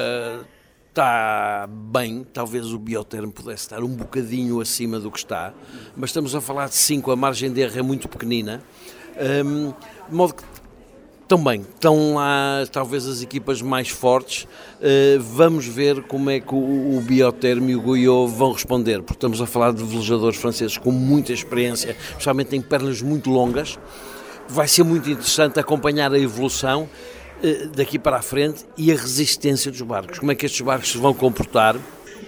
está 0.88 1.68
bem, 1.70 2.26
talvez 2.34 2.72
o 2.72 2.80
biotermo 2.80 3.34
pudesse 3.34 3.64
estar 3.64 3.84
um 3.84 3.90
bocadinho 3.90 4.62
acima 4.62 4.98
do 4.98 5.12
que 5.12 5.18
está, 5.18 5.54
mas 5.94 6.12
estamos 6.12 6.34
a 6.34 6.40
falar 6.40 6.70
de 6.70 6.76
5, 6.76 7.12
a 7.12 7.18
margem 7.18 7.52
de 7.52 7.60
erro 7.60 7.80
é 7.80 7.82
muito 7.82 8.08
pequenina. 8.08 8.64
Um, 9.46 9.74
de 10.08 10.16
modo 10.16 10.36
que 10.36 10.44
também 11.30 11.62
estão 11.62 12.16
lá 12.16 12.66
talvez 12.72 13.06
as 13.06 13.22
equipas 13.22 13.62
mais 13.62 13.88
fortes. 13.88 14.46
Uh, 14.82 15.22
vamos 15.22 15.68
ver 15.68 16.02
como 16.04 16.32
é 16.32 16.40
que 16.40 16.54
o, 16.54 16.98
o 16.98 17.02
Biotermo 17.02 17.70
e 17.70 17.76
o 17.76 17.82
Goiô 17.82 18.28
vão 18.28 18.52
responder, 18.52 18.98
porque 19.04 19.14
estamos 19.14 19.40
a 19.40 19.46
falar 19.46 19.72
de 19.72 19.84
velejadores 19.84 20.38
franceses 20.38 20.76
com 20.76 20.92
muita 20.92 21.32
experiência, 21.32 21.96
especialmente 22.10 22.56
em 22.56 22.62
pernas 22.62 23.04
muito 23.04 23.30
longas. 23.30 23.78
Vai 24.48 24.68
ser 24.68 24.84
muito 24.84 25.08
interessante 25.08 25.60
acompanhar 25.60 26.12
a 26.12 26.20
evolução 26.20 26.90
uh, 27.44 27.68
daqui 27.76 28.00
para 28.00 28.18
a 28.18 28.22
frente 28.24 28.66
e 28.76 28.92
a 28.92 28.96
resistência 28.96 29.70
dos 29.70 29.84
barcos. 29.84 30.18
Como 30.18 30.32
é 30.32 30.36
que 30.36 30.48
estes 30.48 30.62
barcos 30.62 30.92
se 30.92 30.98
vão 30.98 31.14
comportar? 31.14 31.76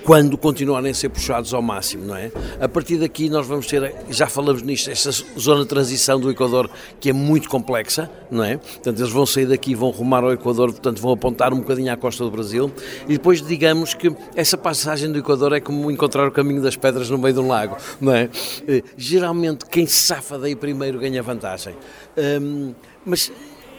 Quando 0.03 0.37
continuarem 0.37 0.91
a 0.91 0.93
ser 0.93 1.09
puxados 1.09 1.53
ao 1.53 1.61
máximo, 1.61 2.05
não 2.05 2.15
é? 2.15 2.31
A 2.59 2.67
partir 2.67 2.97
daqui 2.97 3.29
nós 3.29 3.45
vamos 3.45 3.67
ter, 3.67 3.93
já 4.09 4.27
falamos 4.27 4.61
nisto, 4.61 4.89
esta 4.89 5.11
zona 5.39 5.61
de 5.61 5.67
transição 5.67 6.19
do 6.19 6.29
Equador 6.29 6.69
que 6.99 7.09
é 7.09 7.13
muito 7.13 7.49
complexa, 7.49 8.09
não 8.29 8.43
é? 8.43 8.57
Portanto, 8.57 8.99
eles 8.99 9.11
vão 9.11 9.25
sair 9.25 9.45
daqui, 9.45 9.75
vão 9.75 9.89
rumar 9.89 10.23
ao 10.23 10.31
Equador, 10.31 10.71
portanto 10.71 11.01
vão 11.01 11.11
apontar 11.11 11.53
um 11.53 11.59
bocadinho 11.59 11.91
à 11.91 11.97
costa 11.97 12.23
do 12.23 12.31
Brasil 12.31 12.71
e 13.07 13.13
depois 13.13 13.41
digamos 13.41 13.93
que 13.93 14.13
essa 14.35 14.57
passagem 14.57 15.11
do 15.11 15.19
Equador 15.19 15.53
é 15.53 15.59
como 15.59 15.91
encontrar 15.91 16.27
o 16.27 16.31
caminho 16.31 16.61
das 16.61 16.75
pedras 16.75 17.09
no 17.09 17.17
meio 17.17 17.33
de 17.33 17.39
um 17.39 17.47
lago, 17.47 17.77
não 17.99 18.13
é? 18.13 18.29
Eh, 18.67 18.83
geralmente 18.97 19.65
quem 19.65 19.85
se 19.85 19.99
safa 20.01 20.37
daí 20.37 20.55
primeiro 20.55 20.99
ganha 20.99 21.21
vantagem. 21.21 21.75
Um, 22.17 22.73
mas 23.05 23.31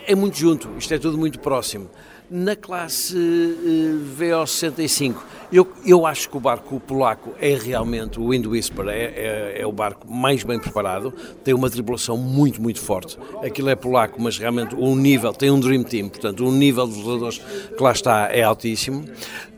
é 0.07 0.15
muito 0.15 0.37
junto, 0.37 0.69
isto 0.79 0.93
é 0.95 0.99
tudo 0.99 1.17
muito 1.19 1.39
próximo. 1.39 1.89
Na 2.35 2.57
classe 2.57 3.15
eh, 3.15 4.19
VO65, 4.19 5.17
eu, 5.53 5.69
eu 5.85 6.07
acho 6.07 6.31
que 6.31 6.37
o 6.39 6.41
barco 6.41 6.81
polaco 6.81 7.35
é 7.39 7.55
realmente, 7.55 8.19
o 8.19 8.31
Wind 8.31 8.47
Whisper 8.47 8.89
é, 8.89 9.03
é, 9.03 9.57
é, 9.59 9.67
o 9.67 9.71
barco 9.71 10.11
mais 10.11 10.43
bem 10.43 10.59
preparado, 10.59 11.13
tem 11.45 11.53
uma 11.53 11.69
tripulação 11.69 12.17
muito, 12.17 12.63
muito 12.63 12.81
forte. 12.81 13.19
Aquilo 13.45 13.69
é 13.69 13.75
polaco, 13.75 14.19
mas 14.19 14.39
realmente 14.39 14.75
o 14.75 14.97
nível, 14.97 15.35
tem 15.35 15.51
um 15.51 15.61
Dream 15.61 15.83
Team, 15.83 16.09
portanto 16.09 16.47
o 16.47 16.51
nível 16.51 16.89
de 16.89 17.03
voadores 17.03 17.37
que 17.37 17.83
lá 17.83 17.93
está 17.93 18.33
é 18.33 18.43
altíssimo. 18.43 19.05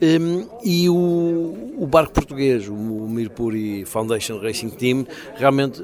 Um, 0.03 0.49
e 0.65 0.89
o, 0.89 1.75
o 1.79 1.87
barco 1.87 2.13
português, 2.13 2.67
o 2.67 2.75
Mirpuri 2.75 3.85
Foundation 3.85 4.41
Racing 4.41 4.71
Team, 4.71 5.07
realmente 5.37 5.81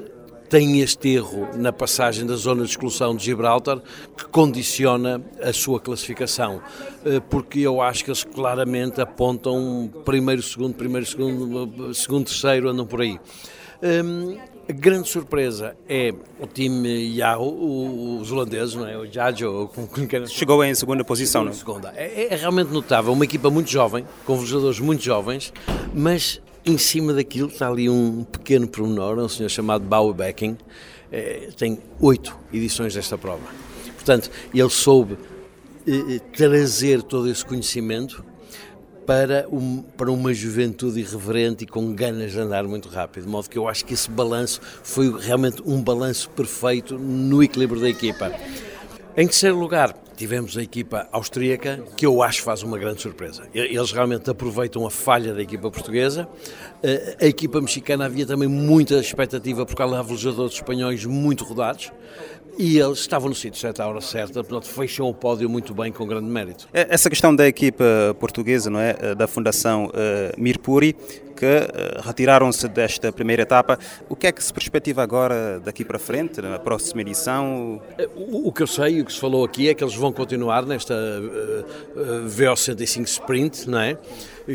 tem 0.51 0.81
este 0.81 1.07
erro 1.07 1.47
na 1.55 1.71
passagem 1.71 2.25
da 2.25 2.35
zona 2.35 2.65
de 2.65 2.71
exclusão 2.71 3.15
de 3.15 3.23
Gibraltar 3.23 3.79
que 4.17 4.25
condiciona 4.25 5.21
a 5.41 5.53
sua 5.53 5.79
classificação, 5.79 6.61
eh, 7.05 7.21
porque 7.29 7.59
eu 7.61 7.81
acho 7.81 8.03
que 8.03 8.09
eles 8.09 8.25
claramente 8.25 8.99
apontam 8.99 9.89
primeiro, 10.03 10.43
segundo, 10.43 10.73
primeiro, 10.73 11.05
segundo, 11.05 11.93
segundo, 11.93 12.25
terceiro, 12.25 12.67
andam 12.67 12.85
por 12.85 12.99
aí. 12.99 13.17
Um, 13.81 14.37
a 14.69 14.73
grande 14.73 15.07
surpresa 15.07 15.73
é 15.87 16.13
o 16.37 16.45
time 16.45 17.15
Yahoo, 17.15 18.19
os 18.19 18.29
holandeses, 18.29 18.75
não 18.75 18.85
é? 18.85 18.97
o 18.97 19.05
Jajo. 19.09 19.69
Chegou 20.27 20.61
em 20.65 20.75
segunda 20.75 21.05
posição, 21.05 21.45
não 21.45 21.51
é? 21.51 21.55
Segunda. 21.55 21.93
É, 21.95 22.33
é, 22.33 22.35
realmente 22.35 22.73
notável, 22.73 23.13
uma 23.13 23.23
equipa 23.23 23.49
muito 23.49 23.71
jovem, 23.71 24.05
com 24.25 24.35
velejadores 24.35 24.81
muito 24.81 25.01
jovens, 25.01 25.53
mas 25.93 26.41
em 26.65 26.77
cima 26.77 27.13
daquilo 27.13 27.47
está 27.47 27.67
ali 27.67 27.89
um 27.89 28.23
pequeno 28.23 28.67
pormenor, 28.67 29.17
um 29.17 29.29
senhor 29.29 29.49
chamado 29.49 29.83
Bowie 29.83 30.13
Becking, 30.13 30.57
eh, 31.11 31.49
tem 31.57 31.79
oito 31.99 32.37
edições 32.53 32.93
desta 32.93 33.17
prova. 33.17 33.43
Portanto, 33.95 34.29
ele 34.53 34.69
soube 34.69 35.17
eh, 35.87 36.19
trazer 36.35 37.01
todo 37.01 37.29
esse 37.29 37.43
conhecimento 37.43 38.23
para, 39.05 39.47
um, 39.51 39.81
para 39.81 40.11
uma 40.11 40.33
juventude 40.33 40.99
irreverente 40.99 41.63
e 41.63 41.67
com 41.67 41.93
ganas 41.93 42.31
de 42.31 42.39
andar 42.39 42.63
muito 42.63 42.87
rápido. 42.87 43.25
De 43.25 43.29
modo 43.29 43.49
que 43.49 43.57
eu 43.57 43.67
acho 43.67 43.83
que 43.83 43.93
esse 43.93 44.09
balanço 44.09 44.61
foi 44.83 45.11
realmente 45.19 45.61
um 45.65 45.81
balanço 45.81 46.29
perfeito 46.29 46.97
no 46.97 47.41
equilíbrio 47.43 47.81
da 47.81 47.89
equipa. 47.89 48.31
Em 49.17 49.25
terceiro 49.25 49.57
lugar, 49.57 49.95
tivemos 50.21 50.55
a 50.55 50.61
equipa 50.61 51.09
austríaca, 51.11 51.83
que 51.97 52.05
eu 52.05 52.21
acho 52.21 52.43
faz 52.43 52.61
uma 52.61 52.77
grande 52.77 53.01
surpresa. 53.01 53.41
Eles 53.55 53.91
realmente 53.91 54.29
aproveitam 54.29 54.85
a 54.85 54.91
falha 54.91 55.33
da 55.33 55.41
equipa 55.41 55.71
portuguesa. 55.71 56.29
Eh, 56.83 57.17
a 57.19 57.25
equipa 57.25 57.59
mexicana 57.59 58.05
havia 58.05 58.23
também 58.23 58.47
muita 58.47 58.99
expectativa 58.99 59.65
por 59.65 59.75
causa 59.75 59.99
de 59.99 60.07
velejadores 60.07 60.53
espanhóis 60.53 61.05
muito 61.05 61.43
rodados. 61.43 61.91
E 62.57 62.77
eles 62.77 62.99
estavam 62.99 63.29
no 63.29 63.35
sítio 63.35 63.59
certo 63.59 63.81
à 63.81 63.87
hora 63.87 64.01
certa, 64.01 64.43
portanto 64.43 64.71
fecham 64.71 65.07
o 65.07 65.13
pódio 65.13 65.49
muito 65.49 65.73
bem, 65.73 65.91
com 65.91 66.05
grande 66.05 66.27
mérito. 66.27 66.67
É, 66.73 66.87
essa 66.89 67.09
questão 67.09 67.35
da 67.35 67.47
equipa 67.47 67.83
portuguesa, 68.19 68.69
não 68.69 68.79
é, 68.79 69.15
da 69.15 69.27
Fundação 69.27 69.85
uh, 69.85 70.41
Mirpuri, 70.41 70.95
que 71.41 71.45
uh, 71.45 72.01
retiraram-se 72.05 72.67
desta 72.67 73.11
primeira 73.11 73.41
etapa, 73.41 73.79
o 74.07 74.15
que 74.15 74.27
é 74.27 74.31
que 74.31 74.43
se 74.43 74.53
perspectiva 74.53 75.01
agora 75.01 75.59
daqui 75.59 75.83
para 75.83 75.97
frente, 75.97 76.41
na 76.41 76.59
próxima 76.59 77.01
edição? 77.01 77.81
O, 78.15 78.51
que 78.51 78.61
eu 78.61 78.67
sei, 78.67 79.01
o 79.01 79.05
que 79.05 79.13
se 79.13 79.19
falou 79.19 79.43
aqui 79.43 79.69
é 79.69 79.73
que 79.73 79.83
eles 79.83 79.95
vão 79.95 80.11
continuar 80.11 80.65
nesta 80.65 80.93
uh, 80.93 82.27
VO65 82.27 83.07
Sprint, 83.07 83.69
não 83.69 83.79
é? 83.79 83.97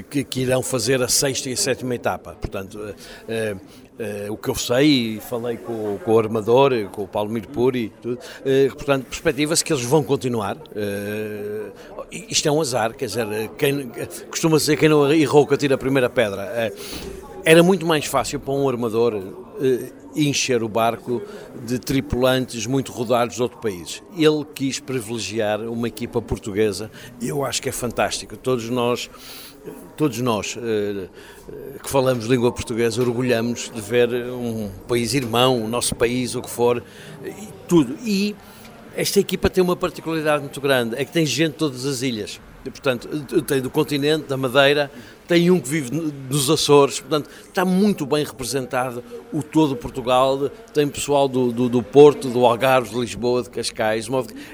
que, 0.02 0.24
que, 0.24 0.40
irão 0.40 0.62
fazer 0.62 1.02
a 1.02 1.08
sexta 1.08 1.48
e 1.48 1.52
a 1.52 1.56
sétima 1.56 1.94
etapa. 1.94 2.36
Portanto, 2.40 2.78
uh, 2.78 3.60
uh, 3.98 4.32
o 4.32 4.36
que 4.36 4.48
eu 4.48 4.54
sei, 4.54 5.16
e 5.16 5.20
falei 5.20 5.56
com, 5.56 5.98
com, 5.98 6.12
o 6.12 6.18
armador, 6.18 6.72
com 6.92 7.04
o 7.04 7.08
Paulo 7.08 7.30
Mirpuri, 7.30 7.92
tudo, 8.00 8.18
portanto, 8.74 9.06
perspectiva-se 9.06 9.64
que 9.64 9.72
eles 9.72 9.84
vão 9.84 10.02
continuar. 10.02 10.56
isto 12.12 12.48
é 12.48 12.52
um 12.52 12.60
azar, 12.60 12.94
quer 12.94 13.06
dizer, 13.06 13.26
quem, 13.58 13.90
costuma 14.30 14.56
dizer 14.56 14.76
quem 14.76 14.88
não 14.88 15.12
errou 15.12 15.46
que 15.46 15.56
tira 15.56 15.74
a 15.74 15.78
primeira 15.78 16.08
pedra. 16.08 16.72
era 17.44 17.62
muito 17.62 17.86
mais 17.86 18.04
fácil 18.06 18.40
para 18.40 18.54
um 18.54 18.68
armador 18.68 19.20
encher 20.16 20.62
o 20.62 20.68
barco 20.68 21.22
de 21.64 21.78
tripulantes 21.78 22.66
muito 22.66 22.90
rodados 22.90 23.36
de 23.36 23.42
outro 23.42 23.58
país. 23.58 24.02
Ele 24.16 24.44
quis 24.54 24.80
privilegiar 24.80 25.60
uma 25.60 25.88
equipa 25.88 26.22
portuguesa 26.22 26.90
e 27.20 27.28
eu 27.28 27.44
acho 27.44 27.60
que 27.60 27.68
é 27.68 27.72
fantástico. 27.72 28.36
Todos 28.36 28.68
nós 28.70 29.10
todos 29.96 30.20
nós 30.20 30.56
eh, 30.56 31.08
que 31.82 31.90
falamos 31.90 32.26
língua 32.26 32.52
portuguesa 32.52 33.00
orgulhamos 33.00 33.70
de 33.74 33.80
ver 33.80 34.08
um 34.30 34.70
país 34.86 35.14
irmão, 35.14 35.64
o 35.64 35.68
nosso 35.68 35.94
país, 35.94 36.34
o 36.34 36.42
que 36.42 36.50
for, 36.50 36.82
e 37.24 37.48
tudo. 37.68 37.96
E 38.04 38.34
esta 38.94 39.20
equipa 39.20 39.48
tem 39.50 39.62
uma 39.62 39.76
particularidade 39.76 40.42
muito 40.42 40.60
grande, 40.60 40.96
é 40.96 41.04
que 41.04 41.12
tem 41.12 41.24
gente 41.24 41.52
de 41.52 41.58
todas 41.58 41.84
as 41.86 42.02
ilhas. 42.02 42.40
Portanto, 42.64 43.08
tem 43.42 43.60
do 43.60 43.70
continente, 43.70 44.26
da 44.26 44.36
Madeira, 44.36 44.90
tem 45.28 45.50
um 45.52 45.60
que 45.60 45.68
vive 45.68 45.90
nos 46.28 46.50
Açores, 46.50 46.98
portanto, 46.98 47.30
está 47.46 47.64
muito 47.64 48.04
bem 48.04 48.24
representado 48.24 49.04
o 49.32 49.40
todo 49.40 49.76
Portugal, 49.76 50.50
tem 50.72 50.88
pessoal 50.88 51.28
do, 51.28 51.52
do, 51.52 51.68
do 51.68 51.82
Porto, 51.82 52.28
do 52.28 52.44
Algarve, 52.44 52.90
de 52.90 52.98
Lisboa, 52.98 53.42
de 53.42 53.50
Cascais, 53.50 54.08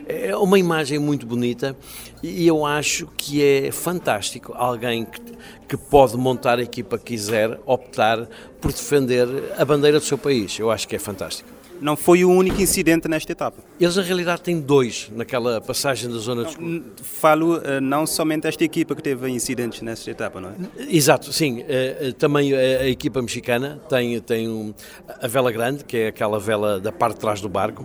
é 0.07 0.37
uma 0.37 0.59
imagem 0.59 0.99
muito 0.99 1.25
bonita 1.25 1.75
e 2.23 2.47
eu 2.47 2.65
acho 2.65 3.07
que 3.17 3.43
é 3.43 3.73
fantástico 3.73 4.53
alguém 4.55 5.05
que, 5.05 5.21
que 5.69 5.77
pode 5.77 6.17
montar 6.17 6.59
a 6.59 6.63
equipa 6.63 6.99
que 6.99 7.05
quiser, 7.05 7.59
optar 7.67 8.29
por 8.61 8.73
defender 8.73 9.27
a 9.59 9.65
bandeira 9.65 9.99
do 9.99 10.05
seu 10.05 10.19
país, 10.19 10.59
eu 10.59 10.71
acho 10.71 10.87
que 10.87 10.97
é 10.97 10.99
fantástico 10.99 11.49
não 11.83 11.97
foi 11.97 12.25
o 12.25 12.31
único 12.31 12.63
incidente 12.63 13.09
nesta 13.09 13.33
etapa. 13.33 13.59
Eles, 13.79 13.97
na 13.97 14.03
realidade, 14.03 14.41
têm 14.41 14.61
dois 14.61 15.11
naquela 15.15 15.61
passagem 15.61 16.09
da 16.09 16.17
zona 16.17 16.45
de 16.45 17.03
Falo 17.03 17.57
uh, 17.57 17.81
não 17.83 18.07
somente 18.07 18.47
esta 18.47 18.63
equipa 18.63 18.95
que 18.95 19.03
teve 19.03 19.29
incidentes 19.29 19.83
nesta 19.83 20.09
etapa, 20.09 20.41
não 20.41 20.51
é? 20.51 20.55
Exato, 20.89 21.33
sim. 21.33 21.63
Uh, 21.63 22.13
também 22.13 22.55
a, 22.55 22.59
a, 22.59 22.89
equipa 22.89 23.21
mexicana 23.21 23.83
tem, 23.89 24.21
tem 24.21 24.49
um, 24.49 24.73
a 25.21 25.27
vela 25.27 25.51
grande, 25.51 25.85
que 25.85 25.97
é 25.97 26.07
aquela 26.09 26.39
vela 26.39 26.79
da 26.79 26.93
parte 26.93 27.17
de 27.17 27.21
trás 27.21 27.41
do 27.41 27.49
barco. 27.49 27.85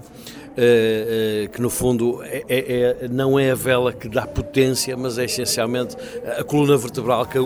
Uh, 0.58 1.45
uh, 1.45 1.49
que 1.49 1.62
no 1.62 1.70
fundo 1.70 2.20
é, 2.24 2.43
é, 2.49 2.82
é, 3.03 3.08
não 3.08 3.38
é 3.38 3.51
a 3.51 3.55
vela 3.55 3.93
que 3.93 4.10
dá 4.10 4.26
potência, 4.26 4.97
mas 4.97 5.20
é 5.20 5.26
essencialmente 5.26 5.95
a 6.36 6.43
coluna 6.43 6.76
vertebral 6.76 7.28
que, 7.28 7.38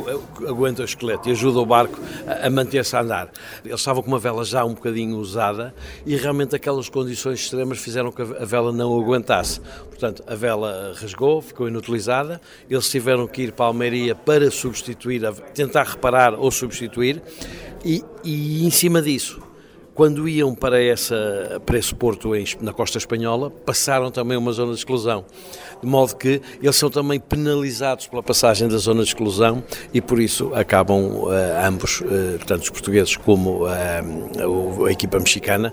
aguenta 0.48 0.82
o 0.82 0.86
esqueleto 0.86 1.28
e 1.28 1.34
ajuda 1.34 1.60
o 1.60 1.66
barco 1.66 2.00
a, 2.26 2.48
a 2.48 2.50
manter-se 2.50 2.96
a 2.96 3.02
andar. 3.02 3.30
Eles 3.66 3.82
estavam 3.82 4.02
com 4.02 4.08
uma 4.08 4.18
vela 4.18 4.46
já 4.46 4.64
um 4.64 4.74
bocadinho 4.74 5.18
usada 5.18 5.74
e 6.06 6.16
realmente 6.16 6.56
aquelas 6.56 6.88
condições 6.88 7.42
extremas 7.42 7.80
fizeram 7.80 8.14
que 8.14 8.22
a 8.22 8.46
vela 8.46 8.72
não 8.72 8.98
aguentasse. 8.98 9.60
Portanto, 9.90 10.24
a 10.26 10.34
vela 10.34 10.94
rasgou, 10.96 11.42
ficou 11.42 11.68
inutilizada, 11.68 12.40
eles 12.70 12.90
tiveram 12.90 13.28
que 13.28 13.42
ir 13.42 13.52
para 13.52 13.66
a 13.66 13.68
Almeria 13.68 14.16
para 14.16 14.50
substituir, 14.50 15.22
tentar 15.54 15.84
reparar 15.84 16.34
ou 16.34 16.50
substituir, 16.50 17.22
e, 17.84 18.04
e 18.24 18.66
em 18.66 18.72
cima 18.72 19.02
disso 19.02 19.51
quando 20.02 20.28
iam 20.28 20.56
para, 20.56 20.84
essa, 20.84 21.62
para 21.64 21.78
esse 21.78 21.94
porto 21.94 22.36
em, 22.36 22.44
na 22.60 22.74
costa 22.74 22.98
espanhola, 22.98 23.52
passaram 23.52 24.10
também 24.10 24.36
uma 24.36 24.52
zona 24.52 24.72
de 24.72 24.80
exclusão. 24.80 25.24
De 25.80 25.88
modo 25.88 26.16
que 26.16 26.42
eles 26.60 26.76
são 26.76 26.90
também 26.90 27.20
penalizados 27.20 28.08
pela 28.08 28.24
passagem 28.24 28.68
da 28.68 28.78
zona 28.78 29.04
de 29.04 29.10
exclusão 29.10 29.64
e 29.94 30.02
por 30.02 30.20
isso 30.20 30.52
acabam 30.56 31.06
uh, 31.06 31.30
ambos, 31.64 32.02
uh, 32.02 32.40
tanto 32.48 32.64
os 32.64 32.70
portugueses 32.72 33.16
como 33.16 33.68
uh, 33.68 34.86
a 34.88 34.92
equipa 34.92 35.20
mexicana, 35.20 35.72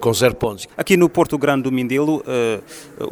com 0.00 0.12
zero 0.12 0.34
pontos. 0.34 0.68
Aqui 0.76 0.94
no 0.94 1.08
Porto 1.08 1.38
Grande 1.38 1.62
do 1.62 1.72
Mindelo, 1.72 2.22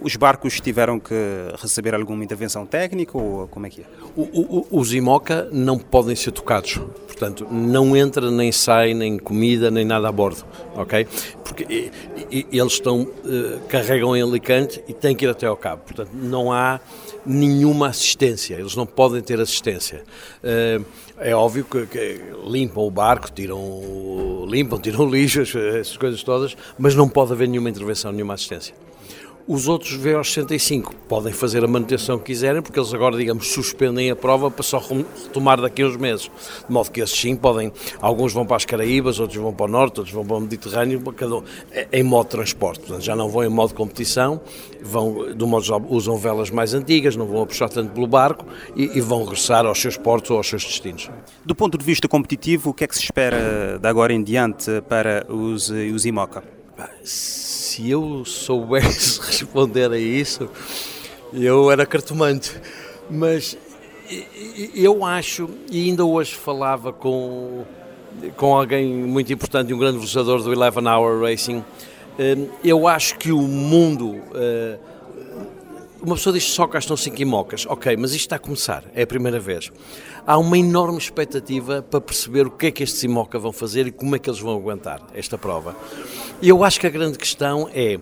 os 0.03 0.17
barcos 0.17 0.61
tiveram 0.61 1.01
que 1.01 1.15
receber 1.59 1.95
alguma 1.95 2.23
intervenção 2.23 2.67
técnica 2.67 3.17
ou 3.17 3.49
como 3.49 3.67
é 3.67 3.71
que 3.71 3.81
é? 3.81 3.85
O, 4.15 4.23
o, 4.23 4.67
os 4.71 4.93
IMOCA 4.93 5.49
não 5.53 5.79
podem 5.79 6.15
ser 6.15 6.33
tocados, 6.33 6.79
portanto, 7.07 7.47
não 7.51 7.97
entra 7.97 8.31
nem 8.31 8.53
sai, 8.53 8.95
nem 8.95 9.19
comida, 9.19 9.71
nem 9.71 9.85
nada 9.85 10.09
a 10.09 10.13
bordo 10.13 10.34
ok? 10.75 11.07
Porque 11.45 11.91
eles 12.31 12.73
estão, 12.73 13.03
uh, 13.03 13.61
carregam 13.69 14.17
em 14.17 14.23
Alicante 14.23 14.83
e 14.89 14.93
têm 14.93 15.15
que 15.15 15.25
ir 15.25 15.29
até 15.29 15.47
ao 15.47 15.57
cabo, 15.57 15.83
portanto 15.83 16.11
não 16.15 16.53
há 16.53 16.81
nenhuma 17.27 17.89
assistência, 17.89 18.55
eles 18.55 18.75
não 18.75 18.87
podem 18.87 19.21
ter 19.21 19.41
assistência. 19.41 20.03
Uh, 20.43 20.85
é 21.19 21.35
óbvio 21.35 21.65
que, 21.65 22.21
limpam 22.47 22.83
o 22.83 22.91
barco, 22.91 23.31
tiram, 23.31 24.47
limpam, 24.49 24.79
tiram 24.79 25.09
lixo, 25.09 25.41
essas 25.59 25.97
coisas 25.97 26.23
todas, 26.23 26.57
mas 26.79 26.95
não 26.95 27.09
pode 27.09 27.33
haver 27.33 27.49
nenhuma 27.49 27.71
intervenção, 27.71 28.11
nenhuma 28.13 28.35
assistência. 28.35 28.75
Os 29.47 29.69
outros 29.69 29.99
VO65 29.99 30.95
podem 31.07 31.31
fazer 31.31 31.63
a 31.63 31.69
manutenção 31.69 32.19
que 32.19 32.25
quiserem, 32.25 32.63
porque 32.63 32.79
eles 32.79 32.95
agora, 32.95 33.15
digamos, 33.15 33.49
suspendem 33.49 34.11
a 34.11 34.17
prova 34.17 34.51
para 34.51 34.63
só 34.63 34.79
retomar 34.79 35.61
daqui 35.61 35.83
a 35.83 35.87
uns 35.87 35.99
meses. 35.99 36.31
De 36.67 36.73
modo 36.73 36.91
que 36.91 37.03
esses 37.03 37.19
sim 37.19 37.37
podem, 37.37 37.71
alguns 38.01 38.33
vão 38.33 38.47
para 38.47 38.57
as 38.57 38.65
Caraíbas, 38.65 39.21
outros 39.21 39.39
vão 39.39 39.53
para 39.53 39.67
o 39.67 39.69
Norte, 39.69 40.01
outros 40.01 40.15
vão 40.15 40.25
para 40.25 40.37
o 40.37 40.41
Mediterrâneo, 40.41 40.99
cada 41.13 41.43
é, 41.73 41.87
em 41.93 42.03
modo 42.03 42.25
de 42.25 42.31
transporte. 42.31 42.81
Portanto, 42.81 43.05
já 43.05 43.15
não 43.15 43.29
vão 43.29 43.45
em 43.45 43.51
modo 43.51 43.69
de 43.69 43.75
competição, 43.75 44.41
vão, 44.83 45.35
do 45.35 45.47
modo 45.47 45.87
usam 45.91 46.17
velas 46.17 46.49
mais 46.49 46.73
antigas, 46.73 47.15
não 47.15 47.27
vão 47.27 47.43
a 47.43 47.47
puxar 47.47 47.69
tanto 47.69 47.93
pelo 47.93 48.07
barco 48.07 48.47
e, 48.75 48.97
e 48.97 49.01
vão 49.03 49.25
regressar 49.25 49.67
aos 49.67 49.79
seus 49.79 49.99
portos 49.99 50.31
ou 50.31 50.39
aos 50.39 50.49
seus 50.49 50.65
destinos. 50.65 51.11
Do 51.45 51.55
ponto 51.55 51.77
de 51.77 51.85
vista 51.85 52.09
competitivo, 52.09 52.71
o 52.71 52.73
que 52.73 52.85
é 52.85 52.87
que 52.87 52.97
se 52.97 53.03
espera 53.03 53.79
de 53.79 53.87
agora 53.87 54.11
em 54.11 54.23
diante 54.23 54.81
para 54.89 55.27
os, 55.29 55.69
os 55.69 56.07
IMOCA? 56.07 56.43
Se 57.75 57.91
eu 57.91 58.25
soubesse 58.25 59.19
responder 59.27 59.91
a 59.91 59.99
isso, 59.99 60.49
eu 61.33 61.73
era 61.73 61.85
cartomante. 61.85 62.57
Mas 63.11 63.59
eu 64.73 65.05
acho, 65.05 65.51
e 65.69 65.89
ainda 65.89 66.05
hoje 66.05 66.37
falava 66.37 66.93
com, 66.93 67.65
com 68.37 68.57
alguém 68.57 68.87
muito 68.87 69.33
importante, 69.33 69.75
um 69.75 69.79
grande 69.79 69.99
vencedor 69.99 70.41
do 70.41 70.53
Eleven 70.53 70.87
Hour 70.87 71.23
Racing, 71.23 71.65
eh, 72.17 72.37
eu 72.63 72.87
acho 72.87 73.19
que 73.19 73.33
o 73.33 73.41
mundo. 73.41 74.23
Uma 76.05 76.17
pessoa 76.17 76.35
diz 76.35 76.45
só 76.45 76.67
cá 76.67 76.79
estão 76.79 76.97
cinco 76.99 77.23
imocas, 77.23 77.65
ok, 77.67 77.97
mas 77.97 78.11
isto 78.11 78.27
está 78.27 78.37
a 78.37 78.39
começar, 78.39 78.85
é 78.95 79.03
a 79.03 79.07
primeira 79.07 79.41
vez 79.41 79.73
há 80.27 80.39
uma 80.39 80.59
enorme 80.59 80.99
expectativa 80.99 81.83
para 81.83 82.01
perceber 82.01 82.47
o 82.47 82.51
que 82.51 82.67
é 82.67 82.71
que 82.71 82.83
estes 82.83 83.03
IMOCA 83.03 83.39
vão 83.39 83.53
fazer 83.53 83.87
e 83.87 83.93
como 83.93 84.17
é 84.17 84.19
que 84.19 84.29
eles 84.29 84.41
vão 84.41 84.55
aguentar 84.55 85.01
esta 85.15 85.37
prova. 85.37 85.77
E 86.41 86.49
eu 86.49 86.65
acho 86.65 86.81
que 86.81 86.87
a 86.87 86.91
grande 86.91 87.19
questão 87.19 87.69
é, 87.73 87.99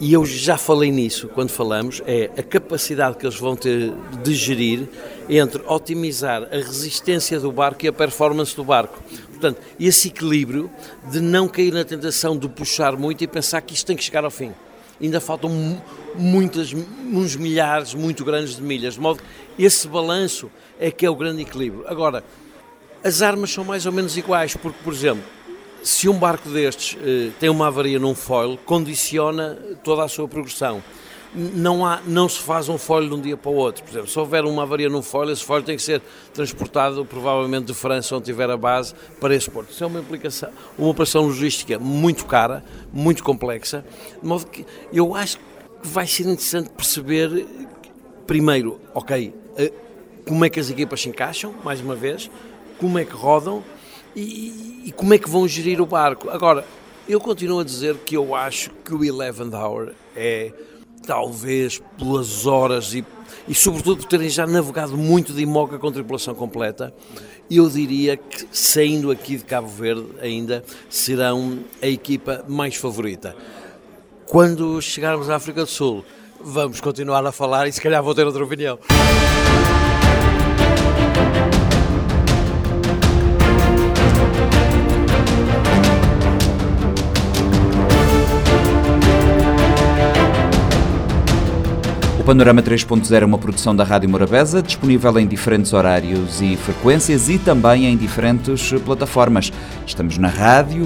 e 0.00 0.12
eu 0.12 0.24
já 0.24 0.56
falei 0.56 0.90
nisso 0.90 1.28
quando 1.28 1.50
falamos, 1.50 2.02
é 2.06 2.30
a 2.36 2.42
capacidade 2.42 3.16
que 3.16 3.26
eles 3.26 3.38
vão 3.38 3.56
ter 3.56 3.92
de 4.22 4.34
gerir 4.34 4.88
entre 5.28 5.62
otimizar 5.66 6.44
a 6.44 6.56
resistência 6.56 7.40
do 7.40 7.50
barco 7.50 7.84
e 7.84 7.88
a 7.88 7.92
performance 7.92 8.54
do 8.54 8.64
barco. 8.64 9.02
Portanto, 9.28 9.60
esse 9.78 10.08
equilíbrio 10.08 10.70
de 11.10 11.20
não 11.20 11.48
cair 11.48 11.72
na 11.72 11.84
tentação 11.84 12.36
de 12.36 12.48
puxar 12.48 12.96
muito 12.96 13.22
e 13.22 13.26
pensar 13.26 13.60
que 13.60 13.74
isto 13.74 13.86
tem 13.86 13.96
que 13.96 14.04
chegar 14.04 14.24
ao 14.24 14.30
fim 14.30 14.52
ainda 15.00 15.20
faltam 15.20 15.80
muitas, 16.14 16.72
uns 16.72 17.36
milhares 17.36 17.94
muito 17.94 18.24
grandes 18.24 18.56
de 18.56 18.62
milhas, 18.62 18.94
de 18.94 19.00
modo 19.00 19.20
que 19.56 19.62
esse 19.62 19.86
balanço 19.86 20.50
é 20.78 20.90
que 20.90 21.06
é 21.06 21.10
o 21.10 21.16
grande 21.16 21.42
equilíbrio. 21.42 21.84
Agora, 21.86 22.24
as 23.02 23.22
armas 23.22 23.50
são 23.50 23.64
mais 23.64 23.86
ou 23.86 23.92
menos 23.92 24.16
iguais, 24.16 24.56
porque, 24.56 24.78
por 24.82 24.92
exemplo, 24.92 25.24
se 25.82 26.08
um 26.08 26.18
barco 26.18 26.48
destes 26.48 26.96
eh, 27.00 27.30
tem 27.38 27.48
uma 27.48 27.68
avaria 27.68 27.98
num 27.98 28.14
foil, 28.14 28.58
condiciona 28.64 29.56
toda 29.84 30.04
a 30.04 30.08
sua 30.08 30.26
progressão. 30.26 30.82
Não, 31.34 31.84
há, 31.84 32.00
não 32.06 32.28
se 32.28 32.38
faz 32.40 32.68
um 32.68 32.78
foil 32.78 33.08
de 33.08 33.14
um 33.14 33.20
dia 33.20 33.36
para 33.36 33.50
o 33.50 33.54
outro. 33.54 33.84
Por 33.84 33.90
exemplo, 33.90 34.08
se 34.08 34.18
houver 34.18 34.44
uma 34.44 34.62
avaria 34.62 34.88
num 34.88 35.02
foil, 35.02 35.30
esse 35.30 35.44
foil 35.44 35.62
tem 35.62 35.76
que 35.76 35.82
ser 35.82 36.00
transportado 36.32 37.04
provavelmente 37.04 37.66
de 37.66 37.74
França, 37.74 38.16
onde 38.16 38.24
tiver 38.24 38.50
a 38.50 38.56
base, 38.56 38.94
para 39.20 39.34
esse 39.34 39.50
porto. 39.50 39.70
Isso 39.70 39.84
é 39.84 39.86
uma 39.86 40.00
implicação, 40.00 40.50
uma 40.78 40.88
operação 40.88 41.26
logística 41.26 41.78
muito 41.78 42.24
cara, 42.24 42.64
muito 42.92 43.22
complexa, 43.22 43.84
de 44.20 44.26
modo 44.26 44.46
que 44.46 44.64
eu 44.92 45.14
acho 45.14 45.36
que 45.36 45.44
vai 45.82 46.06
ser 46.06 46.22
interessante 46.22 46.70
perceber, 46.70 47.46
primeiro, 48.26 48.80
ok, 48.94 49.34
eh, 49.56 49.72
como 50.26 50.44
é 50.44 50.50
que 50.50 50.58
as 50.58 50.70
equipas 50.70 51.00
se 51.00 51.08
encaixam, 51.08 51.54
mais 51.62 51.80
uma 51.80 51.94
vez, 51.94 52.30
como 52.78 52.98
é 52.98 53.04
que 53.04 53.14
rodam 53.14 53.62
e, 54.16 54.82
e 54.86 54.92
como 54.92 55.14
é 55.14 55.18
que 55.18 55.28
vão 55.28 55.46
gerir 55.46 55.80
o 55.80 55.86
barco. 55.86 56.30
Agora, 56.30 56.64
eu 57.08 57.20
continuo 57.20 57.60
a 57.60 57.64
dizer 57.64 57.96
que 57.98 58.16
eu 58.16 58.34
acho 58.34 58.70
que 58.84 58.94
o 58.94 59.02
Eleven 59.04 59.54
Hour 59.54 59.92
é, 60.14 60.52
talvez 61.06 61.80
pelas 61.98 62.46
horas 62.46 62.94
e, 62.94 63.04
e 63.46 63.54
sobretudo 63.54 63.98
por 63.98 64.06
terem 64.06 64.28
já 64.28 64.46
navegado 64.46 64.96
muito 64.96 65.32
de 65.32 65.42
Imoca 65.42 65.78
com 65.78 65.90
tripulação 65.90 66.34
completa, 66.34 66.94
eu 67.50 67.68
diria 67.68 68.16
que 68.16 68.46
saindo 68.52 69.10
aqui 69.10 69.36
de 69.36 69.44
Cabo 69.44 69.68
Verde 69.68 70.06
ainda 70.20 70.64
serão 70.88 71.60
a 71.80 71.86
equipa 71.86 72.44
mais 72.48 72.76
favorita. 72.76 73.34
Quando 74.26 74.80
chegarmos 74.82 75.30
à 75.30 75.36
África 75.36 75.62
do 75.62 75.70
Sul, 75.70 76.04
vamos 76.40 76.80
continuar 76.80 77.24
a 77.24 77.32
falar 77.32 77.66
e 77.66 77.72
se 77.72 77.80
calhar 77.80 78.02
vou 78.02 78.14
ter 78.14 78.26
outra 78.26 78.44
opinião. 78.44 78.78
Panorama 92.28 92.62
3.0 92.62 93.22
é 93.22 93.24
uma 93.24 93.38
produção 93.38 93.74
da 93.74 93.82
Rádio 93.82 94.06
Morabeza, 94.06 94.62
disponível 94.62 95.18
em 95.18 95.26
diferentes 95.26 95.72
horários 95.72 96.42
e 96.42 96.58
frequências 96.58 97.30
e 97.30 97.38
também 97.38 97.86
em 97.86 97.96
diferentes 97.96 98.70
plataformas. 98.84 99.50
Estamos 99.86 100.18
na 100.18 100.28
rádio, 100.28 100.84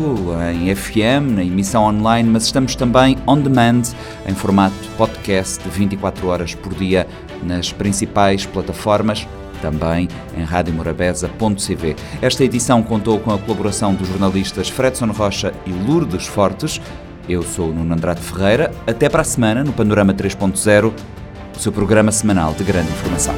em 0.52 0.72
FM, 0.72 1.34
na 1.34 1.42
emissão 1.42 1.82
online, 1.82 2.30
mas 2.30 2.44
estamos 2.44 2.76
também 2.76 3.18
on 3.26 3.40
demand, 3.40 3.82
em 4.24 4.34
formato 4.36 4.76
podcast, 4.96 5.68
24 5.68 6.28
horas 6.28 6.54
por 6.54 6.72
dia, 6.74 7.08
nas 7.42 7.72
principais 7.72 8.46
plataformas 8.46 9.26
também 9.60 10.08
em 10.38 10.44
radiomorabeza.cv. 10.44 11.96
Esta 12.22 12.44
edição 12.44 12.84
contou 12.84 13.18
com 13.18 13.32
a 13.32 13.38
colaboração 13.38 13.94
dos 13.94 14.06
jornalistas 14.06 14.68
Fredson 14.68 15.06
Rocha 15.06 15.52
e 15.66 15.72
Lourdes 15.72 16.24
Fortes. 16.24 16.80
Eu 17.28 17.42
sou 17.42 17.70
o 17.70 17.74
Nuno 17.74 17.94
Andrade 17.94 18.20
Ferreira. 18.20 18.70
Até 18.86 19.08
para 19.08 19.22
a 19.22 19.24
semana 19.24 19.64
no 19.64 19.72
Panorama 19.72 20.14
3.0 20.14 20.92
o 21.56 21.60
seu 21.60 21.72
programa 21.72 22.12
semanal 22.12 22.54
de 22.54 22.64
grande 22.64 22.90
informação. 22.90 23.34